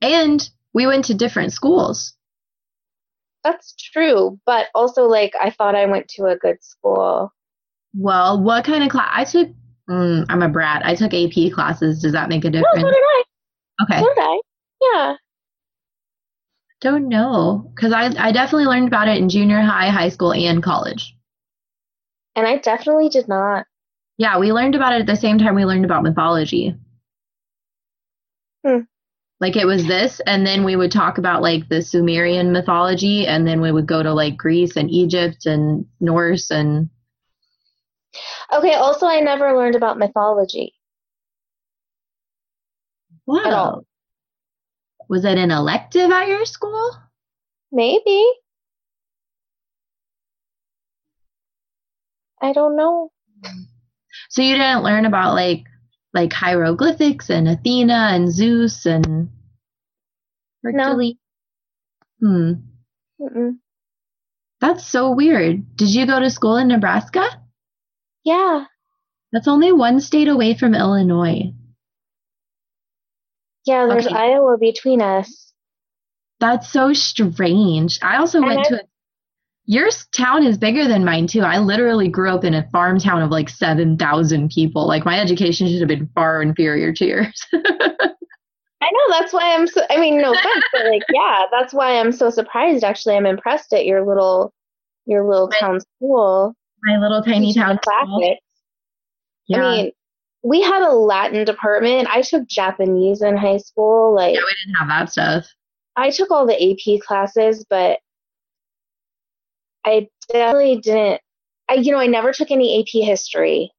and 0.00 0.48
we 0.72 0.86
went 0.86 1.06
to 1.06 1.14
different 1.14 1.52
schools 1.52 2.14
that's 3.44 3.74
true. 3.76 4.40
But 4.46 4.68
also, 4.74 5.02
like, 5.02 5.34
I 5.38 5.50
thought 5.50 5.74
I 5.74 5.84
went 5.84 6.08
to 6.16 6.24
a 6.26 6.36
good 6.36 6.62
school. 6.64 7.32
well 7.94 8.40
what 8.42 8.64
kind 8.64 8.82
of 8.82 8.90
class 8.90 9.10
i 9.12 9.24
took 9.24 9.48
mm, 9.88 10.24
i'm 10.28 10.42
a 10.42 10.48
brat 10.48 10.84
i 10.84 10.94
took 10.94 11.12
ap 11.14 11.52
classes 11.52 12.00
does 12.02 12.12
that 12.12 12.28
make 12.28 12.44
a 12.44 12.50
difference? 12.50 12.76
No, 12.76 12.82
so 12.82 12.90
did 12.90 12.96
I. 12.96 13.22
okay 13.82 13.98
So 14.00 14.08
did 14.14 14.18
I. 14.22 14.40
Yeah. 14.92 15.16
don't 16.80 17.08
know 17.08 17.70
because 17.74 17.92
I, 17.92 18.12
I 18.18 18.30
definitely 18.32 18.66
learned 18.66 18.88
about 18.88 19.08
it 19.08 19.16
in 19.16 19.28
junior 19.28 19.60
high 19.60 19.88
high 19.88 20.10
school 20.10 20.32
and 20.32 20.62
college 20.62 21.16
And 22.36 22.46
I 22.46 22.58
definitely 22.58 23.08
did 23.08 23.26
not. 23.26 23.66
Yeah, 24.18 24.38
we 24.38 24.52
learned 24.52 24.74
about 24.74 24.92
it 24.92 25.00
at 25.00 25.06
the 25.06 25.16
same 25.16 25.38
time 25.38 25.54
we 25.54 25.64
learned 25.64 25.84
about 25.84 26.02
mythology. 26.02 26.76
Hmm. 28.64 28.80
Like 29.40 29.56
it 29.56 29.66
was 29.66 29.86
this, 29.86 30.20
and 30.26 30.46
then 30.46 30.64
we 30.64 30.76
would 30.76 30.92
talk 30.92 31.18
about 31.18 31.42
like 31.42 31.68
the 31.68 31.82
Sumerian 31.82 32.52
mythology, 32.52 33.26
and 33.26 33.46
then 33.46 33.60
we 33.60 33.72
would 33.72 33.86
go 33.86 34.02
to 34.02 34.12
like 34.12 34.36
Greece 34.36 34.76
and 34.76 34.90
Egypt 34.90 35.46
and 35.46 35.86
Norse 36.00 36.50
and 36.50 36.88
Okay, 38.52 38.74
also, 38.74 39.06
I 39.06 39.20
never 39.20 39.56
learned 39.56 39.74
about 39.74 39.98
mythology. 39.98 40.74
Wow. 43.26 43.84
Was 45.08 45.24
it 45.24 45.38
an 45.38 45.50
elective 45.50 46.10
at 46.10 46.28
your 46.28 46.44
school? 46.44 46.90
Maybe. 47.72 48.24
I 52.42 52.52
don't 52.52 52.76
know. 52.76 53.10
So 54.30 54.42
you 54.42 54.54
didn't 54.56 54.82
learn 54.82 55.06
about 55.06 55.34
like 55.34 55.64
like 56.12 56.32
hieroglyphics 56.32 57.30
and 57.30 57.48
Athena 57.48 58.10
and 58.12 58.30
Zeus 58.32 58.86
and 58.86 59.30
Hercules? 60.62 61.16
Hmm. 62.20 62.52
Mm-mm. 63.20 63.58
That's 64.60 64.86
so 64.86 65.10
weird. 65.12 65.76
Did 65.76 65.88
you 65.94 66.06
go 66.06 66.20
to 66.20 66.30
school 66.30 66.56
in 66.56 66.68
Nebraska? 66.68 67.24
Yeah, 68.24 68.64
That's 69.32 69.48
only 69.48 69.72
one 69.72 70.00
state 70.00 70.28
away 70.28 70.54
from 70.54 70.74
Illinois. 70.74 71.52
Yeah, 73.66 73.86
there's 73.86 74.06
Okay. 74.06 74.14
Iowa 74.16 74.56
between 74.58 75.00
us. 75.02 75.52
That's 76.40 76.70
so 76.70 76.92
strange. 76.92 77.98
I 78.02 78.16
also 78.16 78.38
And 78.38 78.46
went 78.46 78.60
I- 78.60 78.68
to 78.70 78.74
a, 78.76 78.80
your 79.66 79.88
town 80.14 80.44
is 80.44 80.58
bigger 80.58 80.86
than 80.86 81.04
mine 81.06 81.26
too. 81.26 81.40
I 81.40 81.58
literally 81.58 82.08
grew 82.08 82.30
up 82.30 82.44
in 82.44 82.52
a 82.52 82.68
farm 82.70 82.98
town 82.98 83.22
of 83.22 83.30
like 83.30 83.48
7,000 83.48 84.50
people. 84.50 84.86
Like 84.86 85.06
my 85.06 85.18
education 85.18 85.68
should 85.68 85.78
have 85.80 85.88
been 85.88 86.10
far 86.14 86.42
inferior 86.42 86.92
to 86.92 87.06
yours. 87.06 87.46
I 87.54 88.90
know, 88.90 89.18
that's 89.18 89.32
why 89.32 89.54
I'm 89.54 89.66
so, 89.66 89.80
I 89.88 89.96
mean, 89.98 90.20
no 90.20 90.32
offense, 90.32 90.64
but 90.72 90.84
like, 90.86 91.02
yeah, 91.14 91.44
that's 91.50 91.72
why 91.72 91.98
I'm 91.98 92.12
so 92.12 92.28
surprised. 92.28 92.84
Actually, 92.84 93.16
I'm 93.16 93.24
impressed 93.24 93.72
at 93.72 93.86
your 93.86 94.06
little, 94.06 94.52
your 95.06 95.26
little 95.26 95.48
Right. 95.48 95.58
town 95.60 95.80
school. 95.80 96.54
my 96.82 96.98
little 96.98 97.22
tiny 97.22 97.54
town. 97.54 97.78
school. 97.82 98.36
Yeah. 99.46 99.64
I 99.64 99.76
mean, 99.76 99.92
we 100.44 100.60
had 100.60 100.82
a 100.82 100.92
Latin 100.92 101.44
department. 101.44 102.06
I 102.08 102.20
took 102.20 102.46
Japanese 102.46 103.22
in 103.22 103.36
high 103.36 103.56
school. 103.56 104.14
Like, 104.14 104.34
yeah, 104.34 104.42
we 104.42 104.54
didn't 104.64 104.78
have 104.78 104.88
that 104.88 105.10
stuff. 105.10 105.46
I 105.96 106.10
took 106.10 106.30
all 106.30 106.46
the 106.46 106.54
AP 106.54 107.00
classes, 107.00 107.64
but 107.68 107.98
I 109.86 110.08
definitely 110.30 110.80
didn't. 110.80 111.22
I, 111.68 111.74
you 111.74 111.92
know, 111.92 111.98
I 111.98 112.08
never 112.08 112.32
took 112.32 112.50
any 112.50 112.80
AP 112.80 113.06
history. 113.06 113.72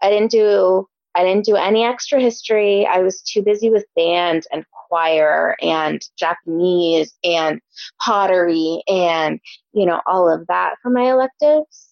I 0.00 0.08
didn't 0.08 0.30
do. 0.30 0.86
I 1.16 1.24
didn't 1.24 1.44
do 1.44 1.56
any 1.56 1.84
extra 1.84 2.20
history. 2.20 2.86
I 2.86 3.00
was 3.00 3.20
too 3.20 3.42
busy 3.42 3.70
with 3.70 3.84
band 3.96 4.44
and 4.52 4.64
choir 4.88 5.56
and 5.60 6.00
Japanese 6.16 7.12
and 7.24 7.60
pottery 8.00 8.84
and 8.86 9.40
you 9.72 9.84
know 9.84 10.00
all 10.06 10.32
of 10.32 10.46
that 10.46 10.76
for 10.80 10.90
my 10.90 11.10
electives. 11.10 11.88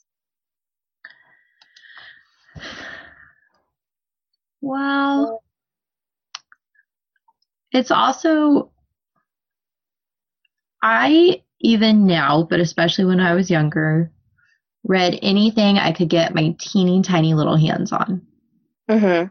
Well, 4.60 5.42
it's 7.72 7.90
also, 7.90 8.72
I 10.82 11.42
even 11.60 12.06
now, 12.06 12.46
but 12.48 12.60
especially 12.60 13.04
when 13.04 13.20
I 13.20 13.34
was 13.34 13.50
younger, 13.50 14.10
read 14.84 15.18
anything 15.22 15.78
I 15.78 15.92
could 15.92 16.08
get 16.08 16.34
my 16.34 16.56
teeny 16.58 17.02
tiny 17.02 17.34
little 17.34 17.56
hands 17.56 17.92
on. 17.92 18.26
Mm-hmm. 18.90 19.28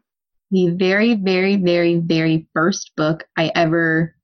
The 0.51 0.69
very, 0.78 1.15
very, 1.15 1.57
very, 1.57 1.99
very 1.99 2.47
first 2.53 2.91
book 2.95 3.25
I 3.36 3.51
ever 3.55 4.15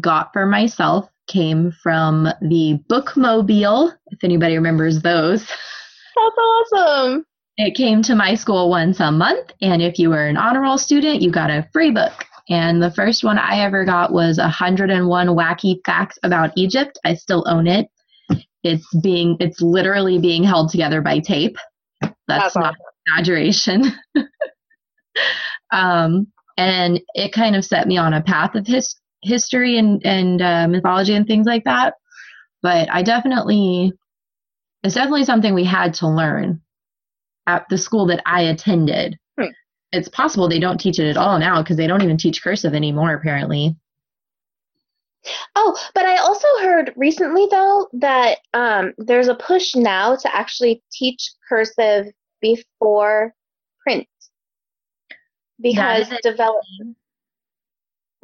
got 0.00 0.32
for 0.32 0.46
myself 0.46 1.08
came 1.26 1.72
from 1.82 2.28
the 2.40 2.80
Bookmobile, 2.88 3.92
if 4.08 4.22
anybody 4.22 4.56
remembers 4.56 5.00
those. 5.00 5.44
That's 6.16 6.36
awesome. 6.38 7.26
It 7.56 7.76
came 7.76 8.02
to 8.02 8.14
my 8.14 8.34
school 8.34 8.68
once 8.68 8.98
a 8.98 9.12
month, 9.12 9.52
and 9.60 9.80
if 9.80 9.98
you 9.98 10.10
were 10.10 10.26
an 10.26 10.36
honor 10.36 10.62
roll 10.62 10.78
student, 10.78 11.22
you 11.22 11.30
got 11.30 11.50
a 11.50 11.68
free 11.72 11.90
book. 11.90 12.24
And 12.48 12.82
the 12.82 12.90
first 12.90 13.24
one 13.24 13.38
I 13.38 13.60
ever 13.60 13.84
got 13.84 14.12
was 14.12 14.38
101 14.38 15.26
Wacky 15.28 15.78
Facts 15.86 16.18
About 16.22 16.50
Egypt. 16.56 16.98
I 17.04 17.14
still 17.14 17.44
own 17.46 17.66
it. 17.66 17.88
It's 18.64 18.86
being, 18.96 19.36
it's 19.40 19.62
literally 19.62 20.18
being 20.18 20.42
held 20.42 20.70
together 20.70 21.00
by 21.00 21.20
tape. 21.20 21.56
That's, 22.02 22.14
That's 22.26 22.56
not 22.56 22.74
awesome. 22.74 22.76
exaggeration. 23.06 23.84
um, 25.72 26.26
and 26.56 27.00
it 27.14 27.32
kind 27.32 27.56
of 27.56 27.64
set 27.64 27.86
me 27.86 27.96
on 27.96 28.14
a 28.14 28.22
path 28.22 28.54
of 28.54 28.66
his, 28.66 28.96
history 29.24 29.78
and, 29.78 30.04
and 30.04 30.40
uh, 30.42 30.68
mythology 30.68 31.14
and 31.14 31.26
things 31.26 31.46
like 31.46 31.64
that. 31.64 31.94
But 32.62 32.88
I 32.90 33.02
definitely, 33.02 33.92
it's 34.82 34.94
definitely 34.94 35.24
something 35.24 35.54
we 35.54 35.64
had 35.64 35.94
to 35.94 36.08
learn 36.08 36.60
at 37.46 37.68
the 37.68 37.78
school 37.78 38.06
that 38.06 38.22
I 38.26 38.42
attended. 38.42 39.18
Hmm. 39.38 39.48
It's 39.92 40.08
possible 40.08 40.48
they 40.48 40.58
don't 40.58 40.78
teach 40.78 40.98
it 40.98 41.08
at 41.08 41.16
all 41.16 41.38
now 41.38 41.62
because 41.62 41.76
they 41.76 41.86
don't 41.86 42.02
even 42.02 42.16
teach 42.16 42.42
cursive 42.42 42.74
anymore, 42.74 43.14
apparently. 43.14 43.76
Oh, 45.56 45.78
but 45.94 46.04
I 46.04 46.18
also 46.18 46.46
heard 46.60 46.92
recently 46.96 47.46
though 47.50 47.88
that 47.94 48.38
um, 48.52 48.92
there's 48.98 49.28
a 49.28 49.34
push 49.34 49.74
now 49.74 50.16
to 50.16 50.36
actually 50.36 50.82
teach 50.92 51.32
cursive 51.48 52.08
before 52.42 53.32
print 53.82 54.06
because 55.60 56.08
develop 56.22 56.62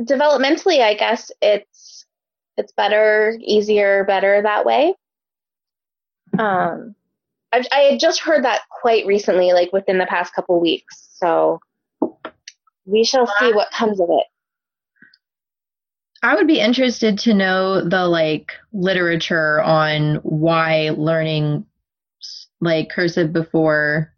developmentally, 0.01 0.81
I 0.81 0.95
guess 0.95 1.31
it's 1.41 2.05
it's 2.57 2.73
better, 2.73 3.39
easier, 3.41 4.05
better 4.05 4.43
that 4.43 4.67
way. 4.67 4.95
Um, 6.39 6.95
I, 7.53 7.65
I 7.73 7.81
had 7.81 8.01
just 8.01 8.21
heard 8.21 8.45
that 8.45 8.63
quite 8.71 9.07
recently, 9.07 9.53
like 9.53 9.73
within 9.73 9.99
the 9.99 10.07
past 10.07 10.35
couple 10.35 10.61
weeks. 10.61 11.09
So 11.15 11.61
we 12.85 13.05
shall 13.05 13.27
see 13.39 13.53
what 13.53 13.71
comes 13.73 14.01
of 14.01 14.09
it. 14.11 14.27
I 16.23 16.35
would 16.35 16.47
be 16.47 16.61
interested 16.61 17.19
to 17.21 17.35
know 17.35 17.83
the 17.83 18.07
like 18.07 18.53
literature 18.73 19.61
on 19.63 20.17
why 20.17 20.91
learning 20.97 21.65
like 22.61 22.91
cursive 22.91 23.33
before 23.33 24.13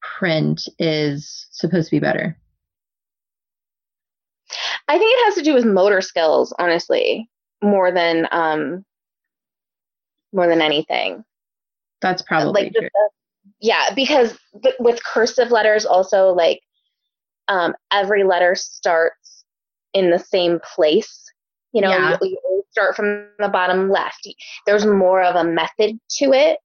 print 0.00 0.68
is 0.78 1.46
supposed 1.52 1.90
to 1.90 1.96
be 1.96 2.00
better. 2.00 2.36
I 4.88 4.98
think 4.98 5.12
it 5.12 5.24
has 5.24 5.34
to 5.36 5.42
do 5.42 5.54
with 5.54 5.64
motor 5.64 6.00
skills, 6.00 6.52
honestly, 6.58 7.30
more 7.62 7.90
than 7.92 8.28
um, 8.30 8.84
more 10.32 10.46
than 10.48 10.60
anything. 10.60 11.24
That's 12.04 12.20
probably 12.22 12.64
like 12.64 12.72
the- 12.74 12.90
yeah, 13.60 13.88
because 13.96 14.38
th- 14.62 14.74
with 14.78 15.02
cursive 15.02 15.50
letters, 15.50 15.86
also 15.86 16.28
like 16.32 16.60
um, 17.48 17.74
every 17.90 18.22
letter 18.24 18.54
starts 18.54 19.44
in 19.94 20.10
the 20.10 20.18
same 20.18 20.60
place. 20.74 21.24
You 21.72 21.80
know, 21.80 21.90
Yeah. 21.90 22.18
you, 22.20 22.28
you 22.28 22.64
start 22.70 22.94
from 22.94 23.26
the 23.38 23.48
bottom 23.48 23.90
left. 23.90 24.28
There's 24.66 24.84
more 24.84 25.22
of 25.22 25.34
a 25.34 25.44
method 25.44 25.98
to 26.18 26.32
it. 26.32 26.58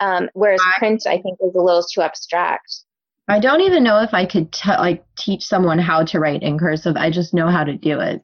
Um, 0.00 0.30
whereas 0.32 0.60
I- 0.64 0.78
print, 0.78 1.02
I 1.06 1.18
think, 1.20 1.38
is 1.42 1.54
a 1.54 1.60
little 1.60 1.82
too 1.82 2.00
abstract. 2.00 2.84
I 3.28 3.38
don't 3.40 3.60
even 3.60 3.84
know 3.84 4.00
if 4.00 4.14
I 4.14 4.24
could 4.24 4.50
t- 4.50 4.70
like 4.70 5.04
teach 5.18 5.44
someone 5.44 5.78
how 5.78 6.02
to 6.04 6.18
write 6.18 6.42
in 6.42 6.58
cursive. 6.58 6.96
I 6.96 7.10
just 7.10 7.34
know 7.34 7.48
how 7.48 7.64
to 7.64 7.74
do 7.76 8.00
it. 8.00 8.22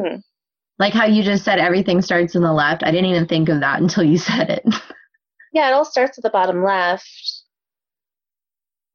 Hmm. 0.00 0.16
Like 0.78 0.92
how 0.92 1.04
you 1.06 1.22
just 1.22 1.44
said 1.44 1.58
everything 1.58 2.02
starts 2.02 2.34
in 2.34 2.42
the 2.42 2.52
left. 2.52 2.82
I 2.84 2.90
didn't 2.90 3.10
even 3.10 3.26
think 3.26 3.48
of 3.48 3.60
that 3.60 3.80
until 3.80 4.04
you 4.04 4.18
said 4.18 4.50
it. 4.50 4.74
Yeah, 5.52 5.68
it 5.68 5.72
all 5.72 5.84
starts 5.84 6.18
at 6.18 6.24
the 6.24 6.30
bottom 6.30 6.64
left. 6.64 7.42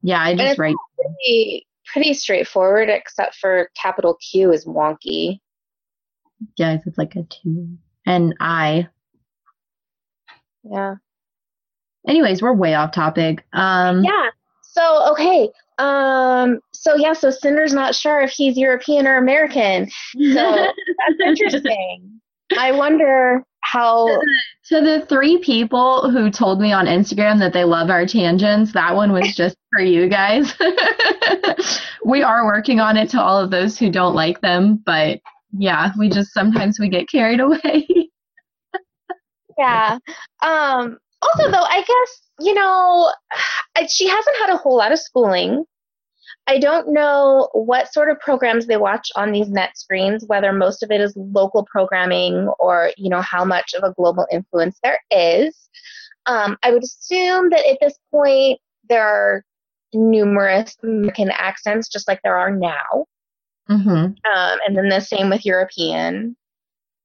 yeah, 0.02 0.20
I 0.20 0.34
just 0.34 0.58
write. 0.58 0.74
pretty, 0.96 1.66
pretty 1.86 2.14
straightforward, 2.14 2.88
except 2.88 3.36
for 3.36 3.70
capital 3.80 4.16
Q 4.30 4.52
is 4.52 4.66
wonky. 4.66 5.38
Yeah, 6.56 6.78
it's 6.84 6.98
like 6.98 7.14
a 7.16 7.22
two 7.24 7.78
and 8.06 8.34
I. 8.40 8.88
Yeah. 10.64 10.96
Anyways, 12.06 12.42
we're 12.42 12.54
way 12.54 12.74
off 12.74 12.92
topic. 12.92 13.44
Um, 13.52 14.02
Yeah. 14.02 14.30
So 14.62 15.12
okay. 15.12 15.50
Um. 15.78 16.58
So 16.72 16.96
yeah. 16.96 17.12
So 17.12 17.30
Cinder's 17.30 17.72
not 17.72 17.94
sure 17.94 18.20
if 18.20 18.30
he's 18.30 18.56
European 18.56 19.06
or 19.06 19.16
American. 19.16 19.88
So 20.12 20.32
that's 21.08 21.20
interesting. 21.24 22.20
I 22.56 22.72
wonder 22.72 23.42
how. 23.60 24.06
to 24.68 24.80
the 24.80 25.04
three 25.08 25.38
people 25.38 26.10
who 26.10 26.30
told 26.30 26.60
me 26.60 26.72
on 26.72 26.86
Instagram 26.86 27.38
that 27.40 27.52
they 27.52 27.64
love 27.64 27.90
our 27.90 28.06
tangents, 28.06 28.72
that 28.72 28.94
one 28.96 29.12
was 29.12 29.34
just 29.34 29.56
for 29.72 29.80
you 29.82 30.08
guys. 30.08 30.54
we 32.04 32.22
are 32.22 32.46
working 32.46 32.80
on 32.80 32.96
it 32.96 33.10
to 33.10 33.20
all 33.20 33.38
of 33.38 33.50
those 33.50 33.78
who 33.78 33.90
don't 33.90 34.14
like 34.14 34.40
them, 34.40 34.82
but 34.84 35.20
yeah, 35.56 35.92
we 35.98 36.08
just 36.08 36.32
sometimes 36.32 36.78
we 36.78 36.88
get 36.88 37.08
carried 37.08 37.40
away. 37.40 37.86
Yeah. 39.58 39.98
Um. 40.40 40.98
Also, 41.22 41.50
though, 41.50 41.62
I 41.62 41.82
guess 41.82 42.28
you 42.38 42.54
know, 42.54 43.12
she 43.88 44.08
hasn't 44.08 44.36
had 44.38 44.50
a 44.50 44.56
whole 44.56 44.76
lot 44.76 44.92
of 44.92 44.98
schooling. 44.98 45.64
I 46.46 46.58
don't 46.58 46.92
know 46.92 47.48
what 47.52 47.92
sort 47.92 48.10
of 48.10 48.20
programs 48.20 48.66
they 48.66 48.76
watch 48.76 49.08
on 49.16 49.32
these 49.32 49.50
net 49.50 49.76
screens, 49.76 50.24
whether 50.26 50.52
most 50.52 50.82
of 50.82 50.90
it 50.90 51.00
is 51.00 51.12
local 51.16 51.66
programming 51.70 52.48
or, 52.58 52.92
you 52.96 53.10
know, 53.10 53.20
how 53.20 53.44
much 53.44 53.74
of 53.74 53.82
a 53.82 53.92
global 53.94 54.26
influence 54.32 54.78
there 54.82 54.98
is. 55.10 55.68
Um, 56.26 56.56
I 56.62 56.70
would 56.72 56.82
assume 56.82 57.50
that 57.50 57.66
at 57.68 57.78
this 57.80 57.98
point 58.10 58.60
there 58.88 59.06
are 59.06 59.44
numerous 59.92 60.76
American 60.82 61.30
accents, 61.30 61.88
just 61.88 62.08
like 62.08 62.20
there 62.22 62.36
are 62.36 62.50
now. 62.50 63.06
mm-hmm. 63.68 63.88
Um, 63.88 64.58
and 64.66 64.76
then 64.76 64.88
the 64.88 65.00
same 65.00 65.28
with 65.28 65.44
European. 65.44 66.36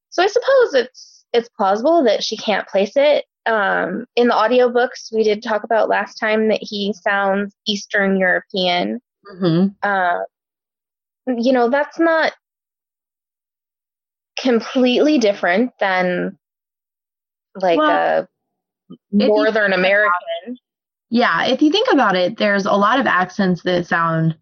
So 0.10 0.24
I 0.24 0.28
suppose 0.28 0.74
it's 0.74 1.26
it's 1.34 1.50
plausible 1.50 2.04
that 2.04 2.24
she 2.24 2.38
can't 2.38 2.68
place 2.68 2.94
it. 2.96 3.26
Um, 3.46 4.06
in 4.16 4.28
the 4.28 4.34
audiobooks, 4.34 5.12
we 5.14 5.24
did 5.24 5.44
talk 5.44 5.64
about 5.64 5.90
last 5.90 6.16
time 6.16 6.48
that 6.48 6.60
he 6.62 6.94
sounds 6.94 7.54
Eastern 7.68 8.18
European. 8.18 9.02
Mm-hmm. 9.32 9.68
Uh, 9.82 10.20
you 11.28 11.52
know, 11.52 11.70
that's 11.70 12.00
not 12.00 12.34
completely 14.40 15.18
different 15.18 15.72
than 15.80 16.38
like 17.56 17.78
Well, 17.78 17.92
a 17.92 18.28
Northern 19.12 19.74
American. 19.74 20.58
Yeah, 21.10 21.46
if 21.46 21.62
you 21.62 21.72
think 21.72 21.88
about 21.92 22.16
it, 22.16 22.38
there's 22.38 22.66
a 22.66 22.74
lot 22.74 23.00
of 23.00 23.06
accents 23.06 23.62
that 23.64 23.86
sound 23.86 24.36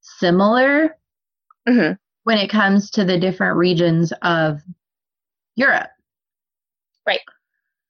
similar 0.00 0.96
Mhm. 1.66 1.96
when 2.24 2.38
it 2.38 2.48
comes 2.48 2.90
to 2.90 3.04
the 3.04 3.18
different 3.18 3.56
regions 3.56 4.12
of 4.22 4.60
Europe. 5.54 5.90
Right. 7.06 7.20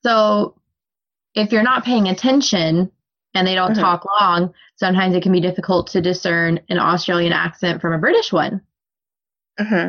So 0.02 0.56
if 1.34 1.52
you're 1.52 1.62
not 1.62 1.84
paying 1.84 2.08
attention 2.08 2.90
and 3.34 3.46
they 3.46 3.54
don't 3.54 3.72
Mhm. 3.76 3.80
talk 3.80 4.04
long, 4.20 4.52
sometimes 4.76 5.14
it 5.14 5.22
can 5.22 5.32
be 5.32 5.40
difficult 5.40 5.86
to 5.88 6.00
discern 6.00 6.60
an 6.68 6.78
Australian 6.78 7.32
accent 7.32 7.80
from 7.80 7.92
a 7.92 7.98
British 7.98 8.32
one. 8.32 8.60
hmm 9.58 9.88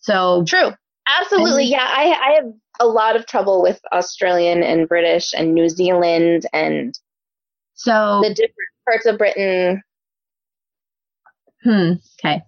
So 0.00 0.44
True. 0.44 0.72
Absolutely. 1.06 1.64
Yeah, 1.64 1.88
I, 1.88 2.12
I 2.12 2.32
have 2.34 2.52
a 2.80 2.86
lot 2.86 3.16
of 3.16 3.26
trouble 3.26 3.62
with 3.62 3.80
Australian 3.92 4.62
and 4.62 4.88
British 4.88 5.32
and 5.34 5.54
New 5.54 5.68
Zealand 5.68 6.46
and 6.52 6.98
so 7.74 8.20
the 8.22 8.30
different 8.30 8.70
parts 8.88 9.06
of 9.06 9.18
Britain. 9.18 9.82
Hmm. 11.64 11.92
Okay. 12.18 12.42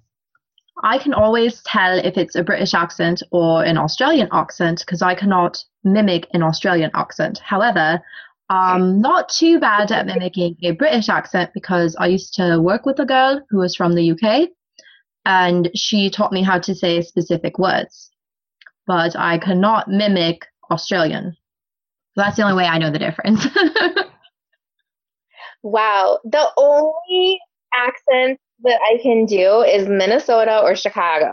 I 0.83 0.99
can 0.99 1.14
always 1.14 1.62
tell 1.62 1.99
if 1.99 2.16
it's 2.18 2.35
a 2.35 2.43
British 2.43 2.75
accent 2.75 3.22
or 3.31 3.64
an 3.64 3.79
Australian 3.79 4.29
accent 4.33 4.81
because 4.81 5.03
I 5.03 5.14
cannot 5.14 5.62
mimic 5.85 6.26
an 6.32 6.43
Australian 6.43 6.91
accent. 6.95 7.39
However, 7.39 8.01
I'm 8.49 9.01
not 9.01 9.28
too 9.28 9.59
bad 9.59 9.91
at 9.91 10.07
mimicking 10.07 10.57
a 10.62 10.72
British 10.72 11.09
accent 11.09 11.51
because 11.55 11.97
I 11.97 12.07
used 12.07 12.35
to 12.35 12.61
work 12.61 12.85
with 12.85 12.99
a 12.99 13.07
girl 13.07 13.41
who 13.49 13.59
was 13.59 13.74
from 13.74 13.95
the 13.95 14.12
UK 14.12 14.49
and 15.24 15.70
she 15.74 16.11
taught 16.11 16.32
me 16.32 16.43
how 16.43 16.59
to 16.59 16.74
say 16.74 17.01
specific 17.01 17.59
words. 17.59 18.11
But 18.87 19.16
I 19.16 19.39
cannot 19.39 19.89
mimic 19.89 20.47
Australian. 20.70 21.37
That's 22.16 22.37
the 22.37 22.43
only 22.43 22.57
way 22.57 22.66
I 22.66 22.78
know 22.78 22.91
the 22.91 22.99
difference. 22.99 23.47
Wow. 25.64 26.20
The 26.24 26.47
only 26.59 27.41
accent 27.74 28.39
that 28.62 28.78
I 28.82 29.03
can 29.03 29.24
do 29.24 29.62
is 29.62 29.89
Minnesota 29.89 30.61
or 30.62 30.76
Chicago. 30.76 31.32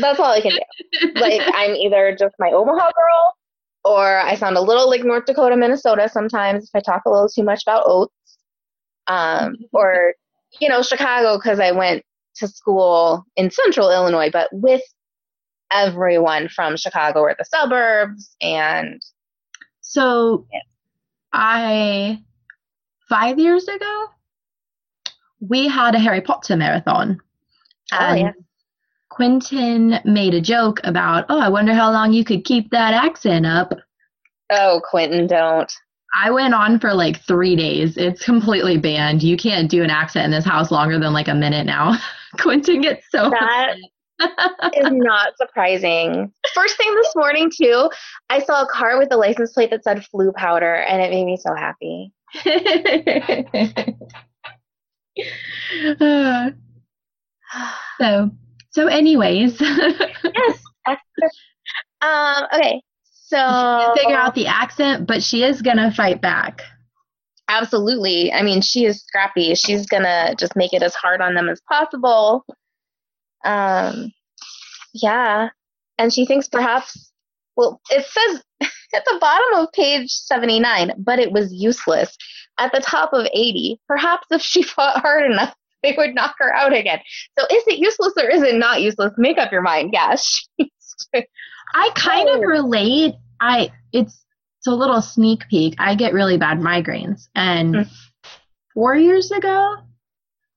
That's 0.00 0.20
all 0.20 0.30
I 0.30 0.42
can 0.42 0.52
do. 0.52 1.12
like 1.20 1.40
I'm 1.54 1.74
either 1.74 2.14
just 2.16 2.34
my 2.38 2.50
Omaha 2.50 2.84
girl 2.84 3.34
or 3.84 4.18
I 4.20 4.34
sound 4.36 4.56
a 4.56 4.62
little 4.62 4.88
like 4.88 5.04
North 5.04 5.26
Dakota, 5.26 5.56
Minnesota 5.56 6.08
sometimes 6.08 6.64
if 6.64 6.70
I 6.74 6.80
talk 6.80 7.02
a 7.06 7.10
little 7.10 7.28
too 7.28 7.42
much 7.42 7.62
about 7.66 7.84
oats. 7.86 8.12
Um, 9.06 9.56
or, 9.72 10.14
you 10.60 10.68
know, 10.68 10.82
Chicago 10.82 11.36
because 11.36 11.60
I 11.60 11.72
went 11.72 12.04
to 12.36 12.48
school 12.48 13.24
in 13.36 13.50
central 13.50 13.90
Illinois, 13.90 14.30
but 14.30 14.48
with 14.52 14.82
everyone 15.70 16.48
from 16.48 16.76
Chicago 16.76 17.20
or 17.20 17.34
the 17.38 17.44
suburbs. 17.44 18.34
And 18.40 19.00
so 19.80 20.46
yeah. 20.52 20.60
I, 21.32 22.22
five 23.08 23.38
years 23.38 23.68
ago, 23.68 24.06
we 25.40 25.68
had 25.68 25.94
a 25.94 25.98
Harry 25.98 26.20
Potter 26.20 26.56
marathon. 26.56 27.20
Oh, 27.92 28.14
yeah. 28.14 28.32
Quentin 29.14 30.00
made 30.04 30.34
a 30.34 30.40
joke 30.40 30.80
about, 30.82 31.26
oh, 31.28 31.38
I 31.38 31.48
wonder 31.48 31.72
how 31.72 31.92
long 31.92 32.12
you 32.12 32.24
could 32.24 32.44
keep 32.44 32.70
that 32.70 32.94
accent 32.94 33.46
up. 33.46 33.72
Oh, 34.50 34.80
Quentin, 34.90 35.28
don't. 35.28 35.72
I 36.16 36.32
went 36.32 36.52
on 36.52 36.80
for 36.80 36.92
like 36.92 37.20
three 37.20 37.54
days. 37.54 37.96
It's 37.96 38.24
completely 38.24 38.76
banned. 38.76 39.22
You 39.22 39.36
can't 39.36 39.70
do 39.70 39.84
an 39.84 39.90
accent 39.90 40.24
in 40.24 40.30
this 40.32 40.44
house 40.44 40.72
longer 40.72 40.98
than 40.98 41.12
like 41.12 41.28
a 41.28 41.34
minute 41.34 41.64
now. 41.64 41.96
Quentin 42.40 42.80
gets 42.80 43.06
so 43.10 43.30
that 43.30 43.76
is 44.74 44.90
not 44.90 45.36
surprising. 45.36 46.32
First 46.52 46.76
thing 46.76 46.92
this 46.96 47.12
morning 47.14 47.52
too, 47.56 47.88
I 48.30 48.40
saw 48.40 48.62
a 48.62 48.66
car 48.66 48.98
with 48.98 49.12
a 49.12 49.16
license 49.16 49.52
plate 49.52 49.70
that 49.70 49.84
said 49.84 50.04
Floo 50.12 50.34
powder, 50.34 50.74
and 50.74 51.00
it 51.00 51.10
made 51.10 51.24
me 51.24 51.36
so 51.36 51.54
happy. 51.54 52.12
uh, 56.00 56.50
so 58.00 58.30
so, 58.74 58.88
anyways. 58.88 59.60
yes. 59.60 60.58
Um, 62.02 62.44
okay. 62.52 62.82
So 63.10 63.94
figure 63.96 64.16
out 64.16 64.34
the 64.34 64.46
accent, 64.46 65.06
but 65.06 65.22
she 65.22 65.42
is 65.42 65.62
gonna 65.62 65.92
fight 65.92 66.20
back. 66.20 66.60
Absolutely. 67.48 68.32
I 68.32 68.42
mean, 68.42 68.60
she 68.60 68.84
is 68.84 69.02
scrappy. 69.02 69.54
She's 69.54 69.86
gonna 69.86 70.34
just 70.36 70.56
make 70.56 70.72
it 70.72 70.82
as 70.82 70.94
hard 70.94 71.20
on 71.20 71.34
them 71.34 71.48
as 71.48 71.60
possible. 71.68 72.44
Um, 73.44 74.12
yeah. 74.92 75.48
And 75.98 76.12
she 76.12 76.26
thinks 76.26 76.48
perhaps, 76.48 77.12
well, 77.56 77.80
it 77.90 78.04
says 78.04 78.42
at 78.94 79.04
the 79.04 79.18
bottom 79.20 79.60
of 79.60 79.72
page 79.72 80.10
79, 80.10 80.92
but 80.98 81.18
it 81.18 81.32
was 81.32 81.52
useless. 81.52 82.16
At 82.58 82.72
the 82.72 82.80
top 82.80 83.12
of 83.12 83.26
80, 83.32 83.80
perhaps 83.88 84.26
if 84.30 84.42
she 84.42 84.62
fought 84.62 85.00
hard 85.00 85.30
enough, 85.30 85.54
they 85.84 85.94
would 85.96 86.14
knock 86.14 86.34
her 86.38 86.52
out 86.54 86.72
again. 86.72 87.00
So 87.38 87.44
is 87.44 87.62
it 87.66 87.78
useless 87.78 88.14
or 88.16 88.28
is 88.28 88.42
it 88.42 88.56
not 88.56 88.82
useless? 88.82 89.12
Make 89.16 89.38
up 89.38 89.52
your 89.52 89.62
mind. 89.62 89.90
Yes. 89.92 90.48
I 91.74 91.90
kind 91.94 92.28
of 92.28 92.40
relate. 92.40 93.14
I 93.40 93.70
it's 93.92 94.24
it's 94.58 94.66
a 94.66 94.74
little 94.74 95.02
sneak 95.02 95.46
peek. 95.50 95.74
I 95.78 95.94
get 95.94 96.14
really 96.14 96.38
bad 96.38 96.58
migraines, 96.58 97.28
and 97.34 97.74
mm. 97.74 97.90
four 98.72 98.96
years 98.96 99.30
ago, 99.30 99.76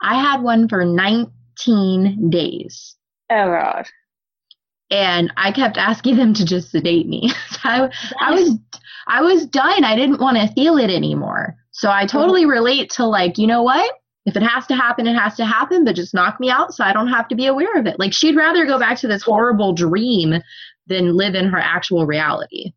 I 0.02 0.16
had 0.16 0.42
one 0.42 0.70
for 0.70 0.86
19 0.86 2.30
days. 2.30 2.96
Oh 3.30 3.48
God. 3.48 3.88
And 4.90 5.34
I 5.36 5.52
kept 5.52 5.78
asking 5.78 6.16
them 6.16 6.34
to 6.36 6.46
just 6.46 6.72
sedate 6.72 7.08
me. 7.08 7.30
so 7.50 7.60
I, 7.66 7.82
yes. 7.82 8.14
I 8.22 8.32
was 8.32 8.60
I 9.08 9.22
was 9.22 9.46
done. 9.48 9.84
I 9.84 9.96
didn't 9.96 10.22
want 10.22 10.38
to 10.38 10.54
feel 10.54 10.78
it 10.78 10.90
anymore. 10.90 11.58
So 11.72 11.92
I 11.92 12.06
totally 12.06 12.46
relate 12.46 12.90
to 12.92 13.06
like, 13.06 13.38
you 13.38 13.48
know 13.48 13.64
what? 13.64 13.92
If 14.28 14.36
it 14.36 14.44
has 14.44 14.68
to 14.68 14.76
happen, 14.76 15.08
it 15.08 15.16
has 15.16 15.36
to 15.36 15.46
happen, 15.46 15.86
but 15.86 15.96
just 15.96 16.14
knock 16.14 16.38
me 16.42 16.50
out 16.50 16.74
so 16.74 16.84
I 16.84 16.92
don't 16.92 17.08
have 17.08 17.30
to 17.30 17.36
be 17.36 17.46
aware 17.46 17.80
of 17.80 17.88
it. 17.88 17.98
Like 17.98 18.12
she'd 18.12 18.36
rather 18.36 18.66
go 18.66 18.78
back 18.78 19.00
to 19.00 19.08
this 19.08 19.24
horrible 19.24 19.72
dream 19.72 20.42
than 20.86 21.16
live 21.16 21.34
in 21.34 21.48
her 21.48 21.58
actual 21.58 22.06
reality. 22.06 22.74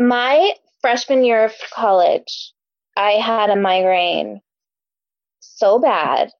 My 0.00 0.52
freshman 0.80 1.24
year 1.24 1.44
of 1.44 1.54
college, 1.72 2.52
I 2.96 3.12
had 3.12 3.48
a 3.48 3.56
migraine 3.56 4.40
so 5.38 5.78
bad 5.78 6.32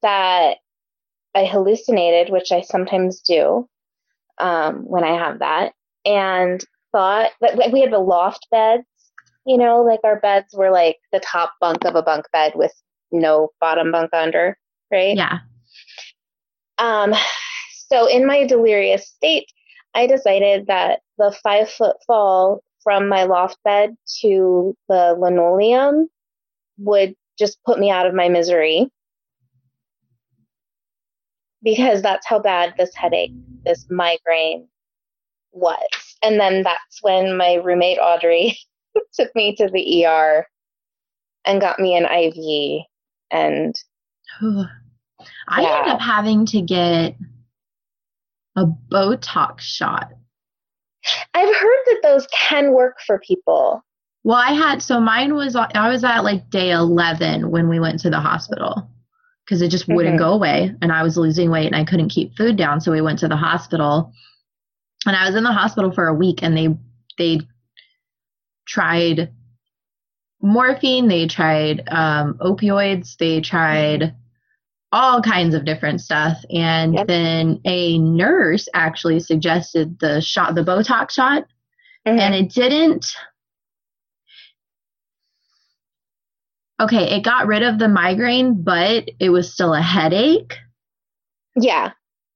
that 0.00 0.56
I 1.34 1.44
hallucinated, 1.44 2.32
which 2.32 2.52
I 2.52 2.62
sometimes 2.62 3.20
do 3.20 3.68
um, 4.40 4.76
when 4.86 5.04
I 5.04 5.14
have 5.14 5.40
that, 5.40 5.74
and 6.06 6.64
thought 6.90 7.32
that 7.42 7.70
we 7.70 7.82
had 7.82 7.92
the 7.92 7.98
loft 7.98 8.46
beds 8.50 8.86
you 9.48 9.56
know, 9.56 9.82
like 9.82 10.00
our 10.04 10.20
beds 10.20 10.54
were 10.54 10.70
like 10.70 10.98
the 11.10 11.20
top 11.20 11.54
bunk 11.58 11.86
of 11.86 11.94
a 11.94 12.02
bunk 12.02 12.26
bed 12.32 12.52
with 12.54 12.72
no 13.10 13.48
bottom 13.62 13.90
bunk 13.90 14.10
under, 14.12 14.58
right? 14.92 15.16
Yeah. 15.16 15.38
Um, 16.76 17.14
so 17.88 18.06
in 18.06 18.26
my 18.26 18.46
delirious 18.46 19.08
state, 19.08 19.46
I 19.94 20.06
decided 20.06 20.66
that 20.66 21.00
the 21.16 21.34
five 21.42 21.70
foot 21.70 21.96
fall 22.06 22.62
from 22.82 23.08
my 23.08 23.24
loft 23.24 23.56
bed 23.64 23.96
to 24.20 24.76
the 24.90 25.16
linoleum 25.18 26.08
would 26.76 27.14
just 27.38 27.58
put 27.64 27.78
me 27.78 27.90
out 27.90 28.06
of 28.06 28.14
my 28.14 28.28
misery 28.28 28.90
because 31.62 32.02
that's 32.02 32.26
how 32.26 32.38
bad 32.38 32.74
this 32.76 32.94
headache, 32.94 33.32
this 33.64 33.86
migraine 33.88 34.68
was. 35.52 35.78
And 36.22 36.38
then 36.38 36.64
that's 36.64 37.02
when 37.02 37.34
my 37.38 37.54
roommate 37.54 37.98
Audrey 37.98 38.58
took 39.14 39.34
me 39.34 39.54
to 39.56 39.68
the 39.72 40.06
ER 40.06 40.46
and 41.44 41.60
got 41.60 41.78
me 41.78 41.96
an 41.96 42.04
IV 42.04 42.84
and 43.30 43.74
I 45.48 45.62
yeah. 45.62 45.78
ended 45.78 45.92
up 45.94 46.00
having 46.00 46.46
to 46.46 46.60
get 46.60 47.16
a 48.56 48.64
Botox 48.90 49.60
shot. 49.60 50.10
I've 51.34 51.54
heard 51.54 51.78
that 51.86 52.00
those 52.02 52.26
can 52.32 52.72
work 52.72 52.96
for 53.06 53.18
people. 53.20 53.82
Well, 54.24 54.36
I 54.36 54.52
had 54.52 54.82
so 54.82 55.00
mine 55.00 55.34
was 55.34 55.56
I 55.56 55.88
was 55.88 56.04
at 56.04 56.24
like 56.24 56.50
day 56.50 56.70
11 56.70 57.50
when 57.50 57.68
we 57.68 57.80
went 57.80 58.00
to 58.00 58.10
the 58.10 58.20
hospital 58.20 58.90
because 59.44 59.62
it 59.62 59.68
just 59.68 59.88
wouldn't 59.88 60.16
mm-hmm. 60.16 60.24
go 60.24 60.34
away 60.34 60.74
and 60.82 60.92
I 60.92 61.02
was 61.02 61.16
losing 61.16 61.50
weight 61.50 61.66
and 61.66 61.76
I 61.76 61.84
couldn't 61.84 62.10
keep 62.10 62.36
food 62.36 62.56
down 62.56 62.80
so 62.80 62.92
we 62.92 63.00
went 63.00 63.20
to 63.20 63.28
the 63.28 63.36
hospital 63.36 64.12
and 65.06 65.16
I 65.16 65.24
was 65.24 65.34
in 65.34 65.44
the 65.44 65.52
hospital 65.52 65.92
for 65.92 66.08
a 66.08 66.14
week 66.14 66.42
and 66.42 66.56
they 66.56 66.76
they 67.16 67.40
tried 68.68 69.32
morphine, 70.40 71.08
they 71.08 71.26
tried 71.26 71.82
um, 71.88 72.34
opioids, 72.34 73.16
they 73.16 73.40
tried 73.40 74.14
all 74.92 75.20
kinds 75.20 75.54
of 75.54 75.64
different 75.64 76.00
stuff. 76.00 76.38
And 76.50 76.94
yep. 76.94 77.06
then 77.06 77.60
a 77.64 77.98
nurse 77.98 78.68
actually 78.74 79.20
suggested 79.20 79.98
the 79.98 80.20
shot, 80.20 80.54
the 80.54 80.64
Botox 80.64 81.10
shot, 81.10 81.44
mm-hmm. 82.06 82.18
and 82.18 82.34
it 82.34 82.50
didn't. 82.52 83.06
Okay, 86.80 87.16
it 87.16 87.24
got 87.24 87.48
rid 87.48 87.64
of 87.64 87.78
the 87.78 87.88
migraine, 87.88 88.62
but 88.62 89.10
it 89.18 89.30
was 89.30 89.52
still 89.52 89.74
a 89.74 89.82
headache. 89.82 90.56
Yeah. 91.56 91.90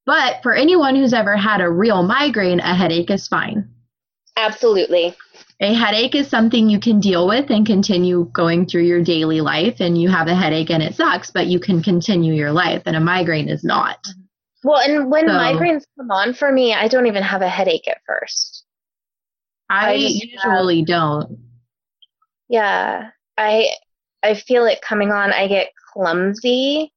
But 0.04 0.42
for 0.42 0.52
anyone 0.52 0.96
who's 0.96 1.12
ever 1.12 1.36
had 1.36 1.60
a 1.60 1.70
real 1.70 2.02
migraine, 2.02 2.58
a 2.58 2.74
headache 2.74 3.10
is 3.10 3.28
fine. 3.28 3.70
Absolutely 4.36 5.14
a 5.62 5.72
headache 5.72 6.16
is 6.16 6.28
something 6.28 6.68
you 6.68 6.80
can 6.80 6.98
deal 6.98 7.26
with 7.26 7.48
and 7.50 7.64
continue 7.64 8.28
going 8.32 8.66
through 8.66 8.82
your 8.82 9.00
daily 9.00 9.40
life 9.40 9.76
and 9.78 10.00
you 10.00 10.08
have 10.08 10.26
a 10.26 10.34
headache 10.34 10.70
and 10.70 10.82
it 10.82 10.96
sucks 10.96 11.30
but 11.30 11.46
you 11.46 11.60
can 11.60 11.80
continue 11.80 12.34
your 12.34 12.50
life 12.50 12.82
and 12.84 12.96
a 12.96 13.00
migraine 13.00 13.48
is 13.48 13.62
not. 13.62 14.04
Well 14.64 14.80
and 14.80 15.08
when 15.10 15.28
so, 15.28 15.32
migraines 15.32 15.84
come 15.96 16.10
on 16.10 16.34
for 16.34 16.50
me 16.50 16.74
i 16.74 16.88
don't 16.88 17.06
even 17.06 17.22
have 17.22 17.42
a 17.42 17.48
headache 17.48 17.88
at 17.88 17.98
first. 18.06 18.64
I, 19.70 19.92
I 19.92 19.94
usually 19.94 20.82
don't. 20.82 21.38
Yeah 22.48 23.10
i 23.38 23.68
i 24.22 24.34
feel 24.34 24.66
it 24.66 24.82
coming 24.82 25.12
on. 25.12 25.32
I 25.32 25.46
get 25.46 25.70
clumsy 25.92 26.92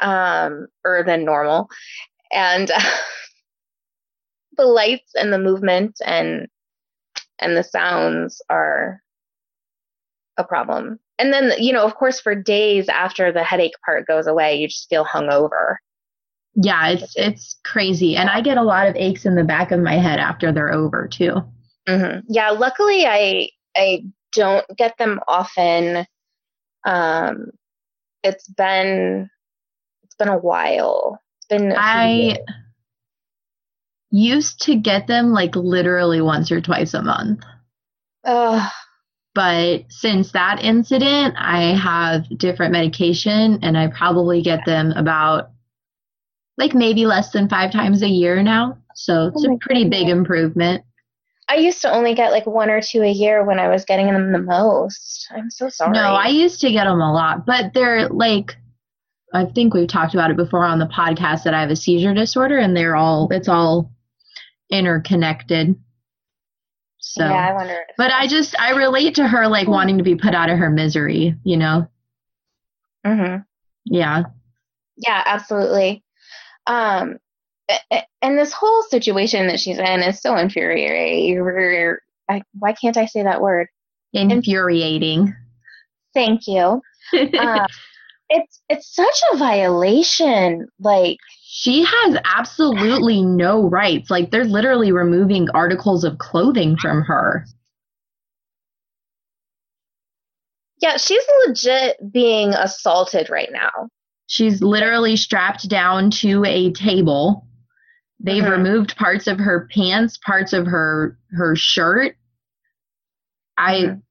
um 0.00 0.66
or 0.84 1.04
than 1.04 1.24
normal. 1.24 1.68
And 2.32 2.72
uh, 2.72 2.80
the 4.56 4.66
lights 4.66 5.12
and 5.14 5.32
the 5.32 5.38
movement 5.38 5.98
and 6.04 6.48
and 7.38 7.56
the 7.56 7.62
sounds 7.62 8.40
are 8.48 9.02
a 10.36 10.44
problem. 10.44 10.98
And 11.18 11.32
then, 11.32 11.52
you 11.58 11.72
know, 11.72 11.84
of 11.84 11.94
course, 11.94 12.20
for 12.20 12.34
days 12.34 12.88
after 12.88 13.32
the 13.32 13.42
headache 13.42 13.74
part 13.84 14.06
goes 14.06 14.26
away, 14.26 14.56
you 14.56 14.68
just 14.68 14.88
feel 14.88 15.04
hungover. 15.04 15.76
Yeah, 16.54 16.88
it's 16.88 17.14
it's 17.16 17.58
crazy, 17.64 18.16
and 18.16 18.30
I 18.30 18.40
get 18.40 18.56
a 18.56 18.62
lot 18.62 18.88
of 18.88 18.96
aches 18.96 19.26
in 19.26 19.34
the 19.34 19.44
back 19.44 19.72
of 19.72 19.80
my 19.80 19.98
head 19.98 20.18
after 20.18 20.52
they're 20.52 20.72
over 20.72 21.06
too. 21.06 21.42
Mm-hmm. 21.86 22.20
Yeah, 22.28 22.50
luckily 22.50 23.06
I 23.06 23.50
I 23.76 24.04
don't 24.32 24.64
get 24.76 24.96
them 24.96 25.20
often. 25.28 26.06
Um, 26.86 27.50
it's 28.22 28.48
been 28.48 29.28
it's 30.02 30.14
been 30.14 30.28
a 30.28 30.38
while. 30.38 31.20
It's 31.38 31.46
been 31.46 31.72
I. 31.72 32.10
Years 32.12 32.38
used 34.16 34.62
to 34.62 34.76
get 34.76 35.06
them 35.06 35.32
like 35.32 35.54
literally 35.56 36.20
once 36.20 36.50
or 36.50 36.60
twice 36.60 36.94
a 36.94 37.02
month. 37.02 37.44
Oh. 38.24 38.70
But 39.34 39.84
since 39.90 40.32
that 40.32 40.62
incident, 40.62 41.34
I 41.36 41.74
have 41.74 42.26
different 42.38 42.72
medication 42.72 43.58
and 43.62 43.76
I 43.76 43.88
probably 43.88 44.40
get 44.42 44.64
them 44.64 44.92
about 44.92 45.50
like 46.56 46.74
maybe 46.74 47.04
less 47.04 47.32
than 47.32 47.48
five 47.48 47.70
times 47.70 48.02
a 48.02 48.08
year 48.08 48.42
now. 48.42 48.78
So 48.94 49.14
oh 49.14 49.26
it's 49.26 49.46
Oh 49.46 49.52
a 49.52 49.58
pretty 49.58 49.88
big 49.88 50.08
improvement. 50.08 50.84
I 51.48 51.56
used 51.56 51.82
to 51.82 51.92
only 51.92 52.14
get 52.14 52.32
like 52.32 52.46
one 52.46 52.70
or 52.70 52.80
two 52.80 53.02
a 53.02 53.10
year 53.10 53.44
when 53.44 53.60
I 53.60 53.68
was 53.68 53.84
getting 53.84 54.06
them 54.06 54.32
the 54.32 54.40
most. 54.40 55.28
I'm 55.30 55.50
so 55.50 55.68
sorry. 55.68 55.92
No, 55.92 56.14
I 56.14 56.28
used 56.28 56.60
to 56.62 56.72
get 56.72 56.84
them 56.84 57.00
a 57.00 57.12
lot, 57.12 57.46
but 57.46 57.72
they're 57.72 58.08
like, 58.08 58.56
I 59.32 59.44
think 59.44 59.74
we've 59.74 59.86
talked 59.86 60.14
about 60.14 60.30
it 60.30 60.36
before 60.36 60.64
on 60.64 60.78
the 60.78 60.86
podcast 60.86 61.44
that 61.44 61.54
I 61.54 61.60
have 61.60 61.70
a 61.70 61.76
seizure 61.76 62.14
disorder 62.14 62.58
and 62.58 62.76
they're 62.76 62.96
all, 62.96 63.28
it's 63.30 63.48
all 63.48 63.92
interconnected. 64.70 65.76
So, 66.98 67.24
yeah, 67.24 67.48
I 67.50 67.52
wonder. 67.54 67.78
but 67.96 68.10
I 68.10 68.26
just, 68.26 68.58
I 68.58 68.70
relate 68.70 69.14
to 69.16 69.28
her 69.28 69.46
like 69.46 69.68
wanting 69.68 69.98
to 69.98 70.04
be 70.04 70.16
put 70.16 70.34
out 70.34 70.50
of 70.50 70.58
her 70.58 70.70
misery, 70.70 71.36
you 71.44 71.56
know? 71.56 71.88
Mhm. 73.06 73.44
Yeah. 73.84 74.24
Yeah, 74.96 75.22
absolutely. 75.24 76.02
Um, 76.66 77.18
and 78.22 78.38
this 78.38 78.52
whole 78.52 78.82
situation 78.82 79.46
that 79.48 79.60
she's 79.60 79.78
in 79.78 80.02
is 80.02 80.20
so 80.20 80.36
infuriating. 80.36 81.98
I, 82.28 82.42
why 82.58 82.72
can't 82.72 82.96
I 82.96 83.06
say 83.06 83.22
that 83.22 83.40
word? 83.40 83.68
Infuriating. 84.12 85.34
Thank 86.14 86.46
you. 86.46 86.82
Um, 87.38 87.66
it's 88.28 88.60
it's 88.68 88.92
such 88.92 89.20
a 89.32 89.36
violation. 89.36 90.66
Like, 90.80 91.18
she 91.48 91.84
has 91.84 92.16
absolutely 92.24 93.22
no 93.22 93.62
rights. 93.62 94.10
Like, 94.10 94.32
they're 94.32 94.44
literally 94.44 94.90
removing 94.90 95.48
articles 95.50 96.02
of 96.02 96.18
clothing 96.18 96.76
from 96.76 97.02
her. 97.02 97.46
yeah, 100.82 100.98
she's 100.98 101.24
legit 101.46 101.96
being 102.12 102.50
assaulted 102.52 103.30
right 103.30 103.48
now. 103.50 103.70
She's 104.26 104.60
literally 104.60 105.16
strapped 105.16 105.68
down 105.68 106.10
to 106.22 106.44
a 106.44 106.70
table. 106.72 107.46
They've 108.20 108.42
Mhm. 108.42 108.50
removed 108.50 108.96
parts 108.96 109.26
of 109.26 109.38
her 109.38 109.68
pants, 109.72 110.18
parts 110.18 110.52
of 110.52 110.66
her 110.66 111.16
her 111.30 111.56
shirt. 111.56 112.16
I 113.56 113.74
Mhm. 113.76 114.02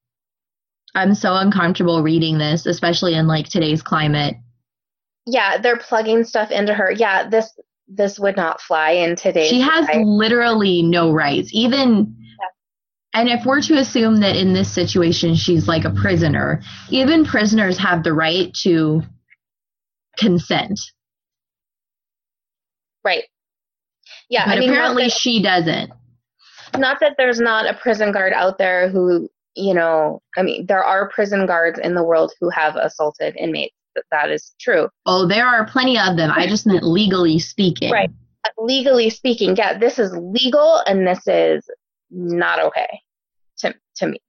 I'm 0.95 1.13
so 1.13 1.35
uncomfortable 1.35 2.01
reading 2.01 2.37
this, 2.37 2.65
especially 2.65 3.13
in 3.13 3.27
like 3.27 3.47
today's 3.47 3.83
climate. 3.83 4.35
Yeah, 5.25 5.57
they're 5.57 5.77
plugging 5.77 6.23
stuff 6.23 6.51
into 6.51 6.73
her. 6.73 6.91
Yeah, 6.91 7.27
this 7.29 7.57
this 7.87 8.19
would 8.19 8.35
not 8.35 8.61
fly 8.61 8.91
in 8.91 9.15
today. 9.15 9.47
She 9.47 9.61
has 9.61 9.85
society. 9.85 10.03
literally 10.05 10.81
no 10.81 11.11
rights. 11.11 11.49
Even 11.53 12.15
and 13.13 13.29
if 13.29 13.45
we're 13.45 13.61
to 13.61 13.77
assume 13.77 14.17
that 14.17 14.35
in 14.35 14.53
this 14.53 14.71
situation 14.71 15.35
she's 15.35 15.67
like 15.67 15.85
a 15.85 15.89
prisoner, 15.89 16.61
even 16.89 17.25
prisoners 17.25 17.77
have 17.77 18.03
the 18.03 18.13
right 18.13 18.53
to 18.61 19.01
consent. 20.17 20.79
right. 23.03 23.23
Yeah, 24.29 24.45
but 24.45 24.57
I 24.57 24.59
mean, 24.59 24.69
apparently 24.71 25.03
that- 25.03 25.11
she 25.11 25.41
doesn't. 25.41 25.91
not 26.77 26.99
that 26.99 27.15
there's 27.17 27.39
not 27.39 27.67
a 27.69 27.73
prison 27.75 28.11
guard 28.11 28.33
out 28.33 28.57
there 28.57 28.89
who 28.89 29.29
you 29.55 29.73
know 29.73 30.21
i 30.35 30.41
mean 30.41 30.65
there 30.65 30.83
are 30.83 31.07
prison 31.09 31.45
guards 31.45 31.79
in 31.79 31.95
the 31.95 32.03
world 32.03 32.33
who 32.41 32.49
have 32.49 32.75
assaulted 32.75 33.33
inmates 33.37 33.74
that, 33.95 34.03
that 34.11 34.29
is 34.31 34.53
true 34.59 34.89
Oh, 35.05 35.25
there 35.27 35.45
are 35.47 35.65
plenty 35.65 35.97
of 35.97 36.17
them. 36.17 36.29
I 36.31 36.47
just 36.47 36.65
meant 36.67 36.83
legally 36.83 37.39
speaking. 37.39 37.91
Right. 37.91 38.11
Legally 38.57 39.09
speaking 39.09 39.55
yeah 39.55 39.77
this 39.77 39.97
is 39.99 40.13
legal 40.15 40.81
and 40.85 41.05
this 41.07 41.25
is 41.27 41.67
not 42.11 42.59
okay 42.59 42.99
to, 43.59 43.73
to 43.97 44.07
me 44.07 44.19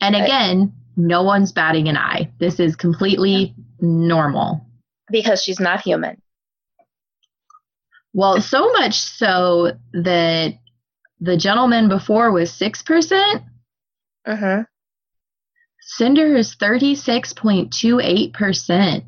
And 0.00 0.14
Right. 0.14 0.24
again, 0.24 0.72
no 0.96 1.22
one's 1.22 1.52
batting 1.52 1.88
an 1.88 1.96
eye. 1.98 2.30
This 2.38 2.58
is 2.58 2.74
completely 2.76 3.54
normal. 3.80 4.66
because 5.10 5.42
she's 5.42 5.60
not 5.60 5.82
human 5.82 6.22
Well, 8.14 8.40
so 8.40 8.72
much 8.72 8.98
so 8.98 9.72
that 9.92 10.54
the 11.20 11.36
gentleman 11.36 11.88
before 11.90 12.32
was 12.32 12.50
6%. 12.50 13.44
hmm 14.26 14.60
Cinder 15.88 16.34
is 16.36 16.56
36.28%. 16.56 19.04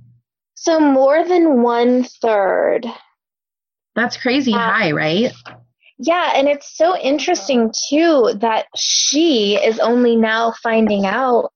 so 0.61 0.81
more 0.81 1.25
than 1.25 1.63
one 1.63 2.05
third 2.05 2.87
That's 3.95 4.17
crazy 4.17 4.53
Wow. 4.53 4.71
high, 4.73 4.93
right? 4.93 5.33
yeah 5.99 6.33
and 6.37 6.47
it's 6.49 6.77
so 6.77 6.97
interesting 6.99 7.73
too 7.89 8.33
that 8.41 8.67
she 8.77 9.57
is 9.57 9.79
only 9.81 10.15
now 10.17 10.53
finding 10.63 11.07
out 11.07 11.51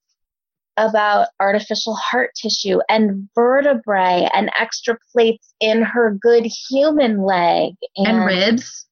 about 0.78 1.28
artificial 1.38 1.94
heart 1.94 2.30
tissue 2.34 2.78
and 2.88 3.28
vertebrae 3.34 4.28
and 4.34 4.50
extra 4.59 4.96
plates 5.12 5.55
in 5.61 5.82
her 5.82 6.16
good 6.20 6.46
human 6.70 7.22
leg 7.22 7.74
and, 7.96 8.07
And 8.09 8.24
ribs. 8.24 8.86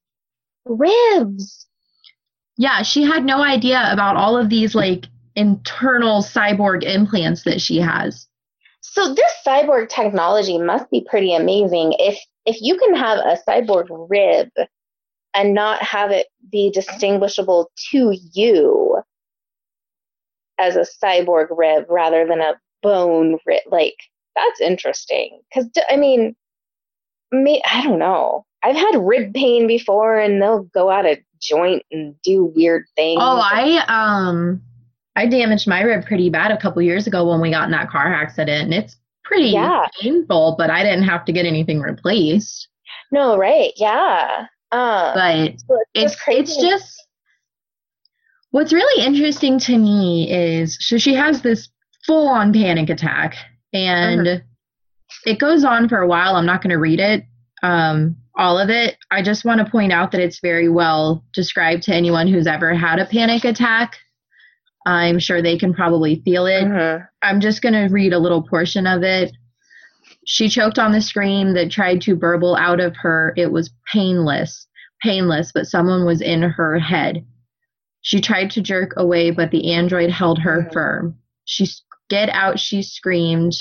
ribs. 0.67 1.67
Yeah, 2.59 2.83
she 2.83 3.03
had 3.05 3.25
no 3.25 3.43
idea 3.43 3.89
about 3.91 4.17
all 4.17 4.37
of 4.37 4.51
these 4.51 4.75
like 4.75 5.07
internal 5.37 6.23
cyborg 6.23 6.85
implants 6.85 7.43
that 7.45 7.61
she 7.63 7.79
has. 7.79 8.29
So 8.93 9.15
this 9.15 9.33
cyborg 9.47 9.89
technology 9.89 10.59
must 10.59 10.91
be 10.91 11.07
pretty 11.09 11.33
amazing 11.33 11.95
if 12.01 12.19
if 12.45 12.57
you 12.61 12.77
can 12.77 12.97
have 12.97 13.19
a 13.19 13.39
cyborg 13.49 13.87
rib 14.11 14.49
and 15.33 15.55
not 15.55 15.81
have 15.81 16.11
it 16.11 16.27
be 16.51 16.73
distinguishable 16.73 17.71
to 17.93 18.17
you 18.33 19.01
as 20.59 20.75
a 20.75 20.85
cyborg 21.01 21.47
rib 21.51 21.85
rather 21.89 22.27
than 22.27 22.41
a 22.41 22.55
bone 22.83 23.39
rib 23.47 23.63
like 23.71 23.95
that's 24.35 24.61
interesting 24.61 25.41
cuz 25.55 25.67
I 25.89 25.97
mean 25.97 26.35
me 27.31 27.63
I 27.65 27.85
don't 27.85 28.01
know. 28.01 28.45
I've 28.65 28.75
had 28.75 28.99
rib 28.99 29.33
pain 29.35 29.69
before 29.69 30.19
and 30.19 30.43
they'll 30.43 30.65
go 30.65 30.91
out 30.91 31.07
of 31.07 31.17
joint 31.41 31.85
and 31.93 32.21
do 32.23 32.45
weird 32.45 32.87
things. 32.97 33.21
Oh, 33.23 33.41
I 33.41 33.85
um 33.87 34.63
I 35.21 35.27
damaged 35.27 35.69
my 35.69 35.83
rib 35.83 36.07
pretty 36.07 36.31
bad 36.31 36.51
a 36.51 36.57
couple 36.57 36.81
years 36.81 37.07
ago 37.07 37.29
when 37.29 37.41
we 37.43 37.51
got 37.51 37.65
in 37.67 37.73
that 37.73 37.91
car 37.91 38.13
accident 38.13 38.65
and 38.65 38.75
it's 38.75 38.97
pretty 39.25 39.49
Yeah. 39.51 39.87
painful, 40.01 40.55
but 40.57 40.71
I 40.71 40.83
didn't 40.83 41.05
have 41.05 41.27
to 41.27 41.33
get 41.33 41.45
anything 41.45 41.81
replaced. 41.81 42.69
No, 43.13 43.37
right. 43.37 43.73
Yeah. 43.77 44.47
Um 44.73 45.15
But 45.15 45.61
so 45.67 45.79
it's 45.95 46.15
just 46.15 46.29
it's 46.29 46.57
just 46.57 47.07
what's 48.51 48.73
really 48.73 49.05
interesting 49.05 49.59
to 49.61 49.77
me 49.77 50.31
is 50.33 50.79
so 50.81 50.97
she 50.97 51.15
has 51.15 51.43
this 51.43 51.69
full 52.07 52.29
on 52.29 52.53
panic 52.53 52.89
attack 52.89 53.37
and 53.73 54.27
Mm-hmm. 54.27 55.31
it 55.31 55.39
goes 55.39 55.65
on 55.65 55.89
for 55.89 55.99
a 55.99 56.07
while 56.07 56.35
i'm 56.37 56.47
not 56.47 56.63
going 56.63 56.71
to 56.71 56.79
read 56.79 56.99
it 57.01 57.25
um, 57.63 58.17
all 58.37 58.59
of 58.59 58.71
it 58.71 58.97
i 59.11 59.23
just 59.23 59.45
want 59.45 59.65
to 59.65 59.71
point 59.71 59.93
out 59.93 60.13
that 60.13 60.21
it's 60.21 60.41
very 60.41 60.69
well 60.69 61.23
described 61.35 61.83
to 61.85 61.95
anyone 61.95 62.27
who's 62.27 62.47
ever 62.47 62.75
had 62.75 62.99
a 62.99 63.07
panic 63.07 63.45
attack 63.45 63.97
i'm 64.87 65.19
sure 65.19 65.43
they 65.43 65.59
can 65.59 65.73
probably 65.75 66.23
feel 66.25 66.47
it 66.47 66.65
Mhm. 66.65 67.07
I'm 67.23 67.41
just 67.41 67.61
going 67.63 67.75
to 67.75 67.93
read 67.93 68.15
a 68.15 68.19
little 68.19 68.43
portion 68.43 68.87
of 68.87 69.03
it. 69.03 69.31
She 70.25 70.49
choked 70.49 70.79
on 70.79 70.93
the 70.93 71.03
scream 71.03 71.53
that 71.53 71.71
tried 71.71 72.01
to 72.03 72.17
burble 72.17 72.57
out 72.57 72.81
of 72.81 72.97
her. 72.97 73.35
It 73.37 73.53
was 73.53 73.71
painless, 73.93 74.67
painless, 75.03 75.53
but 75.53 75.67
someone 75.67 76.07
was 76.07 76.23
in 76.23 76.41
her 76.43 76.79
head. 76.79 77.27
She 78.01 78.23
tried 78.23 78.51
to 78.53 78.63
jerk 78.63 78.95
away, 78.97 79.33
but 79.33 79.51
the 79.51 79.71
android 79.75 80.09
held 80.11 80.39
her 80.39 80.63
Mhm. 80.63 80.73
firm. 80.73 81.19
She 81.45 81.67
get 82.09 82.31
out, 82.31 82.59
she 82.59 82.83
screamed, 82.83 83.53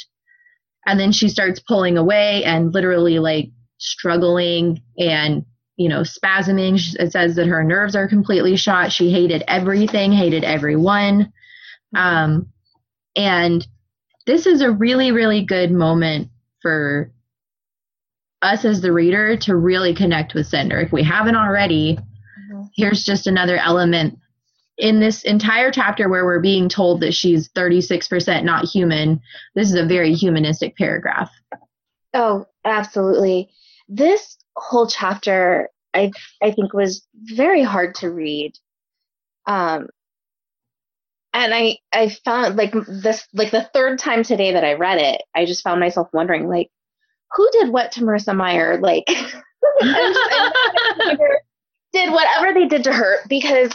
and 0.87 0.97
then 0.97 1.11
she 1.11 1.27
starts 1.27 1.59
pulling 1.59 1.97
away 1.97 2.45
and 2.45 2.73
literally 2.73 3.19
like 3.19 3.49
struggling 3.77 4.81
and 4.97 5.43
you 5.79 5.87
know 5.87 6.01
spasming. 6.01 6.77
It 6.99 7.13
says 7.13 7.35
that 7.37 7.47
her 7.47 7.63
nerves 7.63 7.95
are 7.95 8.07
completely 8.07 8.57
shot. 8.57 8.91
She 8.91 9.11
hated 9.11 9.43
everything, 9.47 10.11
hated 10.11 10.43
everyone. 10.43 11.31
Um, 11.95 12.49
and 13.15 13.65
this 14.27 14.45
is 14.45 14.61
a 14.61 14.69
really, 14.69 15.11
really 15.11 15.43
good 15.43 15.71
moment 15.71 16.29
for 16.61 17.11
us 18.41 18.65
as 18.65 18.81
the 18.81 18.91
reader 18.91 19.37
to 19.37 19.55
really 19.55 19.95
connect 19.95 20.33
with 20.33 20.47
Cinder. 20.47 20.79
If 20.81 20.91
we 20.91 21.01
haven't 21.01 21.35
already, 21.35 21.97
Mhm. 22.51 22.69
here's 22.75 23.03
just 23.03 23.25
another 23.25 23.57
element 23.57 24.19
in 24.77 24.99
this 24.99 25.23
entire 25.23 25.71
chapter 25.71 26.09
where 26.09 26.25
we're 26.25 26.39
being 26.41 26.67
told 26.69 27.01
that 27.01 27.13
she's 27.13 27.49
36% 27.49 28.45
not 28.45 28.65
human. 28.65 29.21
This 29.55 29.69
is 29.69 29.75
a 29.75 29.85
very 29.85 30.13
humanistic 30.13 30.77
paragraph. 30.77 31.31
Oh, 32.13 32.45
absolutely. 32.65 33.49
This 33.87 34.37
whole 34.59 34.87
chapter, 34.87 35.69
I 35.93 36.11
I 36.41 36.51
think, 36.51 36.73
was 36.73 37.05
very 37.15 37.63
hard 37.63 37.95
to 37.95 38.09
read. 38.09 38.53
Um, 39.47 39.87
and 41.33 41.53
I 41.53 41.77
I 41.93 42.09
found 42.09 42.55
like 42.55 42.73
this 42.87 43.27
like 43.33 43.51
the 43.51 43.69
third 43.73 43.99
time 43.99 44.23
today 44.23 44.53
that 44.53 44.63
I 44.63 44.73
read 44.73 44.99
it, 44.99 45.21
I 45.35 45.45
just 45.45 45.63
found 45.63 45.79
myself 45.79 46.09
wondering 46.13 46.47
like, 46.47 46.69
who 47.35 47.47
did 47.51 47.69
what 47.69 47.91
to 47.93 48.01
Marissa 48.01 48.35
Meyer? 48.35 48.79
Like, 48.79 49.05
did 51.93 52.11
whatever 52.11 52.53
they 52.53 52.67
did 52.67 52.83
to 52.83 52.93
her 52.93 53.17
because 53.27 53.71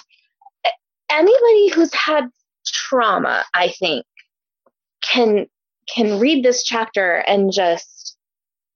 anybody 1.11 1.69
who's 1.69 1.93
had 1.95 2.29
trauma, 2.67 3.45
I 3.55 3.69
think, 3.69 4.05
can 5.03 5.47
can 5.95 6.19
read 6.19 6.45
this 6.45 6.63
chapter 6.65 7.17
and 7.17 7.53
just 7.53 8.17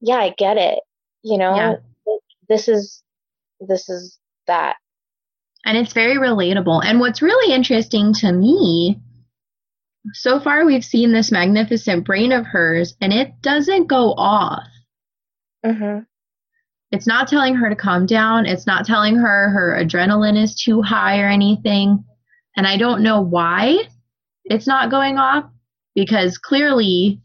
yeah, 0.00 0.16
I 0.16 0.34
get 0.36 0.56
it. 0.56 0.80
You 1.22 1.38
know, 1.38 1.56
Yeah. 1.56 1.74
This 2.49 2.68
is 2.68 3.03
this 3.61 3.88
is 3.88 4.18
that. 4.46 4.76
and 5.64 5.76
it's 5.76 5.92
very 5.92 6.16
relatable. 6.16 6.82
And 6.84 7.01
what's 7.01 7.22
really 7.22 7.53
interesting 7.55 8.12
to 8.14 8.32
me, 8.32 9.01
so 10.14 10.40
far 10.40 10.64
we've 10.64 10.84
seen 10.84 11.12
this 11.12 11.30
magnificent 11.32 12.05
brain 12.07 12.32
of 12.32 12.46
hers, 12.46 12.96
and 13.01 13.12
it 13.12 13.40
doesn't 13.42 13.86
go 13.88 14.14
off. 14.14 14.64
hmm 15.64 15.99
It's 16.90 17.07
not 17.07 17.28
telling 17.28 17.55
her 17.57 17.68
to 17.68 17.76
calm 17.76 18.07
down. 18.07 18.46
It's 18.46 18.66
not 18.66 18.86
telling 18.86 19.16
her 19.16 19.51
her 19.51 19.76
adrenaline 19.82 20.42
is 20.42 20.55
too 20.61 20.82
high 20.82 21.20
or 21.20 21.28
anything. 21.28 22.05
And 22.57 22.66
I 22.66 22.76
don't 22.76 23.03
know 23.03 23.20
why 23.20 23.78
it's 24.44 24.66
not 24.66 24.90
going 24.90 25.18
off 25.18 25.44
because 25.94 26.38
clearly, 26.38 27.20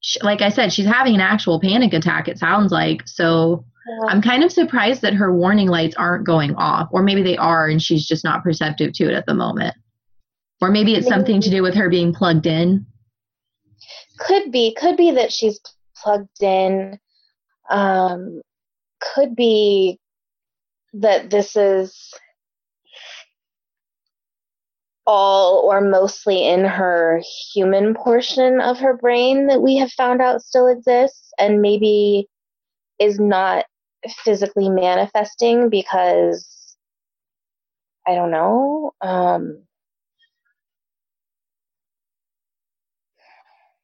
sh 0.00 0.18
like 0.22 0.42
I 0.42 0.50
said, 0.50 0.72
she's 0.72 0.86
having 0.86 1.14
an 1.14 1.20
actual 1.20 1.60
panic 1.60 1.92
attack, 1.94 2.28
it 2.28 2.38
sounds 2.38 2.72
like. 2.72 3.02
So 3.06 3.64
I'm 4.08 4.22
kind 4.22 4.44
of 4.44 4.52
surprised 4.52 5.02
that 5.02 5.14
her 5.14 5.34
warning 5.34 5.68
lights 5.68 5.96
aren't 5.96 6.26
going 6.26 6.54
off, 6.56 6.88
or 6.92 7.02
maybe 7.02 7.22
they 7.22 7.36
are 7.36 7.68
and 7.68 7.82
she's 7.82 8.06
just 8.06 8.24
not 8.24 8.42
perceptive 8.42 8.92
to 8.94 9.04
it 9.04 9.14
at 9.14 9.26
the 9.26 9.34
moment. 9.34 9.74
Or 10.60 10.70
maybe 10.70 10.94
it's 10.94 11.08
something 11.08 11.40
to 11.40 11.50
do 11.50 11.62
with 11.62 11.74
her 11.74 11.88
being 11.88 12.12
plugged 12.12 12.46
in. 12.46 12.86
Could 14.18 14.52
be, 14.52 14.74
could 14.74 14.96
be 14.96 15.12
that 15.12 15.32
she's 15.32 15.58
plugged 15.96 16.42
in. 16.42 16.98
Um, 17.70 18.42
could 19.00 19.34
be 19.34 19.98
that 20.92 21.30
this 21.30 21.56
is 21.56 22.12
all 25.06 25.62
or 25.64 25.80
mostly 25.80 26.46
in 26.46 26.64
her 26.64 27.22
human 27.52 27.94
portion 27.94 28.60
of 28.60 28.78
her 28.78 28.96
brain 28.96 29.46
that 29.46 29.62
we 29.62 29.76
have 29.76 29.90
found 29.92 30.20
out 30.20 30.42
still 30.42 30.68
exists 30.68 31.32
and 31.38 31.62
maybe 31.62 32.28
is 32.98 33.18
not 33.18 33.64
physically 34.08 34.68
manifesting 34.68 35.68
because 35.68 36.76
I 38.06 38.14
don't 38.14 38.30
know. 38.30 38.92
Um, 39.00 39.62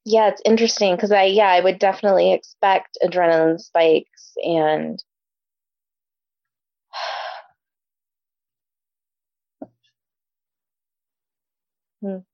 yeah, 0.05 0.29
it's 0.29 0.43
interesting 0.45 0.95
because 0.95 1.13
I 1.13 1.25
yeah 1.25 1.49
I 1.49 1.61
would 1.61 1.79
definitely 1.79 2.33
expect 2.33 2.99
adrenaline 3.03 3.61
spikes 3.61 4.33
and 4.45 5.03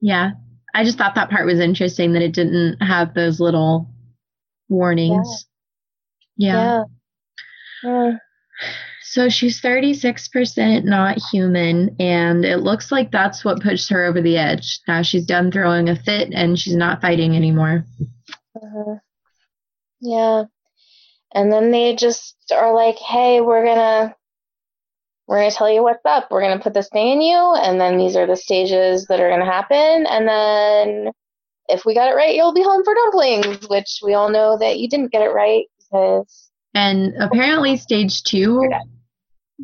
Yeah. 0.00 0.32
I 0.74 0.84
just 0.84 0.98
thought 0.98 1.14
that 1.16 1.30
part 1.30 1.46
was 1.46 1.60
interesting 1.60 2.12
that 2.12 2.22
it 2.22 2.32
didn't 2.32 2.80
have 2.82 3.14
those 3.14 3.40
little 3.40 3.88
warnings. 4.68 5.46
Yeah. 6.40 6.84
yeah. 7.84 7.90
Uh, 7.90 8.12
So 9.02 9.28
she's 9.28 9.60
36% 9.60 10.84
not 10.84 11.18
human, 11.32 11.96
and 11.98 12.44
it 12.44 12.58
looks 12.58 12.92
like 12.92 13.10
that's 13.10 13.44
what 13.44 13.62
pushed 13.62 13.90
her 13.90 14.04
over 14.04 14.20
the 14.22 14.36
edge. 14.38 14.80
Now 14.86 15.02
she's 15.02 15.26
done 15.26 15.50
throwing 15.50 15.88
a 15.88 15.96
fit 15.96 16.30
and 16.32 16.58
she's 16.58 16.76
not 16.76 17.00
fighting 17.00 17.34
anymore. 17.36 17.84
Uh-huh. 18.56 18.96
yeah. 20.00 20.44
And 21.34 21.52
then 21.52 21.70
they 21.70 21.96
just 21.96 22.36
are 22.52 22.74
like, 22.74 22.96
"Hey, 22.98 23.40
we're 23.40 23.64
gonna 23.64 24.14
we're 25.26 25.38
gonna 25.38 25.50
tell 25.52 25.70
you 25.70 25.82
what's 25.82 26.04
up. 26.04 26.28
We're 26.30 26.42
gonna 26.42 26.60
put 26.62 26.74
this 26.74 26.88
thing 26.90 27.08
in 27.12 27.22
you, 27.22 27.54
and 27.56 27.80
then 27.80 27.98
these 27.98 28.16
are 28.16 28.26
the 28.26 28.36
stages 28.36 29.06
that 29.08 29.20
are 29.20 29.30
gonna 29.30 29.44
happen. 29.44 30.06
And 30.06 30.28
then 30.28 31.12
if 31.68 31.84
we 31.86 31.94
got 31.94 32.10
it 32.10 32.16
right, 32.16 32.34
you'll 32.34 32.54
be 32.54 32.62
home 32.64 32.84
for 32.84 32.94
dumplings, 32.94 33.68
which 33.68 34.00
we 34.04 34.14
all 34.14 34.30
know 34.30 34.58
that 34.58 34.78
you 34.80 34.88
didn't 34.88 35.12
get 35.12 35.22
it 35.22 35.30
right 35.32 35.66
because 35.90 36.50
And 36.74 37.14
apparently, 37.20 37.76
stage 37.76 38.22
two 38.22 38.62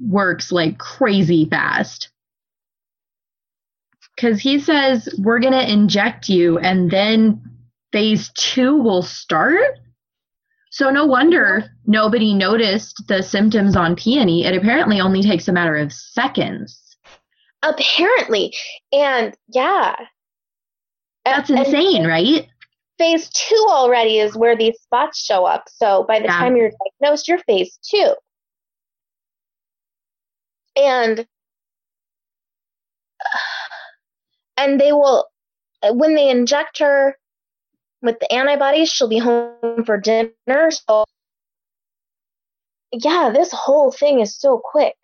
works 0.08 0.52
like 0.52 0.78
crazy 0.78 1.44
fast. 1.46 2.10
Because 4.14 4.40
he 4.40 4.58
says, 4.58 5.08
We're 5.18 5.40
going 5.40 5.52
to 5.52 5.70
inject 5.72 6.28
you, 6.28 6.58
and 6.58 6.90
then 6.90 7.42
phase 7.92 8.30
two 8.36 8.76
will 8.76 9.02
start. 9.02 9.78
So, 10.70 10.90
no 10.90 11.06
wonder 11.06 11.64
nobody 11.86 12.34
noticed 12.34 13.04
the 13.08 13.22
symptoms 13.22 13.76
on 13.76 13.96
Peony. 13.96 14.44
It 14.44 14.54
apparently 14.56 15.00
only 15.00 15.22
takes 15.22 15.48
a 15.48 15.52
matter 15.52 15.76
of 15.76 15.92
seconds. 15.92 16.82
apparently, 17.62 18.54
and 18.92 19.34
yeah, 19.52 19.94
That's 21.24 21.50
And- 21.50 21.58
insane, 21.58 22.06
right? 22.06 22.46
Phase 22.98 23.28
two 23.30 23.66
already 23.68 24.18
is 24.18 24.36
where 24.36 24.56
these 24.56 24.80
spots 24.80 25.24
show 25.24 25.44
up. 25.44 25.64
So 25.68 26.04
by 26.04 26.18
the 26.18 26.26
Yeah. 26.26 26.38
time 26.38 26.56
you're 26.56 26.70
diagnosed, 27.00 27.28
you're 27.28 27.38
phase 27.40 27.78
two. 27.82 28.14
And 30.76 31.26
and 34.56 34.80
they 34.80 34.92
will 34.92 35.28
when 35.92 36.14
they 36.14 36.30
inject 36.30 36.78
her 36.78 37.16
with 38.02 38.18
the 38.20 38.32
antibodies, 38.32 38.90
she'll 38.90 39.08
be 39.08 39.18
home 39.18 39.84
for 39.84 39.98
dinner. 39.98 40.70
So 40.70 41.04
yeah, 42.92 43.30
this 43.34 43.50
whole 43.52 43.90
thing 43.90 44.20
is 44.20 44.38
so 44.38 44.60
quick. 44.62 44.96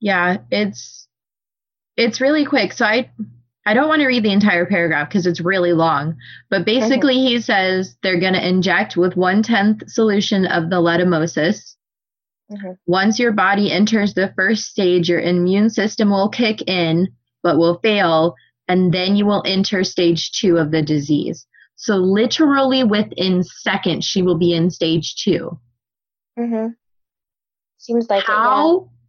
Yeah, 0.00 0.38
it's 0.50 1.08
it's 2.02 2.20
really 2.20 2.44
quick. 2.44 2.72
So 2.72 2.84
I 2.84 3.10
I 3.64 3.74
don't 3.74 3.88
want 3.88 4.00
to 4.00 4.08
read 4.08 4.24
the 4.24 4.32
entire 4.32 4.66
paragraph 4.66 5.08
because 5.08 5.26
it's 5.26 5.40
really 5.40 5.72
long. 5.72 6.16
But 6.50 6.64
basically, 6.64 7.14
he 7.14 7.40
says 7.40 7.96
they're 8.02 8.18
going 8.18 8.32
to 8.32 8.46
inject 8.46 8.96
with 8.96 9.16
one 9.16 9.42
tenth 9.42 9.88
solution 9.88 10.46
of 10.46 10.68
the 10.68 10.76
letumosis. 10.76 11.76
Mhm. 12.50 12.76
Once 12.86 13.18
your 13.18 13.32
body 13.32 13.70
enters 13.70 14.14
the 14.14 14.32
first 14.36 14.64
stage, 14.64 15.08
your 15.08 15.20
immune 15.20 15.70
system 15.70 16.10
will 16.10 16.28
kick 16.28 16.68
in, 16.68 17.08
but 17.42 17.56
will 17.56 17.78
fail, 17.78 18.34
and 18.68 18.92
then 18.92 19.16
you 19.16 19.26
will 19.26 19.42
enter 19.46 19.84
stage 19.84 20.32
two 20.32 20.58
of 20.58 20.70
the 20.72 20.82
disease. 20.82 21.46
So 21.76 21.96
literally 21.96 22.84
within 22.84 23.42
seconds, 23.42 24.04
she 24.04 24.22
will 24.22 24.38
be 24.38 24.52
in 24.52 24.70
stage 24.70 25.16
two. 25.16 25.58
Mm-hmm. 26.38 26.68
Seems 27.78 28.08
like 28.10 28.24
it, 28.24 28.28
yeah. 28.88 29.01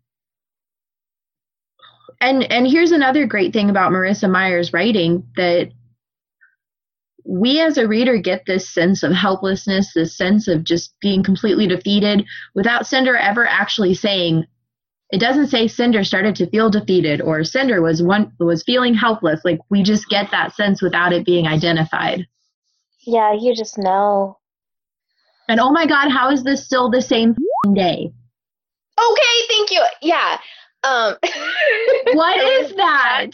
And 2.23 2.51
and 2.51 2.67
here's 2.67 2.91
another 2.91 3.25
great 3.25 3.53
thing 3.53 3.69
about 3.69 3.91
marissa 3.91 4.29
meyer's 4.29 4.73
writing 4.73 5.27
that 5.35 5.71
we 7.25 7.61
as 7.61 7.77
a 7.77 7.87
reader 7.87 8.17
get 8.17 8.45
this 8.45 8.67
sense 8.69 9.03
of 9.03 9.11
helplessness 9.11 9.93
this 9.93 10.15
sense 10.15 10.47
of 10.47 10.63
just 10.63 10.93
being 11.01 11.23
completely 11.23 11.67
defeated 11.67 12.25
without 12.55 12.87
cinder 12.87 13.15
ever 13.15 13.45
actually 13.47 13.93
saying 13.93 14.45
it 15.09 15.19
doesn't 15.19 15.47
say 15.47 15.67
cinder 15.67 16.03
started 16.03 16.35
to 16.35 16.49
feel 16.49 16.69
defeated 16.69 17.21
or 17.21 17.43
cinder 17.43 17.81
was 17.81 18.01
one 18.01 18.31
was 18.39 18.63
feeling 18.63 18.93
helpless 18.93 19.41
like 19.45 19.59
we 19.69 19.83
just 19.83 20.09
get 20.09 20.31
that 20.31 20.53
sense 20.55 20.81
without 20.81 21.13
it 21.13 21.25
being 21.25 21.47
identified 21.47 22.25
Yeah, 23.05 23.33
you 23.33 23.53
just 23.55 23.77
know. 23.77 24.37
and 25.47 25.59
oh 25.59 25.71
my 25.71 25.85
god 25.85 26.09
how 26.09 26.31
is 26.31 26.43
this 26.43 26.65
still 26.65 26.89
the 26.89 27.01
same 27.01 27.35
day 27.73 28.11
Okay, 28.99 29.47
thank 29.49 29.71
you. 29.71 29.83
Yeah. 30.01 30.37
Um 30.83 31.15
what 32.13 32.61
is 32.61 32.75
that 32.75 33.27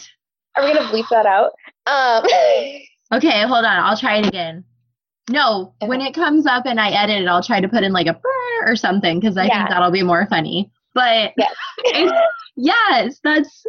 Are 0.56 0.66
we 0.66 0.74
gonna 0.74 0.88
bleep 0.92 1.08
that 1.10 1.26
out? 1.26 1.52
Um 1.88 2.26
Okay, 3.12 3.42
hold 3.42 3.66
on. 3.66 3.80
I'll 3.80 3.98
try 3.98 4.18
it 4.18 4.28
again. 4.28 4.64
No, 5.32 5.74
when 5.82 6.00
it 6.02 6.14
comes 6.14 6.46
up 6.46 6.66
and 6.68 6.80
I 6.80 6.90
edit 6.92 7.22
it, 7.24 7.28
I'll 7.28 7.42
try 7.44 7.60
to 7.60 7.68
put 7.68 7.84
in 7.84 7.92
like 7.92 8.08
a 8.08 8.14
brr 8.14 8.72
or 8.72 8.76
something 8.76 9.20
because 9.20 9.38
I 9.38 9.46
Yeah. 9.46 9.58
think 9.60 9.70
that'll 9.70 9.92
be 9.92 10.04
more 10.04 10.28
funny. 10.28 10.72
But 10.94 11.34
Yes. 11.38 12.12
yes, 12.56 13.20
that's. 13.24 13.66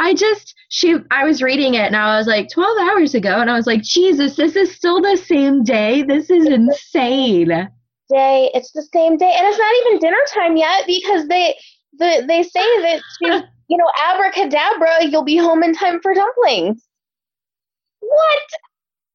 I 0.00 0.14
just 0.14 0.54
she. 0.68 0.96
I 1.10 1.24
was 1.24 1.42
reading 1.42 1.74
it 1.74 1.80
and 1.86 1.96
I 1.96 2.16
was 2.18 2.26
like, 2.26 2.48
twelve 2.50 2.78
hours 2.78 3.14
ago, 3.14 3.40
and 3.40 3.50
I 3.50 3.54
was 3.54 3.66
like, 3.66 3.82
Jesus, 3.82 4.36
this 4.36 4.54
is 4.54 4.74
still 4.74 5.00
the 5.02 5.16
same 5.16 5.64
day. 5.64 6.02
This 6.02 6.30
is 6.30 6.46
insane. 6.46 7.48
day. 8.08 8.50
It's 8.54 8.70
the 8.72 8.86
same 8.92 9.16
day, 9.16 9.34
and 9.36 9.46
it's 9.46 9.58
not 9.58 9.74
even 9.86 9.98
dinner 9.98 10.24
time 10.32 10.56
yet 10.56 10.86
because 10.86 11.26
they 11.28 11.54
the 11.92 12.24
they 12.26 12.42
say 12.42 12.82
that 12.82 13.00
she's 13.18 13.42
you 13.68 13.76
know 13.76 13.90
abracadabra, 14.12 15.04
you'll 15.06 15.24
be 15.24 15.36
home 15.36 15.62
in 15.62 15.74
time 15.74 16.00
for 16.00 16.14
dumplings. 16.14 16.82
What? 18.00 18.38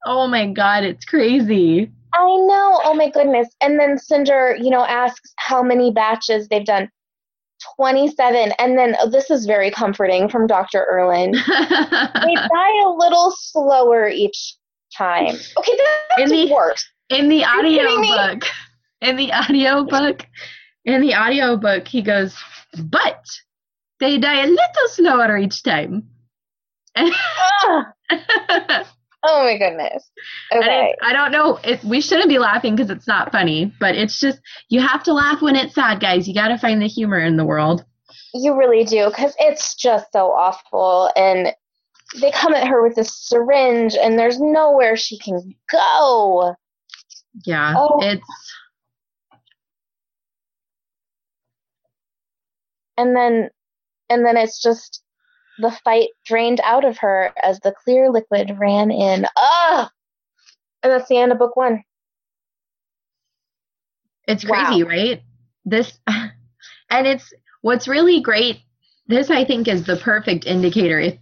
Oh 0.06 0.28
my 0.28 0.48
god, 0.48 0.84
it's 0.84 1.06
crazy. 1.06 1.92
I 2.14 2.20
know. 2.26 2.82
Oh 2.84 2.94
my 2.96 3.10
goodness. 3.10 3.48
And 3.62 3.80
then 3.80 3.98
Cinder, 3.98 4.56
you 4.62 4.70
know, 4.70 4.86
asks 4.86 5.34
how 5.38 5.64
many 5.64 5.92
batches 5.92 6.48
they've 6.48 6.66
done. 6.66 6.90
27. 7.78 8.52
And 8.60 8.78
then 8.78 8.96
oh, 9.00 9.10
this 9.10 9.32
is 9.32 9.46
very 9.46 9.72
comforting 9.72 10.28
from 10.30 10.46
Dr. 10.48 10.86
Erland. 10.92 11.36
They 11.48 12.36
die 12.36 12.84
a 12.86 12.90
little 12.90 13.34
slower 13.38 14.08
each 14.10 14.56
time. 14.96 15.36
Okay, 15.58 15.78
that's 16.18 16.32
In 16.32 16.38
the- 16.38 16.54
worse. 16.54 16.86
in 17.10 17.30
the 17.30 17.38
you 17.38 17.46
kidding 17.62 18.02
me? 18.02 18.12
audiobook, 18.14 18.44
in 19.02 19.16
the 19.16 19.32
audiobook, 19.34 20.28
in 20.86 21.02
the 21.02 21.16
audiobook, 21.16 21.88
he 21.88 22.02
goes, 22.02 22.36
but 22.78 23.26
they 24.00 24.18
die 24.18 24.44
a 24.44 24.48
little 24.48 24.88
slower 24.88 25.38
each 25.38 25.64
time. 25.64 26.10
Ah! 26.96 27.94
oh 29.24 29.44
my 29.44 29.58
goodness. 29.58 30.10
Okay. 30.52 30.94
I 31.02 31.14
don't 31.14 31.32
know. 31.32 31.58
It, 31.64 31.84
we 31.84 32.02
shouldn't 32.02 32.30
be 32.30 32.40
laughing 32.40 32.76
because 32.76 32.90
it's 32.92 33.08
not 33.08 33.32
funny, 33.32 33.74
but 33.80 33.96
it's 33.96 34.20
just 34.20 34.40
you 34.70 34.80
have 34.82 35.04
to 35.04 35.14
laugh 35.14 35.42
when 35.42 35.56
it's 35.56 35.76
sad, 35.76 36.00
guys. 36.00 36.28
You 36.28 36.34
got 36.34 36.50
to 36.50 36.58
find 36.58 36.82
the 36.82 36.88
humor 36.88 37.20
in 37.20 37.38
the 37.38 37.46
world. 37.46 37.84
You 38.34 38.58
really 38.58 38.84
do, 38.84 39.10
because 39.10 39.36
it's 39.40 39.76
just 39.76 40.12
so 40.12 40.32
awful. 40.32 41.10
And 41.16 41.54
they 42.20 42.32
come 42.32 42.54
at 42.54 42.68
her 42.68 42.84
with 42.84 42.96
this 42.96 43.16
syringe, 43.28 43.96
and 43.96 44.18
there's 44.20 44.40
nowhere 44.40 44.96
she 44.98 45.18
can 45.20 45.54
go. 45.72 46.56
Yeah, 47.46 47.74
Oh. 47.78 48.00
it's 48.02 48.24
And 52.98 53.16
then, 53.16 53.50
and 54.10 54.26
then 54.26 54.38
it's 54.38 54.62
just 54.62 55.04
the 55.60 55.72
fight 55.84 56.10
drained 56.26 56.60
out 56.64 56.86
of 56.86 56.98
her 57.00 57.32
as 57.41 57.60
the 57.60 57.74
clear 57.84 58.10
liquid 58.12 58.58
ran 58.60 58.91
in. 58.91 59.26
Ah! 59.38 59.89
And 60.84 60.91
that's 60.91 61.08
the 61.10 61.18
end 61.18 61.32
of 61.32 61.39
book 61.39 61.56
one. 61.56 61.84
it's 64.28 64.46
Wow. 64.48 64.66
crazy, 64.66 64.84
right? 64.84 65.22
This, 65.66 66.00
and 66.08 67.08
it's 67.08 67.34
what's 67.62 67.88
really 67.88 68.22
great. 68.22 68.60
This 69.08 69.30
I 69.30 69.44
think 69.46 69.68
is 69.68 69.86
the 69.86 69.98
perfect 69.98 70.46
indicator. 70.46 71.00
If 71.00 71.18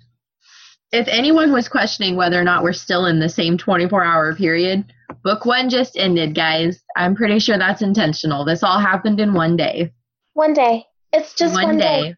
if 0.91 1.07
anyone 1.07 1.53
was 1.53 1.69
questioning 1.69 2.15
whether 2.17 2.39
or 2.39 2.43
not 2.43 2.63
we're 2.63 2.74
still 2.74 3.05
in 3.05 3.19
the 3.19 3.30
same 3.30 3.57
24 3.57 4.03
hour 4.03 4.36
period, 4.36 4.91
book 5.24 5.45
one 5.45 5.69
just 5.69 5.95
ended, 5.97 6.36
guys. 6.36 6.82
I'm 6.97 7.15
pretty 7.15 7.39
sure 7.39 7.57
that's 7.57 7.82
intentional. 7.82 8.43
This 8.43 8.61
all 8.61 8.80
happened 8.80 9.19
in 9.22 9.34
one 9.34 9.55
day. 9.55 9.93
One 10.34 10.53
day. 10.53 10.86
It's 11.14 11.34
just 11.34 11.53
one, 11.53 11.78
day. 11.78 12.16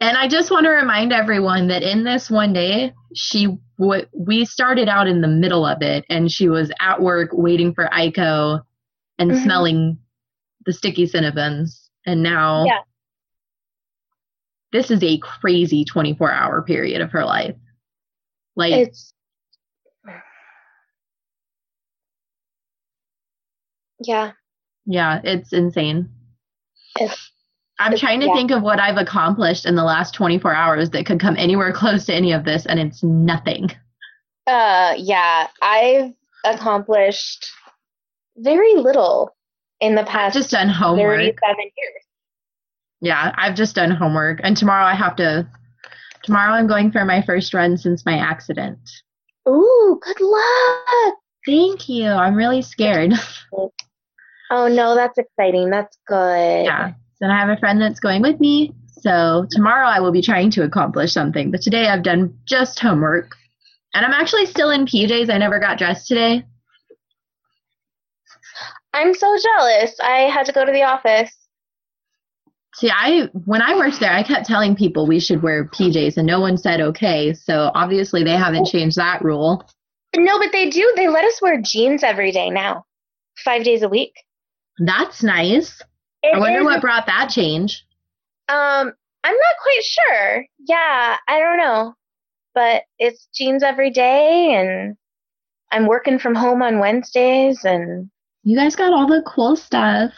And 0.00 0.16
I 0.16 0.28
just 0.28 0.50
want 0.50 0.64
to 0.64 0.70
remind 0.70 1.12
everyone 1.12 1.68
that 1.68 1.82
in 1.82 2.04
this 2.04 2.30
one 2.30 2.52
day, 2.52 2.92
she 3.14 3.58
w- 3.78 4.06
we 4.14 4.44
started 4.44 4.88
out 4.88 5.06
in 5.06 5.20
the 5.20 5.28
middle 5.28 5.66
of 5.66 5.82
it, 5.82 6.04
and 6.08 6.30
she 6.30 6.48
was 6.48 6.70
at 6.80 7.00
work 7.02 7.30
waiting 7.32 7.74
for 7.74 7.88
Aiko 7.92 8.62
and 9.18 9.30
Mhm. 9.30 9.42
smelling 9.42 9.98
the 10.66 10.72
sticky 10.72 11.06
cinnabons, 11.06 11.88
and 12.06 12.22
now 12.22 12.64
Yeah. 12.64 12.82
this 14.72 14.90
is 14.90 15.02
a 15.02 15.18
crazy 15.18 15.84
24 15.84 16.30
hour 16.32 16.62
period 16.62 17.00
of 17.00 17.10
her 17.12 17.24
life. 17.24 17.56
Like 18.56 18.72
It's. 18.74 19.12
Yeah. 24.02 24.32
Yeah, 24.86 25.20
it's 25.24 25.52
insane. 25.52 26.08
It's, 27.00 27.30
I'm 27.78 27.92
it's- 27.92 28.00
trying 28.00 28.20
to 28.20 28.26
yeah. 28.26 28.34
think 28.34 28.50
of 28.50 28.62
what 28.62 28.78
I've 28.78 28.96
accomplished 28.98 29.66
in 29.66 29.74
the 29.74 29.82
last 29.84 30.14
24 30.14 30.54
hours 30.54 30.90
that 30.90 31.06
could 31.06 31.18
come 31.18 31.36
anywhere 31.36 31.72
close 31.72 32.06
to 32.06 32.14
any 32.14 32.32
of 32.32 32.44
this, 32.44 32.66
and 32.66 32.78
it's 32.78 33.02
nothing. 33.02 33.70
uh, 34.46 34.94
yeah. 34.96 35.48
I've 35.62 36.12
accomplished 36.44 37.50
very 38.36 38.74
little 38.74 39.34
in 39.80 39.94
the 39.94 40.04
past 40.04 40.34
Just 40.34 40.50
done 40.50 40.68
homework. 40.68 41.18
37 41.18 41.56
years. 41.58 42.04
Yeah, 43.00 43.32
I've 43.36 43.54
just 43.54 43.74
done 43.74 43.90
homework, 43.90 44.40
and 44.42 44.56
tomorrow 44.56 44.84
I 44.84 44.94
have 44.94 45.16
to. 45.16 45.48
Tomorrow 46.22 46.52
I'm 46.52 46.66
going 46.66 46.92
for 46.92 47.04
my 47.06 47.22
first 47.22 47.54
run 47.54 47.78
since 47.78 48.04
my 48.04 48.18
accident. 48.18 48.78
Ooh, 49.48 49.98
good 50.02 50.20
luck. 50.20 51.14
Thank 51.46 51.88
you. 51.88 52.08
I'm 52.08 52.34
really 52.34 52.60
scared. 52.60 53.12
Oh 54.50 54.68
no, 54.68 54.94
that's 54.94 55.16
exciting. 55.16 55.70
That's 55.70 55.96
good. 56.06 56.64
yeah. 56.64 56.92
Then 57.20 57.30
I 57.30 57.38
have 57.38 57.50
a 57.50 57.56
friend 57.58 57.80
that's 57.80 58.00
going 58.00 58.22
with 58.22 58.40
me. 58.40 58.72
So 59.00 59.46
tomorrow 59.50 59.86
I 59.86 60.00
will 60.00 60.12
be 60.12 60.22
trying 60.22 60.50
to 60.52 60.64
accomplish 60.64 61.12
something. 61.12 61.50
But 61.50 61.62
today 61.62 61.86
I've 61.86 62.02
done 62.02 62.38
just 62.46 62.80
homework. 62.80 63.36
And 63.94 64.04
I'm 64.04 64.12
actually 64.12 64.46
still 64.46 64.70
in 64.70 64.86
PJs. 64.86 65.32
I 65.32 65.38
never 65.38 65.58
got 65.58 65.78
dressed 65.78 66.06
today. 66.08 66.44
I'm 68.92 69.14
so 69.14 69.36
jealous. 69.42 69.94
I 70.02 70.30
had 70.32 70.46
to 70.46 70.52
go 70.52 70.64
to 70.64 70.72
the 70.72 70.82
office. 70.82 71.30
See, 72.74 72.90
I 72.90 73.28
when 73.44 73.62
I 73.62 73.76
worked 73.76 74.00
there, 74.00 74.12
I 74.12 74.22
kept 74.22 74.46
telling 74.46 74.76
people 74.76 75.06
we 75.06 75.20
should 75.20 75.42
wear 75.42 75.66
PJs 75.66 76.16
and 76.16 76.26
no 76.26 76.40
one 76.40 76.56
said 76.56 76.80
okay. 76.80 77.34
So 77.34 77.70
obviously 77.74 78.24
they 78.24 78.36
haven't 78.36 78.66
changed 78.66 78.96
that 78.96 79.22
rule. 79.22 79.64
No, 80.16 80.38
but 80.38 80.50
they 80.52 80.70
do. 80.70 80.92
They 80.96 81.08
let 81.08 81.24
us 81.24 81.40
wear 81.42 81.60
jeans 81.60 82.02
every 82.02 82.32
day 82.32 82.50
now, 82.50 82.84
five 83.44 83.64
days 83.64 83.82
a 83.82 83.88
week. 83.88 84.12
That's 84.78 85.22
nice. 85.22 85.80
It 86.22 86.34
I 86.34 86.38
wonder 86.38 86.60
is- 86.60 86.64
what 86.64 86.80
brought 86.80 87.06
that 87.06 87.28
change. 87.30 87.84
Um, 88.48 88.92
I'm 89.24 89.34
not 89.34 89.54
quite 89.62 89.82
sure. 89.84 90.44
Yeah, 90.66 91.16
I 91.28 91.38
don't 91.38 91.58
know, 91.58 91.94
but 92.54 92.82
it's 92.98 93.28
jeans 93.34 93.62
every 93.62 93.90
day, 93.90 94.54
and 94.54 94.96
I'm 95.70 95.86
working 95.86 96.18
from 96.18 96.34
home 96.34 96.62
on 96.62 96.78
Wednesdays, 96.80 97.64
and 97.64 98.10
You 98.42 98.56
guys 98.56 98.74
got 98.74 98.92
all 98.92 99.06
the 99.06 99.22
cool 99.26 99.54
stuff. 99.56 100.12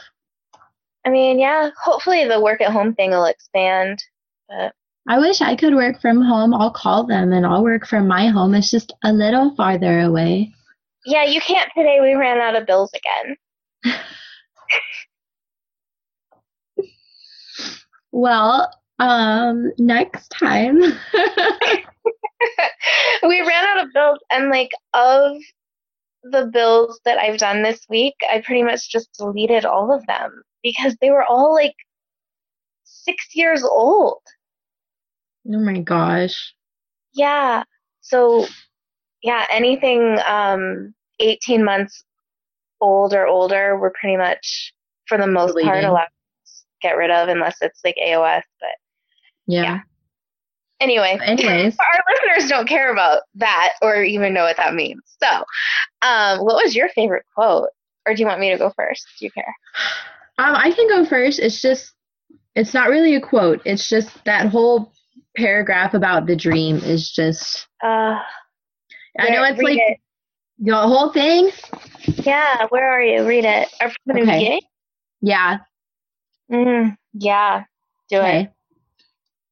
I 1.04 1.10
mean, 1.10 1.38
yeah. 1.40 1.70
Hopefully, 1.82 2.26
the 2.26 2.40
work 2.40 2.60
at 2.60 2.70
home 2.72 2.94
thing 2.94 3.10
will 3.10 3.24
expand. 3.26 4.02
But 4.48 4.72
I 5.08 5.18
wish 5.18 5.40
I 5.42 5.56
could 5.56 5.74
work 5.74 6.00
from 6.00 6.22
home. 6.22 6.54
I'll 6.54 6.70
call 6.70 7.04
them 7.04 7.32
and 7.32 7.44
I'll 7.44 7.64
work 7.64 7.86
from 7.86 8.06
my 8.06 8.28
home. 8.28 8.54
It's 8.54 8.70
just 8.70 8.92
a 9.02 9.12
little 9.12 9.54
farther 9.56 10.00
away. 10.00 10.52
yeah, 11.04 11.24
you 11.24 11.40
can't 11.40 11.68
today. 11.76 11.98
We 12.00 12.14
ran 12.14 12.38
out 12.38 12.54
of 12.54 12.66
bills 12.66 12.92
again. 12.94 13.36
Well, 18.12 18.70
um, 18.98 19.72
next 19.78 20.28
time. 20.28 20.78
we 23.22 23.40
ran 23.40 23.64
out 23.64 23.84
of 23.84 23.92
bills 23.92 24.18
and 24.30 24.50
like 24.50 24.70
of 24.92 25.36
the 26.22 26.50
bills 26.52 27.00
that 27.04 27.18
I've 27.18 27.38
done 27.38 27.62
this 27.62 27.80
week, 27.88 28.14
I 28.30 28.40
pretty 28.40 28.62
much 28.62 28.90
just 28.90 29.12
deleted 29.18 29.64
all 29.64 29.92
of 29.92 30.06
them 30.06 30.42
because 30.62 30.96
they 31.00 31.10
were 31.10 31.24
all 31.24 31.52
like 31.54 31.74
six 32.84 33.34
years 33.34 33.64
old. 33.64 34.20
oh 35.48 35.58
my 35.58 35.80
gosh. 35.80 36.54
Yeah. 37.14 37.64
So 38.02 38.46
yeah, 39.22 39.46
anything 39.50 40.18
um 40.28 40.94
18 41.18 41.64
months 41.64 42.04
old 42.82 43.14
or 43.14 43.26
older, 43.26 43.78
we're 43.78 43.92
pretty 43.98 44.18
much 44.18 44.74
for 45.06 45.16
the 45.16 45.26
most 45.26 45.56
part 45.62 45.84
allowed 45.84 46.04
to 46.04 46.52
get 46.82 46.96
rid 46.96 47.10
of 47.10 47.28
unless 47.28 47.56
it's 47.62 47.80
like 47.84 47.96
AOS. 48.04 48.42
But 48.60 48.70
Yeah. 49.46 49.62
Yeah. 49.62 49.78
anyway, 50.80 51.18
Anyways, 51.22 51.76
our 51.94 52.04
listeners 52.12 52.50
don't 52.50 52.68
care 52.68 52.92
about 52.92 53.22
that 53.36 53.74
or 53.80 54.02
even 54.02 54.34
know 54.34 54.44
what 54.44 54.56
that 54.58 54.74
means. 54.74 55.00
So, 55.22 55.44
um, 56.02 56.40
what 56.40 56.62
was 56.62 56.74
your 56.74 56.88
favorite 56.90 57.24
quote? 57.34 57.68
Or 58.06 58.14
do 58.14 58.20
you 58.20 58.26
want 58.26 58.40
me 58.40 58.50
to 58.50 58.58
go 58.58 58.72
first? 58.76 59.06
Do 59.18 59.24
you 59.26 59.30
care? 59.30 59.54
um, 60.38 60.54
I 60.56 60.72
can 60.72 60.88
go 60.88 61.04
first. 61.04 61.38
It's 61.38 61.60
just, 61.62 61.92
it's 62.56 62.74
not 62.74 62.88
really 62.88 63.14
a 63.14 63.20
quote. 63.20 63.62
It's 63.64 63.88
just 63.88 64.24
that 64.24 64.46
whole 64.48 64.92
paragraph 65.36 65.94
about 65.94 66.26
the 66.26 66.34
dream 66.36 66.76
is 66.78 67.10
just, 67.10 67.66
Uh, 67.82 68.18
I 69.18 69.28
know 69.30 69.44
it's 69.44 69.62
like 69.62 69.78
it. 69.78 69.98
The 70.62 70.76
whole 70.76 71.10
thing. 71.10 71.50
Yeah, 72.24 72.66
where 72.68 72.90
are 72.90 73.02
you? 73.02 73.26
Read 73.26 73.44
it. 73.44 73.68
Are 73.80 73.90
from 73.90 74.16
the 74.16 74.22
Okay. 74.22 74.60
Yeah. 75.20 75.58
Mm, 76.50 76.96
yeah, 77.14 77.64
do 78.08 78.20
it. 78.20 78.52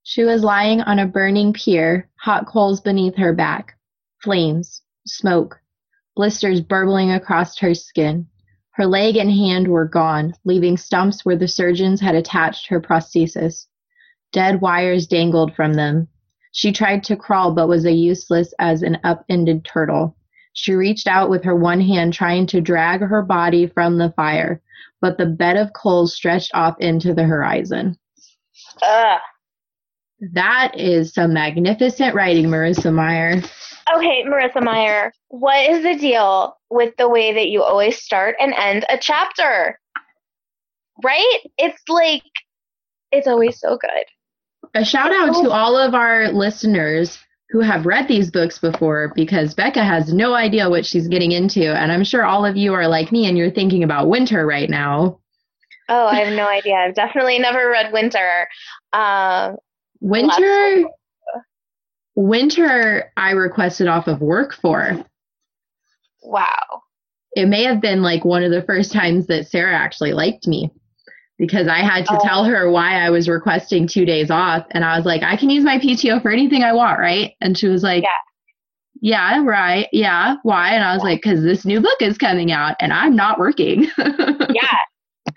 She 0.02 0.24
was 0.24 0.42
lying 0.42 0.80
on 0.82 0.98
a 0.98 1.06
burning 1.06 1.52
pier, 1.52 2.08
hot 2.16 2.46
coals 2.46 2.80
beneath 2.80 3.16
her 3.16 3.32
back, 3.32 3.76
flames, 4.22 4.82
smoke, 5.06 5.60
blisters 6.16 6.60
burbling 6.60 7.10
across 7.10 7.58
her 7.58 7.74
skin. 7.74 8.26
Her 8.72 8.86
leg 8.86 9.16
and 9.16 9.30
hand 9.30 9.68
were 9.68 9.86
gone, 9.86 10.34
leaving 10.44 10.76
stumps 10.76 11.24
where 11.24 11.36
the 11.36 11.48
surgeons 11.48 12.00
had 12.00 12.14
attached 12.14 12.66
her 12.68 12.80
prosthesis. 12.80 13.66
Dead 14.32 14.60
wires 14.60 15.06
dangled 15.06 15.54
from 15.54 15.74
them. 15.74 16.08
She 16.52 16.72
tried 16.72 17.04
to 17.04 17.16
crawl 17.16 17.52
but 17.52 17.68
was 17.68 17.86
as 17.86 17.94
useless 17.94 18.52
as 18.58 18.82
an 18.82 18.98
upended 19.04 19.64
turtle. 19.64 20.16
She 20.52 20.72
reached 20.74 21.06
out 21.06 21.30
with 21.30 21.44
her 21.44 21.54
one 21.54 21.80
hand 21.80 22.12
trying 22.12 22.46
to 22.48 22.60
drag 22.60 23.00
her 23.00 23.22
body 23.22 23.66
from 23.66 23.98
the 23.98 24.12
fire, 24.16 24.60
but 25.00 25.16
the 25.16 25.26
bed 25.26 25.56
of 25.56 25.72
coals 25.72 26.14
stretched 26.14 26.50
off 26.54 26.76
into 26.80 27.14
the 27.14 27.24
horizon. 27.24 27.96
Ugh. 28.82 29.20
That 30.34 30.72
is 30.78 31.14
some 31.14 31.32
magnificent 31.32 32.14
writing, 32.14 32.46
Marissa 32.46 32.92
Meyer. 32.92 33.42
Okay, 33.94 34.22
Marissa 34.24 34.62
Meyer, 34.62 35.12
what 35.28 35.70
is 35.70 35.82
the 35.82 35.96
deal 35.96 36.56
with 36.68 36.94
the 36.98 37.08
way 37.08 37.32
that 37.32 37.48
you 37.48 37.62
always 37.62 38.02
start 38.02 38.36
and 38.38 38.52
end 38.54 38.84
a 38.90 38.98
chapter? 38.98 39.78
Right? 41.02 41.38
It's 41.56 41.82
like, 41.88 42.22
it's 43.10 43.26
always 43.26 43.58
so 43.58 43.78
good. 43.78 44.70
A 44.74 44.84
shout 44.84 45.12
out 45.12 45.42
to 45.42 45.48
oh. 45.48 45.52
all 45.52 45.76
of 45.76 45.94
our 45.94 46.28
listeners 46.28 47.18
who 47.50 47.60
have 47.60 47.84
read 47.84 48.06
these 48.06 48.30
books 48.30 48.58
before 48.58 49.12
because 49.16 49.54
Becca 49.54 49.82
has 49.82 50.12
no 50.14 50.34
idea 50.34 50.70
what 50.70 50.86
she's 50.86 51.08
getting 51.08 51.32
into. 51.32 51.74
And 51.74 51.90
I'm 51.90 52.04
sure 52.04 52.24
all 52.24 52.46
of 52.46 52.56
you 52.56 52.74
are 52.74 52.86
like 52.86 53.10
me 53.10 53.26
and 53.26 53.36
you're 53.36 53.50
thinking 53.50 53.82
about 53.82 54.08
winter 54.08 54.46
right 54.46 54.70
now. 54.70 55.18
Oh, 55.88 56.06
I 56.06 56.20
have 56.20 56.36
no 56.36 56.46
idea. 56.46 56.74
I've 56.74 56.94
definitely 56.94 57.40
never 57.40 57.68
read 57.68 57.92
Winter. 57.92 58.46
Um, 58.92 59.56
Winter, 60.00 60.84
Winter, 62.14 63.10
I 63.16 63.32
requested 63.32 63.88
off 63.88 64.06
of 64.06 64.20
work 64.20 64.54
for. 64.54 65.04
wow. 66.22 66.82
It 67.32 67.46
may 67.46 67.64
have 67.64 67.80
been 67.80 68.02
like 68.02 68.24
one 68.24 68.44
of 68.44 68.52
the 68.52 68.62
first 68.62 68.92
times 68.92 69.26
that 69.26 69.48
Sarah 69.48 69.76
actually 69.76 70.12
liked 70.12 70.46
me 70.46 70.70
because 71.40 71.66
I 71.66 71.78
had 71.78 72.04
to 72.06 72.14
Oh. 72.20 72.24
tell 72.24 72.44
her 72.44 72.70
why 72.70 73.04
I 73.04 73.10
was 73.10 73.28
requesting 73.28 73.88
two 73.88 74.04
days 74.04 74.30
off. 74.30 74.64
And 74.72 74.84
I 74.84 74.96
was 74.96 75.06
like, 75.06 75.22
I 75.22 75.36
can 75.36 75.50
use 75.50 75.64
my 75.64 75.78
PTO 75.78 76.20
for 76.22 76.30
anything 76.30 76.62
I 76.62 76.72
want, 76.72 77.00
right? 77.00 77.32
And 77.40 77.56
she 77.58 77.66
was 77.66 77.82
like, 77.82 78.04
yeah, 78.04 79.32
yeah 79.36 79.42
right. 79.42 79.88
Yeah. 79.90 80.36
Why? 80.42 80.70
And 80.74 80.84
I 80.84 80.92
was 80.94 81.02
like, 81.02 81.20
because 81.22 81.42
this 81.42 81.64
new 81.64 81.80
book 81.80 81.96
is 82.00 82.18
coming 82.18 82.52
out 82.52 82.76
and 82.80 82.92
I'm 82.92 83.16
not 83.16 83.38
working. 83.38 83.88
Yeah. 84.52 84.76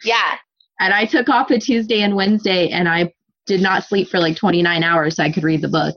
Yeah. 0.04 0.36
And 0.80 0.93
I 0.93 1.06
took 1.06 1.30
off 1.30 1.51
a 1.51 1.60
Tuesday 1.60 2.01
and 2.01 2.16
Wednesday 2.16 2.70
and 2.70 2.89
I 2.89 3.14
did 3.45 3.62
not 3.62 3.84
sleep 3.84 4.10
for 4.10 4.20
like 4.20 4.36
29 4.36 4.84
hours 4.84 5.16
so 5.18 5.24
I 5.24 5.32
could 5.32 5.43
read 5.43 5.62
the 5.62 5.68
book. 5.68 5.95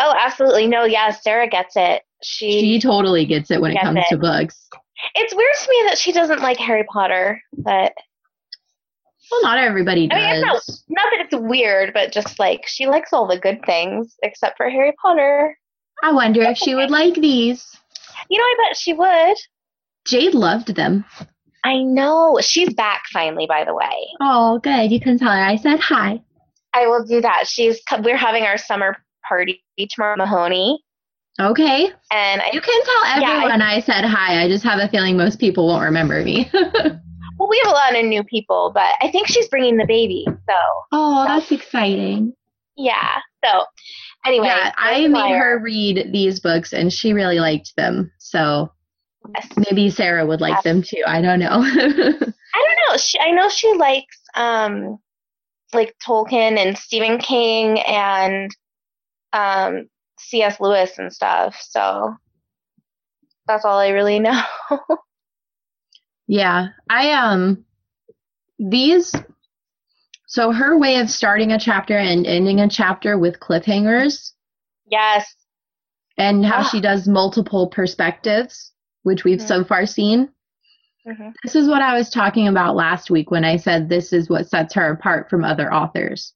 Oh, 0.00 0.14
absolutely. 0.18 0.66
No, 0.66 0.84
yeah, 0.84 1.10
Sarah 1.10 1.48
gets 1.48 1.74
it. 1.76 2.02
She, 2.22 2.60
She 2.60 2.80
totally 2.80 3.24
gets 3.24 3.50
it 3.50 3.60
when 3.60 3.70
it 3.72 3.80
comes 3.80 3.98
it. 4.00 4.06
to 4.10 4.16
books. 4.18 4.66
it's 5.14 5.32
weird 5.34 5.54
to 5.62 5.70
me 5.70 5.82
that 5.88 5.96
she 5.98 6.10
doesn't 6.12 6.40
like 6.42 6.56
Harry 6.58 6.84
Potter, 6.92 7.40
but 7.56 7.92
Well, 9.30 9.42
not 9.42 9.58
everybody 9.58 10.08
I 10.10 10.14
mean, 10.16 10.42
does. 10.44 10.68
it's 10.68 10.84
not, 10.88 11.02
not 11.02 11.10
that 11.12 11.24
it's 11.26 11.34
weird, 11.48 11.92
but 11.94 12.12
just 12.12 12.38
like 12.38 12.64
she 12.66 12.86
likes 12.86 13.12
all 13.12 13.26
the 13.28 13.38
good 13.38 13.64
things 13.64 14.16
except 14.22 14.56
for 14.56 14.68
Harry 14.68 14.92
Potter. 15.00 15.56
I 16.02 16.12
wonder 16.12 16.42
if 16.42 16.56
she 16.58 16.74
would 16.74 16.90
like 16.90 17.14
these. 17.14 17.76
You 18.28 18.38
know, 18.38 18.44
I 18.44 18.54
bet 18.68 18.76
she 18.76 18.92
would. 18.92 19.36
Jade 20.06 20.34
loved 20.34 20.74
them. 20.74 21.04
I 21.64 21.82
know. 21.82 22.38
She's 22.40 22.72
back 22.72 23.02
finally, 23.12 23.46
by 23.46 23.64
the 23.64 23.74
way. 23.74 24.08
Oh, 24.20 24.58
good. 24.58 24.90
You 24.90 24.98
can 25.00 25.18
tell 25.18 25.30
her 25.30 25.42
I 25.42 25.56
said 25.56 25.78
hi. 25.78 26.20
I 26.72 26.86
will 26.86 27.04
do 27.04 27.20
that. 27.20 27.46
She's 27.46 27.80
we're 28.02 28.16
having 28.16 28.44
our 28.44 28.56
summer 28.56 28.96
party 29.28 29.62
tomorrow, 29.90 30.16
Mahoney, 30.16 30.82
Okay. 31.40 31.90
and 32.12 32.40
I 32.42 32.50
You 32.52 32.60
can 32.60 32.84
tell 32.84 33.20
Yeah, 33.20 33.28
I- 33.28 33.36
everyone 33.36 33.62
I, 33.62 33.80
said 33.80 34.04
hi. 34.04 34.42
I 34.42 34.48
just 34.48 34.64
have 34.64 34.78
a 34.78 34.88
feeling 34.88 35.16
most 35.16 35.38
people 35.38 35.66
won't 35.66 35.84
remember 35.84 36.22
me. 36.24 36.50
well, 37.40 37.48
we 37.48 37.60
have 37.64 37.72
a 37.72 37.74
lot 37.74 37.96
of 37.98 38.04
new 38.04 38.22
people, 38.22 38.70
but 38.74 38.94
I 39.00 39.10
think 39.10 39.26
she's 39.26 39.48
bringing 39.48 39.76
the 39.78 39.86
baby. 39.86 40.26
So 40.28 40.54
oh, 40.92 41.24
that's 41.26 41.50
exciting. 41.50 42.34
yeah. 42.76 43.18
So 43.44 43.64
anyway, 44.26 44.46
yeah, 44.48 44.72
I 44.76 45.08
made 45.08 45.34
her 45.34 45.58
read 45.58 46.10
these 46.12 46.38
books 46.40 46.72
and 46.74 46.92
she 46.92 47.12
really 47.14 47.40
liked 47.40 47.74
them. 47.76 48.12
So 48.18 48.70
Yes. 49.34 49.48
maybe 49.56 49.90
Sarah 49.90 50.24
would 50.26 50.40
like 50.40 50.62
them 50.62 50.82
too. 50.82 51.02
I 51.06 51.20
don't 51.20 51.38
know. 51.40 51.48
I 51.52 51.60
don't 51.60 52.78
know. 52.88 52.96
She, 52.96 53.18
I 53.20 53.30
know 53.32 53.48
she 53.50 53.72
likes 53.74 54.18
um 54.34 54.98
like 55.74 55.94
Tolkien 56.06 56.56
and 56.58 56.76
Stephen 56.76 57.18
King 57.18 57.80
and 57.80 58.50
um 59.34 59.88
C.S. 60.18 60.58
Lewis 60.60 60.98
and 60.98 61.12
stuff. 61.12 61.56
So 61.68 62.14
that's 63.46 63.64
all 63.66 63.78
I 63.78 63.88
really 63.88 64.18
know. 64.20 64.42
Yeah, 66.30 66.68
I 66.88 67.10
um 67.10 67.64
these 68.60 69.12
so 70.28 70.52
her 70.52 70.78
way 70.78 70.98
of 71.00 71.10
starting 71.10 71.50
a 71.50 71.58
chapter 71.58 71.98
and 71.98 72.24
ending 72.24 72.60
a 72.60 72.68
chapter 72.68 73.18
with 73.18 73.40
cliffhangers 73.40 74.30
yes. 74.86 75.34
and 76.18 76.46
how 76.46 76.58
Ah. 76.60 76.68
she 76.70 76.80
does 76.80 77.08
multiple 77.08 77.66
perspectives, 77.66 78.70
which 79.02 79.24
we've 79.24 79.42
so 79.42 79.64
far 79.64 79.86
seen. 79.86 80.28
hmm 81.04 81.30
This 81.42 81.56
is 81.56 81.66
what 81.68 81.82
I 81.82 81.94
was 81.98 82.10
talking 82.10 82.46
about 82.46 82.76
last 82.76 83.10
week 83.10 83.32
when 83.32 83.44
I 83.44 83.56
said 83.56 83.88
this 83.88 84.12
is 84.12 84.30
what 84.30 84.48
sets 84.48 84.74
her 84.74 84.92
apart 84.92 85.28
from 85.30 85.42
other 85.44 85.74
authors. 85.74 86.32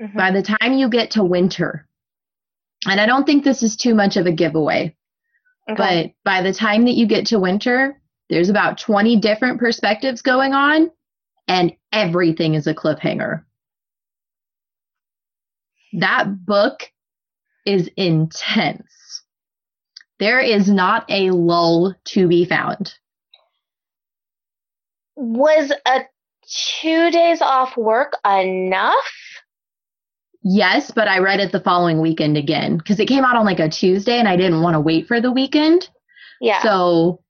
hmm 0.00 0.16
By 0.16 0.30
the 0.30 0.42
time 0.42 0.72
you 0.78 0.88
get 0.88 1.10
to 1.10 1.22
winter, 1.22 1.86
and 2.88 2.98
I 2.98 3.04
don't 3.04 3.26
think 3.26 3.44
this 3.44 3.62
is 3.62 3.76
too 3.76 3.94
much 3.94 4.16
of 4.16 4.24
a 4.24 4.32
giveaway, 4.32 4.96
but 5.76 6.12
by 6.24 6.40
the 6.40 6.54
time 6.54 6.86
that 6.86 6.94
you 6.96 7.06
get 7.06 7.26
to 7.26 7.38
winter, 7.38 8.00
there's 8.28 8.48
about 8.48 8.78
20 8.78 9.16
different 9.20 9.58
perspectives 9.60 10.22
going 10.22 10.52
on, 10.52 10.90
and 11.48 11.72
everything 11.92 12.54
is 12.54 12.66
a 12.66 12.74
cliffhanger. 12.74 13.44
That 15.94 16.44
book 16.44 16.90
is 17.64 17.88
intense. 17.96 19.22
There 20.18 20.40
is 20.40 20.68
not 20.68 21.04
a 21.10 21.30
lull 21.30 21.94
to 22.06 22.28
be 22.28 22.44
found. 22.44 22.94
was 25.16 25.72
a 25.86 26.00
two 26.46 27.10
days 27.10 27.42
off 27.42 27.76
work 27.76 28.14
enough? 28.24 28.94
Yes, 30.42 30.92
but 30.92 31.08
I 31.08 31.18
read 31.18 31.40
it 31.40 31.50
the 31.50 31.60
following 31.60 32.00
weekend 32.00 32.36
again 32.36 32.78
because 32.78 33.00
it 33.00 33.06
came 33.06 33.24
out 33.24 33.36
on 33.36 33.44
like 33.44 33.58
a 33.58 33.68
Tuesday 33.68 34.18
and 34.18 34.28
I 34.28 34.36
didn't 34.36 34.62
want 34.62 34.74
to 34.74 34.80
wait 34.80 35.08
for 35.08 35.20
the 35.20 35.32
weekend. 35.32 35.88
Yeah. 36.40 36.62
So 36.62 37.20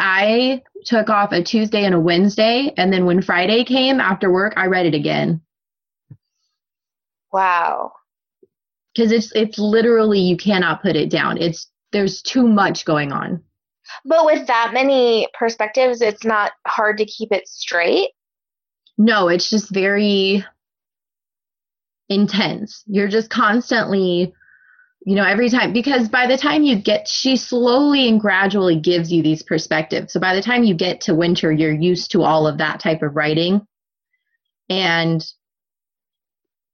I 0.00 0.62
took 0.86 1.10
off 1.10 1.32
a 1.32 1.42
Tuesday 1.42 1.84
and 1.84 1.94
a 1.94 2.00
Wednesday. 2.00 2.72
And 2.76 2.90
then 2.92 3.04
when 3.04 3.20
Friday 3.20 3.64
came 3.64 4.00
after 4.00 4.32
work, 4.32 4.54
I 4.56 4.66
read 4.66 4.86
it 4.86 4.94
again 4.94 5.42
wow. 7.32 7.92
because 8.94 9.12
it's, 9.12 9.30
it's 9.34 9.58
literally, 9.58 10.20
you 10.20 10.36
cannot 10.36 10.82
put 10.82 10.96
it 10.96 11.10
down. 11.10 11.36
It's, 11.36 11.70
there's 11.92 12.22
too 12.22 12.48
much 12.48 12.84
going 12.84 13.12
on. 13.12 13.42
But 14.04 14.24
with 14.24 14.46
that 14.46 14.70
many 14.72 15.28
perspectives, 15.38 16.00
it's 16.00 16.24
not 16.24 16.52
hard 16.66 16.96
to 16.98 17.04
keep 17.04 17.30
it 17.32 17.46
straight. 17.46 18.10
No, 18.96 19.28
it's 19.28 19.50
just 19.50 19.70
very 19.70 20.44
intense. 22.08 22.82
You're 22.86 23.08
just 23.08 23.30
constantly, 23.30 24.32
you 25.02 25.14
know, 25.14 25.24
every 25.24 25.48
time, 25.48 25.72
because 25.72 26.08
by 26.08 26.26
the 26.26 26.36
time 26.36 26.62
you 26.62 26.76
get, 26.76 27.08
she 27.08 27.36
slowly 27.36 28.08
and 28.08 28.20
gradually 28.20 28.78
gives 28.78 29.10
you 29.10 29.22
these 29.22 29.42
perspectives. 29.42 30.12
So 30.12 30.20
by 30.20 30.34
the 30.34 30.42
time 30.42 30.62
you 30.62 30.74
get 30.74 31.00
to 31.02 31.14
winter, 31.14 31.50
you're 31.50 31.72
used 31.72 32.10
to 32.12 32.22
all 32.22 32.46
of 32.46 32.58
that 32.58 32.80
type 32.80 33.02
of 33.02 33.16
writing. 33.16 33.66
And 34.68 35.24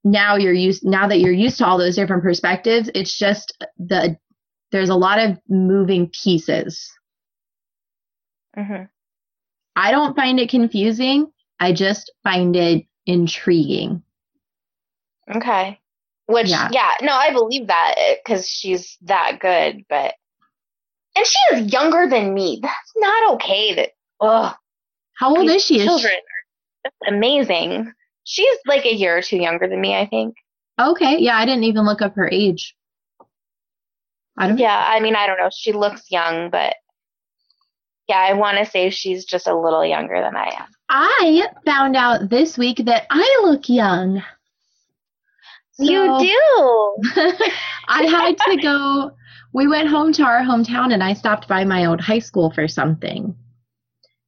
now 0.02 0.36
you're 0.36 0.52
used, 0.52 0.84
now 0.84 1.06
that 1.08 1.20
you're 1.20 1.32
used 1.32 1.58
to 1.58 1.66
all 1.66 1.78
those 1.78 1.94
different 1.94 2.22
perspectives, 2.22 2.90
it's 2.94 3.16
just 3.16 3.56
the, 3.78 4.16
there's 4.72 4.90
a 4.90 4.96
lot 4.96 5.18
of 5.18 5.38
moving 5.48 6.10
pieces. 6.10 6.92
hmm 8.56 8.84
I 9.76 9.90
don't 9.90 10.16
find 10.16 10.40
it 10.40 10.48
confusing. 10.48 11.30
I 11.60 11.72
just 11.72 12.10
find 12.24 12.56
it 12.56 12.86
intriguing. 13.04 14.02
Okay. 15.34 15.78
Which, 16.26 16.48
Yeah. 16.48 16.68
yeah. 16.72 16.90
no, 17.02 17.12
I 17.12 17.32
believe 17.32 17.68
that 17.68 17.94
because 18.24 18.48
she's 18.48 18.96
that 19.02 19.38
good, 19.40 19.84
but. 19.88 20.14
And 21.16 21.24
she 21.26 21.56
is 21.56 21.72
younger 21.72 22.06
than 22.10 22.34
me. 22.34 22.58
That's 22.60 22.92
not 22.96 23.34
okay 23.34 23.74
that, 23.74 23.90
ugh. 24.20 24.54
How 25.18 25.34
old 25.34 25.48
is 25.48 25.64
she? 25.64 25.76
Is 25.76 25.82
she- 25.82 25.86
Children 25.88 26.14
just 26.84 26.96
amazing. 27.08 27.92
She's 28.24 28.58
like 28.66 28.84
a 28.84 28.94
year 28.94 29.16
or 29.16 29.22
two 29.22 29.38
younger 29.38 29.66
than 29.68 29.80
me, 29.80 29.94
I 29.94 30.06
think. 30.06 30.34
Okay, 30.78 31.18
yeah, 31.20 31.36
I 31.38 31.46
didn't 31.46 31.64
even 31.64 31.86
look 31.86 32.02
up 32.02 32.16
her 32.16 32.28
age. 32.30 32.74
I 34.36 34.48
don't. 34.48 34.58
Yeah, 34.58 34.84
I 34.86 35.00
mean, 35.00 35.16
I 35.16 35.26
don't 35.26 35.38
know. 35.38 35.48
She 35.50 35.72
looks 35.72 36.10
young, 36.10 36.50
but 36.50 36.74
yeah, 38.08 38.18
I 38.18 38.34
want 38.34 38.58
to 38.58 38.66
say 38.66 38.90
she's 38.90 39.24
just 39.24 39.46
a 39.46 39.56
little 39.56 39.84
younger 39.86 40.20
than 40.20 40.36
I 40.36 40.48
am. 40.48 40.66
I 40.90 41.48
found 41.64 41.96
out 41.96 42.28
this 42.28 42.58
week 42.58 42.82
that 42.84 43.06
I 43.10 43.40
look 43.44 43.68
young. 43.68 44.22
You 45.78 46.18
do. 46.18 46.96
I 47.88 48.04
had 48.04 48.36
to 48.50 48.56
go. 48.62 49.12
We 49.52 49.68
went 49.68 49.88
home 49.88 50.12
to 50.14 50.22
our 50.22 50.40
hometown, 50.40 50.92
and 50.92 51.02
I 51.02 51.14
stopped 51.14 51.48
by 51.48 51.64
my 51.64 51.86
old 51.86 52.00
high 52.00 52.18
school 52.18 52.50
for 52.50 52.68
something. 52.68 53.34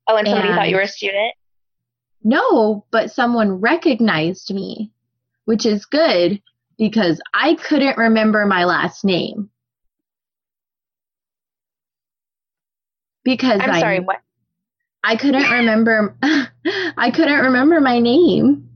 Oh, 0.06 0.16
and 0.16 0.26
somebody 0.26 0.48
thought 0.48 0.68
you 0.68 0.76
were 0.76 0.82
a 0.82 0.88
student? 0.88 1.34
No, 2.24 2.84
but 2.90 3.10
someone 3.10 3.60
recognized 3.60 4.52
me, 4.52 4.90
which 5.44 5.66
is 5.66 5.84
good 5.86 6.42
because 6.78 7.20
I 7.34 7.54
couldn't 7.54 7.98
remember 7.98 8.46
my 8.46 8.64
last 8.64 9.04
name. 9.04 9.50
Because 13.24 13.60
I'm 13.60 13.70
I 13.70 13.80
sorry, 13.80 14.00
what? 14.00 14.20
I 15.04 15.16
couldn't 15.16 15.50
remember 15.50 16.16
I 16.22 17.10
couldn't 17.10 17.40
remember 17.40 17.80
my 17.80 17.98
name 17.98 18.67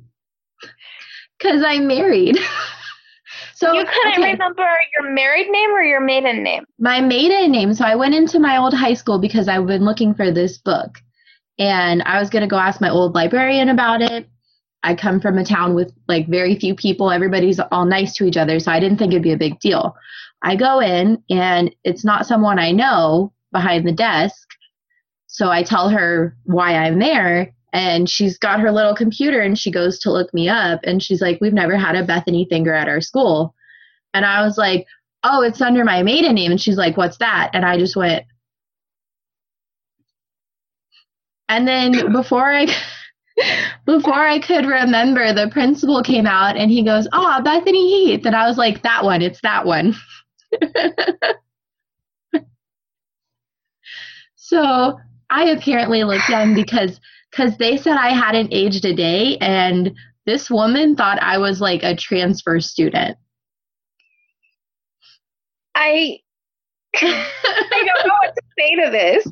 cuz 1.42 1.62
I'm 1.66 1.86
married. 1.86 2.38
so 3.54 3.72
You 3.72 3.84
couldn't 3.84 4.12
okay, 4.12 4.32
remember 4.32 4.66
your 4.96 5.12
married 5.12 5.48
name 5.50 5.70
or 5.70 5.82
your 5.82 6.00
maiden 6.00 6.42
name? 6.42 6.64
my 6.78 7.00
maiden 7.00 7.50
name. 7.52 7.74
So 7.74 7.84
I 7.84 7.96
went 7.96 8.14
into 8.14 8.38
my 8.38 8.56
old 8.56 8.74
high 8.74 8.94
school 8.94 9.18
because 9.18 9.48
I've 9.48 9.66
been 9.66 9.84
looking 9.84 10.14
for 10.14 10.30
this 10.30 10.58
book 10.58 10.98
and 11.58 12.02
I 12.02 12.18
was 12.18 12.30
going 12.30 12.42
to 12.42 12.48
go 12.48 12.56
ask 12.56 12.80
my 12.80 12.90
old 12.90 13.14
librarian 13.14 13.68
about 13.68 14.02
it. 14.02 14.28
I 14.82 14.94
come 14.94 15.20
from 15.20 15.38
a 15.38 15.44
town 15.44 15.74
with 15.74 15.92
like 16.08 16.28
very 16.28 16.56
few 16.58 16.74
people. 16.74 17.10
Everybody's 17.10 17.60
all 17.70 17.84
nice 17.84 18.14
to 18.14 18.24
each 18.24 18.36
other, 18.36 18.58
so 18.58 18.72
I 18.72 18.80
didn't 18.80 18.98
think 18.98 19.12
it'd 19.12 19.22
be 19.22 19.32
a 19.32 19.36
big 19.36 19.60
deal. 19.60 19.94
I 20.42 20.56
go 20.56 20.80
in 20.80 21.22
and 21.30 21.72
it's 21.84 22.04
not 22.04 22.26
someone 22.26 22.58
I 22.58 22.72
know 22.72 23.32
behind 23.52 23.86
the 23.86 23.92
desk. 23.92 24.48
So 25.28 25.50
I 25.50 25.62
tell 25.62 25.88
her 25.88 26.36
why 26.44 26.74
I'm 26.74 26.98
there 26.98 27.54
and 27.72 28.08
she's 28.08 28.38
got 28.38 28.60
her 28.60 28.70
little 28.70 28.94
computer 28.94 29.40
and 29.40 29.58
she 29.58 29.70
goes 29.70 29.98
to 30.00 30.12
look 30.12 30.32
me 30.34 30.48
up 30.48 30.80
and 30.84 31.02
she's 31.02 31.22
like 31.22 31.40
we've 31.40 31.52
never 31.52 31.76
had 31.76 31.96
a 31.96 32.04
Bethanie 32.04 32.48
Finger 32.48 32.74
at 32.74 32.88
our 32.88 33.00
school. 33.00 33.54
And 34.14 34.24
i 34.24 34.44
was 34.44 34.58
like 34.58 34.86
oh 35.24 35.42
it's 35.42 35.60
under 35.60 35.84
my 35.84 36.02
maiden 36.02 36.34
name. 36.34 36.50
And 36.50 36.60
she's 36.60 36.76
like 36.76 36.96
what's 36.96 37.18
that? 37.18 37.50
And 37.54 37.64
i 37.64 37.78
just 37.78 37.96
went 37.96 38.24
and 41.48 41.66
then 41.66 42.12
before 42.12 42.52
i 42.52 42.66
before 43.86 44.14
i 44.14 44.38
could 44.38 44.66
remember 44.66 45.32
the 45.32 45.48
principal 45.48 46.02
came 46.02 46.26
out 46.26 46.56
and 46.56 46.70
he 46.70 46.84
goes 46.84 47.08
oh 47.12 47.40
Bethanie 47.44 47.88
heath. 47.88 48.26
And 48.26 48.36
i 48.36 48.46
was 48.46 48.58
like 48.58 48.82
that 48.82 49.04
one 49.04 49.22
it's 49.22 49.40
that 49.42 49.66
one. 49.66 49.94
So 54.52 54.98
i 55.30 55.44
apparently 55.44 56.04
look 56.04 56.28
young 56.28 56.54
because 56.54 57.00
because 57.32 57.56
they 57.56 57.76
said 57.76 57.96
I 57.96 58.10
hadn't 58.10 58.52
aged 58.52 58.84
a 58.84 58.94
day, 58.94 59.38
and 59.38 59.92
this 60.26 60.50
woman 60.50 60.94
thought 60.94 61.20
I 61.20 61.38
was 61.38 61.60
like 61.60 61.82
a 61.82 61.96
transfer 61.96 62.60
student. 62.60 63.16
I 65.74 66.18
I 66.96 67.84
don't 67.86 68.06
know 68.06 68.14
what 68.22 68.34
to 68.34 68.42
say 68.58 68.76
to 68.84 68.90
this. 68.90 69.26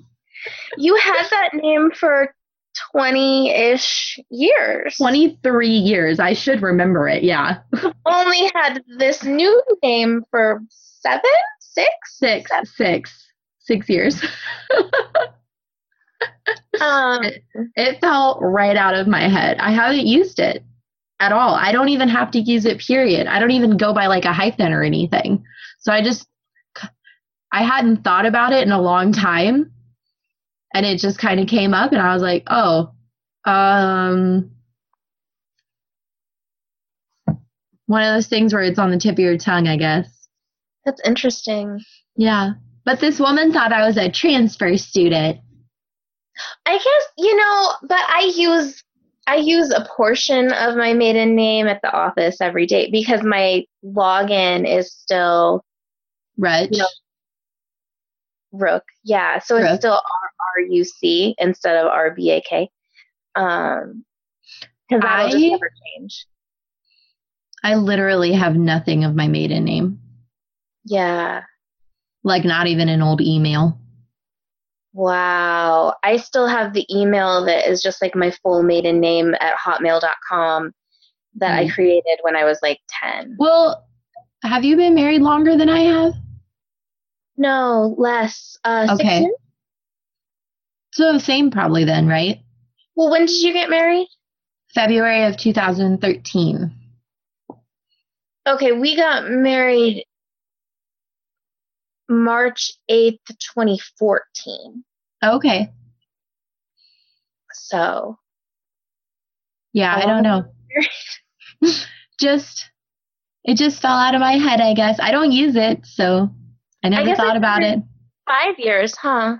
You 0.78 0.97
had 0.97 1.28
that 1.31 1.51
name 1.52 1.90
for 1.90 2.35
20 2.93 3.51
ish 3.51 4.18
years. 4.31 4.97
23 4.97 5.68
years. 5.68 6.18
I 6.18 6.32
should 6.32 6.62
remember 6.62 7.09
it. 7.09 7.22
Yeah. 7.22 7.59
Only 8.06 8.51
had 8.55 8.82
this 8.98 9.22
new 9.22 9.62
name 9.82 10.24
for 10.31 10.62
seven, 10.70 11.20
six, 11.60 11.90
six, 12.06 12.51
seven. 12.51 12.66
six, 12.66 13.27
six 13.59 13.89
years. 13.89 14.24
um, 16.80 17.24
it, 17.24 17.42
it 17.76 18.01
felt 18.01 18.38
right 18.40 18.76
out 18.76 18.94
of 18.94 19.06
my 19.06 19.28
head. 19.28 19.59
I 19.59 19.72
haven't 19.72 20.06
used 20.06 20.38
it 20.38 20.62
at 21.18 21.32
all. 21.32 21.55
I 21.55 21.72
don't 21.72 21.88
even 21.90 22.09
have 22.09 22.30
to 22.32 22.40
use 22.40 22.64
it, 22.64 22.78
period. 22.78 23.26
I 23.26 23.38
don't 23.38 23.51
even 23.51 23.76
go 23.76 23.92
by 23.92 24.06
like 24.06 24.24
a 24.24 24.32
hyphen 24.32 24.72
or 24.72 24.82
anything. 24.82 25.44
So 25.78 25.92
I 25.92 26.02
just, 26.02 26.26
I 27.52 27.64
hadn't 27.64 28.05
thought 28.05 28.26
about 28.26 28.52
it 28.52 28.66
in 28.66 28.72
a 28.72 28.80
long 28.80 29.12
time. 29.12 29.72
And 30.72 30.86
it 30.86 31.01
just 31.01 31.18
kind 31.18 31.40
of 31.40 31.48
came 31.48 31.74
up, 31.74 31.90
and 31.90 32.01
I 32.01 32.14
was 32.14 32.22
like, 32.22 32.44
oh, 32.47 32.92
um, 33.44 34.52
one 37.86 38.05
of 38.05 38.14
those 38.14 38.28
things 38.28 38.55
where 38.55 38.62
it's 38.62 38.78
on 38.78 38.92
the 38.92 38.98
tip 38.98 39.14
of 39.14 39.18
your 39.18 39.36
tongue, 39.36 39.66
I 39.66 39.76
guess. 39.76 40.28
That's 40.84 41.01
interesting. 41.05 41.80
Yeah. 42.14 42.52
But 42.84 43.01
this 43.01 43.18
woman 43.18 43.52
thought 43.52 43.72
I 43.72 43.84
was 43.84 43.97
a 43.97 44.12
transfer 44.12 44.76
student. 44.76 45.40
I 46.66 46.72
guess 46.72 47.08
you 47.18 47.36
know, 47.36 47.72
but 47.82 48.00
I 48.08 48.32
use 48.34 48.82
I 49.26 49.36
use 49.36 49.70
a 49.70 49.86
portion 49.96 50.52
of 50.52 50.76
my 50.76 50.92
maiden 50.92 51.36
name 51.36 51.66
at 51.66 51.80
the 51.82 51.92
office 51.92 52.40
every 52.40 52.66
day 52.66 52.90
because 52.90 53.22
my 53.22 53.64
login 53.84 54.66
is 54.68 54.92
still 54.92 55.64
Reg. 56.36 56.70
You 56.72 56.78
know, 56.78 56.88
Rook. 58.52 58.84
Yeah, 59.04 59.38
so 59.38 59.56
Rook. 59.56 59.66
it's 59.66 59.80
still 59.80 59.92
R 59.92 60.30
R 60.56 60.62
U 60.68 60.84
C 60.84 61.34
instead 61.38 61.76
of 61.76 61.86
R 61.86 62.12
B 62.14 62.30
A 62.30 62.40
K. 62.40 62.70
Um, 63.36 64.04
because 64.88 65.02
that'll 65.02 65.26
I, 65.26 65.30
just 65.30 65.44
never 65.44 65.70
change. 65.96 66.26
I 67.62 67.76
literally 67.76 68.32
have 68.32 68.56
nothing 68.56 69.04
of 69.04 69.14
my 69.14 69.28
maiden 69.28 69.64
name. 69.64 70.00
Yeah. 70.84 71.42
Like 72.24 72.44
not 72.44 72.66
even 72.66 72.88
an 72.88 73.02
old 73.02 73.20
email. 73.20 73.78
Wow. 74.92 75.94
I 76.02 76.16
still 76.16 76.46
have 76.46 76.72
the 76.72 76.86
email 76.94 77.44
that 77.44 77.68
is 77.68 77.82
just 77.82 78.02
like 78.02 78.14
my 78.14 78.30
full 78.42 78.62
maiden 78.62 79.00
name 79.00 79.34
at 79.40 79.54
hotmail.com 79.56 80.72
that 81.36 81.58
mm. 81.58 81.66
I 81.66 81.68
created 81.68 82.18
when 82.22 82.36
I 82.36 82.44
was 82.44 82.58
like 82.62 82.80
10. 83.02 83.36
Well, 83.38 83.86
have 84.42 84.64
you 84.64 84.76
been 84.76 84.94
married 84.94 85.22
longer 85.22 85.56
than 85.56 85.68
I 85.68 85.80
have? 85.80 86.14
No, 87.36 87.94
less. 87.98 88.58
Uh, 88.64 88.88
okay. 88.90 89.26
So 90.92 91.18
same 91.18 91.50
probably 91.50 91.84
then, 91.84 92.08
right? 92.08 92.40
Well, 92.96 93.10
when 93.10 93.26
did 93.26 93.42
you 93.42 93.52
get 93.52 93.70
married? 93.70 94.08
February 94.74 95.24
of 95.24 95.36
2013. 95.36 96.72
Okay, 98.46 98.72
we 98.72 98.96
got 98.96 99.30
married 99.30 100.04
March 102.11 102.73
8th, 102.91 103.20
2014. 103.55 104.85
Okay. 105.23 105.70
So. 107.53 108.19
Yeah, 109.73 109.95
I 109.95 110.03
oh. 110.03 110.07
don't 110.07 110.23
know. 110.24 110.45
just, 112.20 112.69
it 113.45 113.57
just 113.57 113.81
fell 113.81 113.97
out 113.97 114.16
of 114.16 114.20
my 114.20 114.32
head, 114.32 114.61
I 114.61 114.74
guess. 114.74 114.99
I 115.01 115.12
don't 115.12 115.31
use 115.31 115.55
it, 115.55 115.87
so 115.87 116.28
I 116.85 116.89
never 116.89 117.11
I 117.11 117.15
thought 117.15 117.37
about 117.37 117.62
it. 117.62 117.78
Five 118.27 118.59
years, 118.59 118.97
huh? 118.97 119.37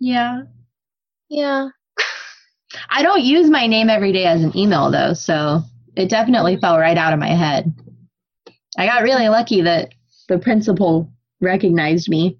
Yeah. 0.00 0.42
Yeah. 1.28 1.68
I 2.88 3.02
don't 3.02 3.22
use 3.22 3.50
my 3.50 3.66
name 3.66 3.90
every 3.90 4.12
day 4.12 4.24
as 4.24 4.42
an 4.42 4.56
email, 4.56 4.90
though, 4.90 5.12
so 5.12 5.62
it 5.96 6.08
definitely 6.08 6.56
fell 6.56 6.78
right 6.78 6.96
out 6.96 7.12
of 7.12 7.18
my 7.18 7.28
head. 7.28 7.74
I 8.78 8.86
got 8.86 9.02
really 9.02 9.28
lucky 9.28 9.62
that 9.62 9.92
the 10.28 10.38
principal 10.38 11.10
recognized 11.40 12.08
me. 12.08 12.38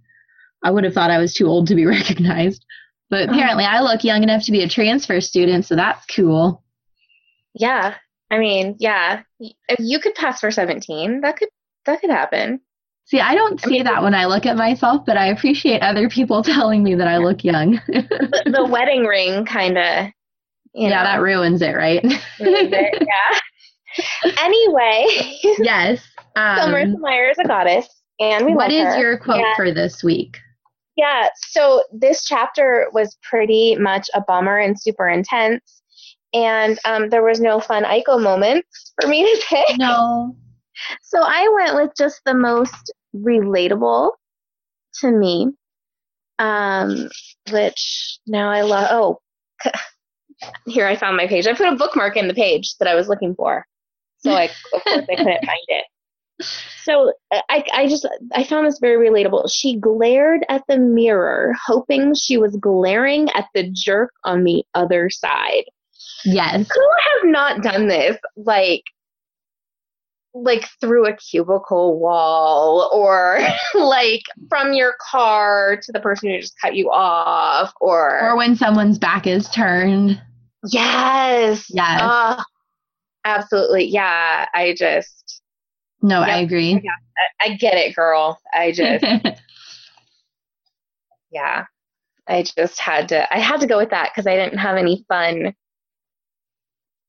I 0.63 0.71
would 0.71 0.85
have 0.85 0.95
thought 0.95 1.11
I 1.11 1.19
was 1.19 1.35
too 1.35 1.47
old 1.47 1.69
to 1.69 1.75
be 1.75 1.87
recognized. 1.87 2.65
But 3.09 3.29
uh-huh. 3.29 3.35
apparently 3.35 3.65
I 3.65 3.81
look 3.81 4.05
young 4.05 4.23
enough 4.23 4.45
to 4.45 4.53
be 4.53 4.63
a 4.63 4.69
transfer 4.69 5.21
student, 5.21 5.65
so 5.65 5.77
that's 5.77 6.05
cool. 6.07 6.63
Yeah. 7.55 7.95
I 8.31 8.39
mean, 8.39 8.77
yeah. 8.79 9.23
If 9.39 9.79
you 9.79 10.01
could 10.01 10.15
pass 10.15 10.41
for 10.41 10.51
17, 10.51 11.21
that 11.21 11.37
could 11.37 11.49
that 11.85 12.01
could 12.01 12.11
happen. 12.11 12.61
See, 13.05 13.21
I 13.21 13.37
don't 13.37 13.61
see 13.61 13.67
I 13.67 13.71
mean, 13.71 13.85
that 13.85 14.03
when 14.03 14.15
I 14.15 14.27
look 14.27 14.47
at 14.47 14.57
myself, 14.57 15.07
but 15.07 15.17
I 15.17 15.27
appreciate 15.27 15.81
other 15.83 16.09
people 16.09 16.43
telling 16.43 16.83
me 16.83 16.97
that 16.97 17.07
I 17.07 17.19
look 17.19 17.45
young. 17.45 17.81
the, 17.89 18.43
the, 18.47 18.67
wedding 18.67 19.05
ring 19.05 19.45
kind 19.45 19.79
of 19.79 20.09
Yeah, 20.75 20.89
know, 20.89 21.05
that 21.05 21.21
ruins 21.21 21.63
it, 21.63 21.77
right? 21.77 22.03
ruins 22.03 22.21
it, 22.41 23.07
yeah. 23.07 24.33
anyway. 24.41 25.07
Yes. 25.59 26.05
Um, 26.35 26.59
so 26.59 26.67
Marissa 26.67 26.99
Meyer 26.99 27.31
is 27.31 27.39
a 27.39 27.45
goddess. 27.45 27.89
And 28.19 28.47
we 28.47 28.55
What 28.55 28.73
is 28.73 28.95
her. 28.95 29.01
your 29.01 29.19
quote 29.19 29.45
for 29.57 29.71
this 29.71 30.03
week? 30.03 30.39
Yeah, 30.97 31.29
so 31.35 31.85
this 31.93 32.25
chapter 32.25 32.89
was 32.93 33.19
pretty 33.23 33.77
much 33.77 34.09
a 34.15 34.23
bummer 34.23 34.59
and 34.59 34.81
super 34.81 35.09
intense. 35.09 35.83
And 36.33 36.79
um, 36.85 37.11
there 37.11 37.23
was 37.23 37.41
no 37.41 37.61
fun 37.61 37.85
Aiko 37.85 38.21
moments 38.21 38.93
for 39.01 39.09
me 39.09 39.23
to 39.25 39.45
pick. 39.47 39.67
No. 39.79 40.35
So 41.03 41.21
I 41.23 41.49
went 41.55 41.75
with 41.75 41.93
just 41.97 42.21
the 42.27 42.35
most 42.35 42.93
relatable 43.15 44.11
to 45.01 45.11
me, 45.11 45.49
um, 46.39 47.09
which 47.51 48.19
now 48.27 48.51
I 48.51 48.61
love. 48.61 48.89
Oh, 48.91 49.21
here 50.67 50.87
I 50.87 50.97
found 50.97 51.17
my 51.17 51.27
page. 51.27 51.47
I 51.47 51.55
put 51.55 51.73
a 51.73 51.77
bookmark 51.77 52.17
in 52.17 52.29
the 52.29 52.35
page 52.35 52.77
that 52.79 52.89
I 52.89 52.95
was 52.95 53.09
looking 53.09 53.35
for. 53.35 53.65
So 54.19 54.33
I, 54.33 54.45
of 54.45 54.51
course, 54.71 54.83
I 54.87 55.17
couldn't 55.17 55.45
find 55.47 55.67
it. 55.69 55.85
So 56.87 57.13
I, 57.33 57.65
I 57.75 57.89
just 57.89 58.07
I 58.33 58.45
found 58.45 58.65
this 58.65 58.79
very 58.79 59.11
relatable. 59.11 59.51
She 59.53 59.77
glared 59.77 60.47
at 60.49 60.63
the 60.69 60.79
mirror, 60.79 61.53
hoping 61.67 62.15
she 62.15 62.37
was 62.37 62.57
glaring 62.61 63.29
at 63.31 63.47
the 63.55 63.69
jerk 63.69 64.13
on 64.23 64.45
the 64.45 64.63
other 64.73 65.11
side. 65.11 65.65
Yes. 66.25 66.69
Who 66.73 66.89
have 67.11 67.33
not 67.33 67.63
done 67.63 67.89
this? 67.89 68.17
Like 68.37 68.85
like 70.33 70.69
through 70.81 71.07
a 71.09 71.17
cubicle 71.17 71.99
wall 71.99 72.89
or 72.95 73.41
like 73.75 74.23
from 74.49 74.73
your 74.73 74.95
car 75.11 75.81
to 75.83 75.91
the 75.91 75.99
person 75.99 76.31
who 76.31 76.39
just 76.39 76.55
cut 76.61 76.77
you 76.77 76.89
off 76.93 77.73
or 77.81 78.21
or 78.31 78.37
when 78.37 78.55
someone's 78.55 78.99
back 78.99 79.27
is 79.27 79.49
turned. 79.49 80.23
Yes. 80.71 81.67
Yes. 81.69 82.01
Uh, 82.01 82.45
absolutely. 83.25 83.87
Yeah. 83.87 84.47
I 84.55 84.77
just 84.79 85.36
no, 86.03 86.21
yep. 86.21 86.29
I 86.29 86.39
agree. 86.39 86.75
I, 86.75 87.49
I 87.49 87.55
get 87.55 87.75
it, 87.75 87.95
girl. 87.95 88.41
I 88.53 88.73
just, 88.73 89.05
yeah, 91.31 91.65
I 92.29 92.43
just 92.43 92.79
had 92.79 93.09
to, 93.09 93.35
I 93.35 93.39
had 93.39 93.61
to 93.61 93.67
go 93.67 93.79
with 93.79 93.91
that 93.91 94.11
because 94.13 94.27
I 94.27 94.37
didn't 94.37 94.59
have 94.59 94.77
any 94.77 95.05
fun, 95.09 95.55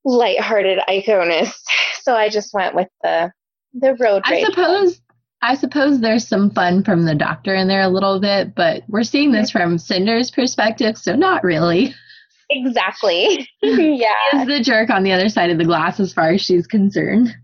lighthearted 0.04 0.80
iconists. 0.88 1.62
So 2.02 2.14
I 2.14 2.30
just 2.30 2.54
went 2.54 2.74
with 2.74 2.88
the, 3.02 3.30
the 3.74 3.94
road. 3.96 4.22
I 4.24 4.42
suppose, 4.42 4.92
one. 4.92 5.16
I 5.42 5.54
suppose 5.54 6.00
there's 6.00 6.26
some 6.26 6.48
fun 6.48 6.82
from 6.82 7.04
the 7.04 7.14
doctor 7.14 7.54
in 7.54 7.68
there 7.68 7.82
a 7.82 7.88
little 7.90 8.18
bit, 8.18 8.54
but 8.54 8.82
we're 8.88 9.02
seeing 9.02 9.30
this 9.30 9.50
mm-hmm. 9.50 9.58
from 9.58 9.78
Cinder's 9.78 10.30
perspective, 10.30 10.96
so 10.96 11.14
not 11.14 11.44
really. 11.44 11.94
Exactly. 12.50 13.46
yeah. 13.60 14.08
Is 14.32 14.46
the 14.46 14.62
jerk 14.62 14.88
on 14.88 15.02
the 15.02 15.12
other 15.12 15.28
side 15.28 15.50
of 15.50 15.58
the 15.58 15.66
glass 15.66 16.00
as 16.00 16.14
far 16.14 16.30
as 16.30 16.40
she's 16.40 16.66
concerned 16.66 17.36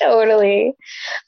totally. 0.00 0.74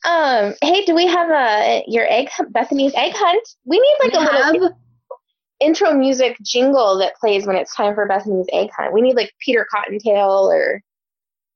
Um, 0.04 0.54
hey, 0.62 0.84
do 0.84 0.94
we 0.94 1.06
have 1.06 1.30
a 1.30 1.84
your 1.86 2.06
egg 2.08 2.28
Bethanie's 2.50 2.94
egg 2.94 3.12
hunt? 3.14 3.48
We 3.64 3.78
need 3.78 3.96
like 4.00 4.12
we 4.12 4.26
a 4.26 4.52
little 4.52 4.78
intro 5.60 5.92
music 5.92 6.36
jingle 6.42 6.98
that 6.98 7.14
plays 7.16 7.46
when 7.46 7.56
it's 7.56 7.74
time 7.74 7.94
for 7.94 8.06
Bethanie's 8.06 8.48
egg 8.52 8.70
hunt. 8.76 8.92
We 8.92 9.00
need 9.00 9.16
like 9.16 9.32
Peter 9.40 9.66
Cottontail 9.72 10.50
or 10.50 10.82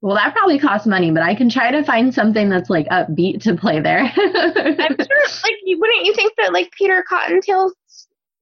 Well, 0.01 0.17
that 0.17 0.35
probably 0.35 0.59
costs 0.59 0.87
money, 0.87 1.11
but 1.11 1.23
I 1.23 1.35
can 1.35 1.49
try 1.51 1.71
to 1.71 1.83
find 1.83 2.15
something 2.15 2.49
that's 2.49 2.71
like 2.71 2.87
upbeat 2.89 3.43
to 3.43 3.57
play 3.57 3.81
there. 3.81 4.01
I'm 4.17 4.97
sure 4.97 5.25
like 5.43 5.57
you 5.65 5.79
wouldn't 5.81 6.07
you 6.07 6.15
think 6.15 6.33
that 6.39 6.53
like 6.53 6.71
Peter 6.73 7.05
Cottontail's 7.09 7.75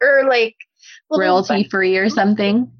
or 0.02 0.24
like 0.28 0.54
Royalty 1.10 1.64
free 1.64 1.96
or 1.96 2.08
something. 2.08 2.70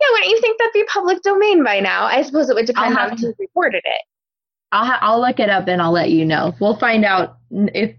Yeah, 0.00 0.06
wouldn't 0.12 0.30
you 0.30 0.40
think 0.40 0.58
that'd 0.58 0.72
be 0.72 0.84
public 0.84 1.22
domain 1.22 1.62
by 1.62 1.80
now? 1.80 2.04
I 2.04 2.22
suppose 2.22 2.50
it 2.50 2.54
would 2.54 2.66
depend 2.66 2.96
on 2.98 3.16
to- 3.16 3.26
who 3.26 3.34
recorded 3.38 3.82
it. 3.84 4.02
I'll 4.74 4.84
ha- 4.84 4.98
I'll 5.02 5.20
look 5.20 5.38
it 5.38 5.48
up 5.48 5.68
and 5.68 5.80
I'll 5.80 5.92
let 5.92 6.10
you 6.10 6.24
know. 6.24 6.52
We'll 6.60 6.76
find 6.76 7.04
out 7.04 7.38
if 7.52 7.94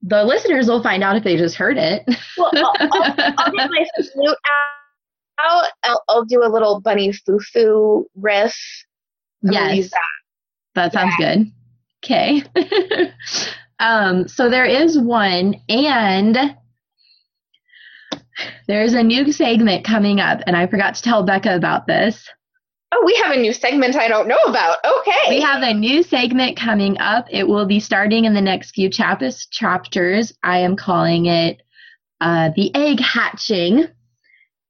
the 0.00 0.24
listeners 0.24 0.68
will 0.68 0.82
find 0.82 1.04
out 1.04 1.16
if 1.16 1.22
they 1.22 1.36
just 1.36 1.54
heard 1.54 1.76
it. 1.76 2.02
Well, 2.38 2.50
I'll, 2.56 2.72
I'll, 2.80 3.34
I'll 3.38 3.52
get 3.52 3.70
my 3.70 3.86
flute 4.12 4.38
out. 5.38 5.66
I'll, 5.82 6.02
I'll 6.08 6.24
do 6.24 6.42
a 6.42 6.48
little 6.48 6.80
bunny 6.80 7.12
foo 7.12 7.38
foo 7.52 8.06
riff. 8.16 8.56
I'm 9.46 9.52
yes, 9.52 9.90
that 10.74 10.94
sounds 10.94 11.14
good. 11.18 11.52
Okay. 12.02 12.42
um, 13.78 14.26
so 14.26 14.48
there 14.48 14.64
is 14.64 14.98
one, 14.98 15.60
and 15.68 16.56
there's 18.66 18.94
a 18.94 19.02
new 19.02 19.30
segment 19.30 19.84
coming 19.84 20.20
up, 20.20 20.40
and 20.46 20.56
I 20.56 20.66
forgot 20.68 20.94
to 20.94 21.02
tell 21.02 21.22
Becca 21.22 21.54
about 21.54 21.86
this. 21.86 22.30
Oh, 22.96 23.02
we 23.04 23.14
have 23.24 23.32
a 23.32 23.40
new 23.40 23.52
segment 23.52 23.96
I 23.96 24.06
don't 24.06 24.28
know 24.28 24.38
about. 24.46 24.76
Okay. 24.84 25.28
We 25.30 25.40
have 25.40 25.62
a 25.62 25.74
new 25.74 26.02
segment 26.04 26.56
coming 26.56 26.96
up. 26.98 27.26
It 27.30 27.48
will 27.48 27.66
be 27.66 27.80
starting 27.80 28.24
in 28.24 28.34
the 28.34 28.40
next 28.40 28.70
few 28.72 28.88
chapters. 28.88 29.46
Chapters. 29.50 30.32
I 30.44 30.58
am 30.58 30.76
calling 30.76 31.26
it 31.26 31.60
uh, 32.20 32.50
the 32.54 32.72
egg 32.74 33.00
hatching. 33.00 33.86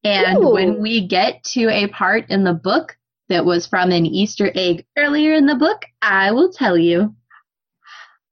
And 0.05 0.39
Ooh. 0.39 0.53
when 0.53 0.81
we 0.81 1.07
get 1.07 1.45
to 1.53 1.69
a 1.69 1.89
part 1.89 2.31
in 2.31 2.45
the 2.45 2.55
book 2.55 2.97
that 3.29 3.45
was 3.45 3.67
from 3.67 3.91
an 3.91 4.07
Easter 4.07 4.51
egg 4.55 4.87
earlier 4.97 5.35
in 5.35 5.47
the 5.47 5.55
book, 5.55 5.83
I 6.01 6.31
will 6.33 6.51
tell 6.53 6.79
you. 6.79 7.15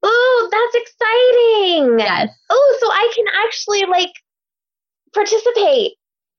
Ooh, 0.04 0.48
that's 0.50 0.74
exciting. 0.74 1.98
Yes, 1.98 2.30
Oh, 2.50 2.78
so 2.80 2.88
I 2.88 3.12
can 3.14 3.24
actually 3.46 3.84
like 3.86 4.10
participate. 5.14 5.92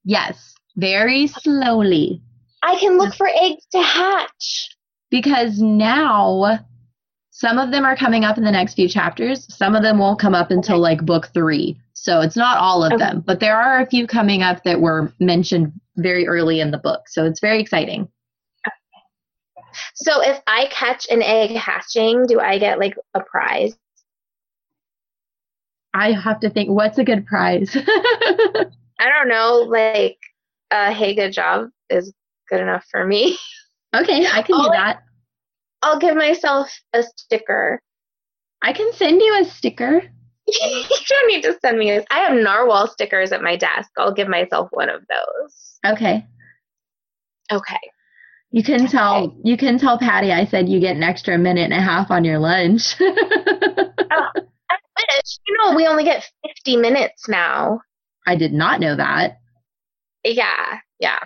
yes, 0.03 0.53
very 0.75 1.27
slowly. 1.27 2.21
I 2.63 2.79
can 2.79 2.97
look 2.97 3.13
for 3.13 3.29
eggs 3.29 3.65
to 3.73 3.81
hatch. 3.81 4.69
Because 5.11 5.61
now 5.61 6.59
some 7.29 7.59
of 7.59 7.71
them 7.71 7.83
are 7.83 7.95
coming 7.95 8.23
up 8.23 8.37
in 8.37 8.43
the 8.43 8.51
next 8.51 8.75
few 8.75 8.87
chapters, 8.87 9.45
some 9.53 9.75
of 9.75 9.83
them 9.83 9.97
won't 9.97 10.19
come 10.19 10.33
up 10.33 10.49
until 10.49 10.79
like 10.79 11.05
book 11.05 11.27
three. 11.33 11.77
So 11.93 12.21
it's 12.21 12.35
not 12.35 12.57
all 12.57 12.83
of 12.83 12.93
Okay. 12.93 13.03
them, 13.03 13.23
but 13.25 13.39
there 13.39 13.57
are 13.57 13.79
a 13.81 13.85
few 13.85 14.07
coming 14.07 14.43
up 14.43 14.63
that 14.63 14.79
were 14.81 15.13
mentioned 15.19 15.73
very 15.97 16.27
early 16.27 16.59
in 16.59 16.71
the 16.71 16.77
book. 16.77 17.01
So 17.07 17.25
it's 17.25 17.39
very 17.39 17.59
exciting. 17.59 18.07
So 19.95 20.21
if 20.21 20.39
I 20.47 20.67
catch 20.71 21.07
an 21.09 21.21
egg 21.21 21.51
hatching, 21.51 22.25
do 22.27 22.39
I 22.39 22.57
get 22.59 22.79
like 22.79 22.95
a 23.13 23.21
prize? 23.21 23.75
I 25.93 26.11
have 26.11 26.39
to 26.41 26.49
think 26.49 26.69
what's 26.69 26.97
a 26.97 27.03
good 27.03 27.25
prize? 27.25 27.75
I 28.99 29.09
don't 29.09 29.27
know, 29.27 29.65
like 29.67 30.17
uh 30.71 30.93
hey 30.93 31.13
good 31.13 31.33
job 31.33 31.69
is 31.89 32.13
good 32.49 32.61
enough 32.61 32.85
for 32.91 33.05
me. 33.05 33.37
okay, 33.95 34.25
I 34.27 34.41
can 34.41 34.55
do 34.57 34.67
Oh. 34.67 34.71
that. 34.71 35.03
I'll 35.81 35.99
give 35.99 36.15
myself 36.15 36.69
a 36.93 37.03
sticker. 37.17 37.81
I 38.61 38.71
can 38.73 38.93
send 38.93 39.21
you 39.21 39.37
a 39.41 39.45
sticker. 39.45 40.01
you 40.47 40.83
don't 41.09 41.27
need 41.27 41.43
to 41.43 41.57
send 41.61 41.77
me 41.77 41.91
this. 41.91 42.05
I 42.09 42.19
have 42.19 42.37
narwhal 42.37 42.87
stickers 42.87 43.31
at 43.31 43.41
my 43.41 43.55
desk. 43.57 43.89
I'll 43.97 44.13
give 44.13 44.27
myself 44.29 44.69
one 44.71 44.89
of 44.89 45.01
those. 45.07 45.79
Okay. 45.85 46.25
Okay. 47.51 47.79
You 48.51 48.63
can 48.63 48.87
tell 48.87 49.35
you 49.43 49.57
can 49.57 49.79
tell 49.79 49.97
Patty 49.97 50.31
I 50.31 50.45
said 50.45 50.69
you 50.69 50.79
get 50.79 50.95
an 50.95 51.03
extra 51.03 51.37
minute 51.37 51.63
and 51.63 51.73
a 51.73 51.81
half 51.81 52.11
on 52.11 52.23
your 52.23 52.39
lunch. 52.39 52.95
oh, 53.01 53.11
I 54.11 54.77
wish. 55.15 55.39
You 55.47 55.57
know, 55.57 55.75
we 55.75 55.87
only 55.87 56.03
get 56.03 56.29
50 56.45 56.77
minutes 56.77 57.27
now. 57.27 57.81
I 58.27 58.35
did 58.35 58.53
not 58.53 58.79
know 58.79 58.95
that. 58.95 59.39
Yeah, 60.23 60.79
yeah. 60.99 61.19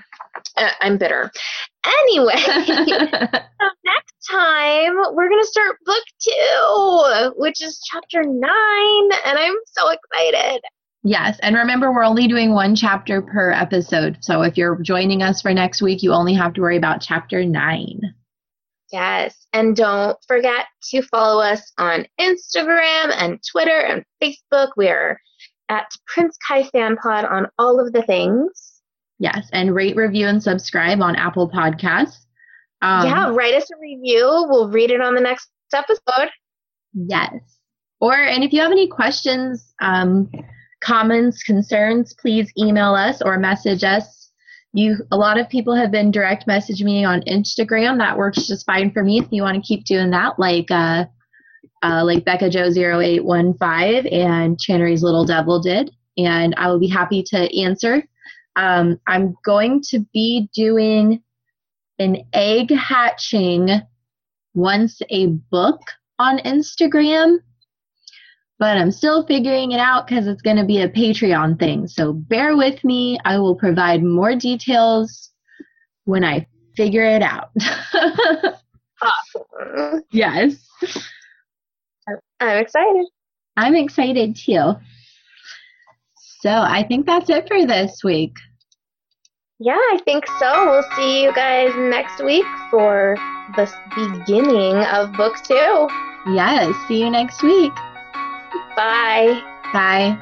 Uh, 0.55 0.71
I'm 0.81 0.97
bitter. 0.97 1.31
Anyway, 1.85 2.35
so 2.37 2.75
next 3.85 4.15
time 4.29 4.95
we're 5.13 5.29
going 5.29 5.41
to 5.41 5.47
start 5.47 5.77
book 5.85 6.03
two, 6.19 7.33
which 7.37 7.61
is 7.61 7.79
chapter 7.91 8.23
nine, 8.23 9.09
and 9.25 9.37
I'm 9.37 9.55
so 9.65 9.89
excited. 9.89 10.61
Yes, 11.03 11.39
and 11.41 11.55
remember, 11.55 11.91
we're 11.91 12.03
only 12.03 12.27
doing 12.27 12.53
one 12.53 12.75
chapter 12.75 13.21
per 13.21 13.51
episode. 13.51 14.17
So 14.21 14.41
if 14.41 14.57
you're 14.57 14.81
joining 14.81 15.21
us 15.21 15.41
for 15.41 15.53
next 15.53 15.81
week, 15.81 16.03
you 16.03 16.11
only 16.11 16.33
have 16.33 16.53
to 16.53 16.61
worry 16.61 16.77
about 16.77 17.01
chapter 17.01 17.45
nine. 17.45 18.01
Yes, 18.91 19.47
and 19.53 19.75
don't 19.75 20.17
forget 20.27 20.65
to 20.89 21.01
follow 21.03 21.41
us 21.41 21.71
on 21.77 22.07
Instagram 22.19 23.13
and 23.15 23.39
Twitter 23.51 23.79
and 23.79 24.03
Facebook. 24.21 24.71
We 24.75 24.87
are 24.87 25.19
at 25.69 25.91
Prince 26.07 26.37
Kai 26.45 26.63
Fan 26.63 26.97
Pod 26.97 27.25
on 27.25 27.47
all 27.59 27.79
of 27.79 27.93
the 27.93 28.01
things. 28.01 28.66
Yes, 29.19 29.49
and 29.51 29.73
rate, 29.73 29.95
review, 29.95 30.27
and 30.27 30.41
subscribe 30.41 31.01
on 31.01 31.15
Apple 31.15 31.49
Podcasts. 31.49 32.25
Um, 32.81 33.07
yeah, 33.07 33.33
write 33.33 33.55
us 33.55 33.69
a 33.71 33.79
review. 33.81 34.45
We'll 34.47 34.69
read 34.69 34.91
it 34.91 35.01
on 35.01 35.15
the 35.15 35.21
next 35.21 35.49
episode. 35.73 36.29
Yes. 36.93 37.33
Or, 37.99 38.13
and 38.13 38.43
if 38.43 38.53
you 38.53 38.61
have 38.61 38.71
any 38.71 38.87
questions, 38.87 39.73
um, 39.81 40.29
comments, 40.83 41.41
concerns, 41.43 42.13
please 42.19 42.51
email 42.57 42.93
us 42.93 43.21
or 43.21 43.39
message 43.39 43.83
us. 43.83 44.31
You, 44.73 44.97
a 45.11 45.17
lot 45.17 45.39
of 45.39 45.49
people 45.49 45.73
have 45.75 45.91
been 45.91 46.11
direct 46.11 46.45
message 46.45 46.83
me 46.83 47.03
on 47.03 47.21
Instagram. 47.21 47.97
That 47.97 48.17
works 48.17 48.45
just 48.45 48.65
fine 48.65 48.91
for 48.91 49.03
me. 49.03 49.19
If 49.19 49.27
you 49.31 49.41
want 49.41 49.55
to 49.55 49.67
keep 49.67 49.85
doing 49.85 50.11
that, 50.11 50.37
like, 50.37 50.69
uh, 50.69 51.05
uh, 51.81 52.03
like 52.03 52.25
Becca 52.25 52.49
Joe 52.49 52.69
0815 52.69 54.07
and 54.07 54.59
Channary's 54.59 55.01
Little 55.01 55.25
Devil 55.25 55.61
did, 55.61 55.91
and 56.17 56.53
I 56.57 56.67
will 56.67 56.79
be 56.79 56.87
happy 56.87 57.23
to 57.27 57.59
answer. 57.59 58.03
Um, 58.57 58.99
I'm 59.07 59.37
going 59.45 59.81
to 59.89 59.99
be 60.13 60.49
doing 60.53 61.21
an 61.99 62.23
egg 62.33 62.71
hatching 62.71 63.69
once 64.55 64.99
a 65.11 65.27
book 65.27 65.79
on 66.17 66.39
Instagram, 66.39 67.37
but 68.57 68.77
I'm 68.77 68.91
still 68.91 69.25
figuring 69.27 69.71
it 69.71 69.79
out 69.79 70.07
because 70.07 70.25
it's 70.25 70.41
going 70.41 70.57
to 70.57 70.65
be 70.65 70.81
a 70.81 70.89
Patreon 70.89 71.59
thing. 71.59 71.87
So 71.87 72.13
bear 72.13 72.57
with 72.57 72.83
me. 72.83 73.19
I 73.23 73.37
will 73.37 73.55
provide 73.55 74.03
more 74.03 74.35
details 74.35 75.31
when 76.05 76.23
I 76.23 76.47
figure 76.75 77.05
it 77.05 77.21
out. 77.21 77.51
Awesome. 78.99 80.01
yes, 80.11 80.55
I'm 82.39 82.57
excited. 82.57 83.05
I'm 83.55 83.75
excited 83.75 84.35
too. 84.35 84.73
So 86.41 86.49
I 86.49 86.83
think 86.87 87.05
that's 87.05 87.29
it 87.29 87.47
for 87.47 87.65
this 87.67 88.01
week. 88.03 88.33
Yeah, 89.59 89.73
I 89.73 89.99
think 90.05 90.25
so. 90.37 90.69
We'll 90.69 90.85
see 90.95 91.23
you 91.23 91.33
guys 91.33 91.73
next 91.75 92.23
week 92.23 92.45
for 92.69 93.15
the 93.55 93.67
beginning 93.95 94.75
of 94.85 95.11
book 95.13 95.35
two. 95.43 95.87
Yes, 96.31 96.75
see 96.87 96.99
you 96.99 97.09
next 97.09 97.41
week. 97.41 97.73
Bye. 98.75 99.41
Bye. 99.73 100.15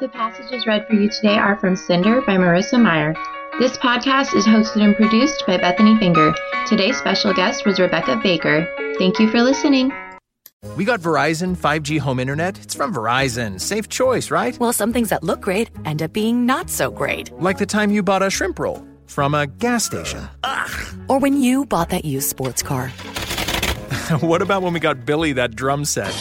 The 0.00 0.08
passages 0.08 0.66
read 0.66 0.86
for 0.88 0.94
you 0.94 1.10
today 1.10 1.36
are 1.36 1.58
from 1.58 1.76
Cinder 1.76 2.22
by 2.22 2.36
Marissa 2.36 2.80
Meyer. 2.80 3.14
This 3.60 3.76
podcast 3.76 4.34
is 4.34 4.46
hosted 4.46 4.82
and 4.82 4.96
produced 4.96 5.44
by 5.46 5.58
Bethanie 5.58 5.98
Finger. 5.98 6.32
Today's 6.66 6.96
special 6.96 7.34
guest 7.34 7.66
was 7.66 7.78
Rebecca 7.78 8.18
Baker. 8.22 8.66
Thank 8.98 9.18
you 9.18 9.30
for 9.30 9.42
listening. 9.42 9.92
We 10.76 10.84
got 10.84 11.00
Verizon 11.00 11.56
5G 11.56 11.98
home 11.98 12.18
internet. 12.18 12.58
It's 12.62 12.74
from 12.74 12.94
Verizon. 12.94 13.60
Safe 13.60 13.88
choice, 13.88 14.30
right? 14.30 14.58
Well, 14.58 14.72
some 14.72 14.92
things 14.92 15.10
that 15.10 15.22
look 15.22 15.40
great 15.40 15.70
end 15.84 16.02
up 16.02 16.12
being 16.12 16.46
not 16.46 16.70
so 16.70 16.90
great. 16.90 17.32
Like 17.40 17.58
the 17.58 17.66
time 17.66 17.90
you 17.90 18.02
bought 18.02 18.22
a 18.22 18.30
shrimp 18.30 18.58
roll 18.58 18.82
from 19.06 19.34
a 19.34 19.46
gas 19.46 19.84
station. 19.84 20.28
Or 21.08 21.18
when 21.18 21.36
you 21.36 21.66
bought 21.66 21.90
that 21.90 22.04
used 22.04 22.28
sports 22.28 22.62
car. 22.62 22.88
what 24.20 24.40
about 24.40 24.62
when 24.62 24.72
we 24.72 24.80
got 24.80 25.04
Billy 25.04 25.32
that 25.34 25.56
drum 25.56 25.84
set? 25.84 26.16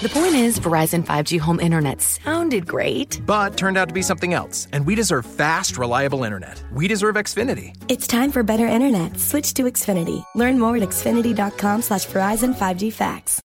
The 0.00 0.08
point 0.08 0.34
is, 0.34 0.58
Verizon 0.58 1.04
5G 1.04 1.38
home 1.38 1.60
internet 1.60 2.00
sounded 2.00 2.66
great. 2.66 3.20
But 3.26 3.58
turned 3.58 3.76
out 3.76 3.88
to 3.88 3.94
be 3.94 4.00
something 4.00 4.32
else. 4.32 4.66
And 4.72 4.86
we 4.86 4.94
deserve 4.94 5.26
fast, 5.26 5.76
reliable 5.76 6.24
internet. 6.24 6.62
We 6.72 6.88
deserve 6.88 7.16
Xfinity. 7.16 7.76
It's 7.86 8.06
time 8.06 8.32
for 8.32 8.42
better 8.42 8.66
internet. 8.66 9.20
Switch 9.20 9.52
to 9.54 9.64
Xfinity. 9.64 10.24
Learn 10.34 10.58
more 10.58 10.74
at 10.76 10.82
xfinity.com 10.84 11.82
slash 11.82 12.06
Verizon 12.06 12.54
5G 12.54 12.90
Facts. 12.90 13.38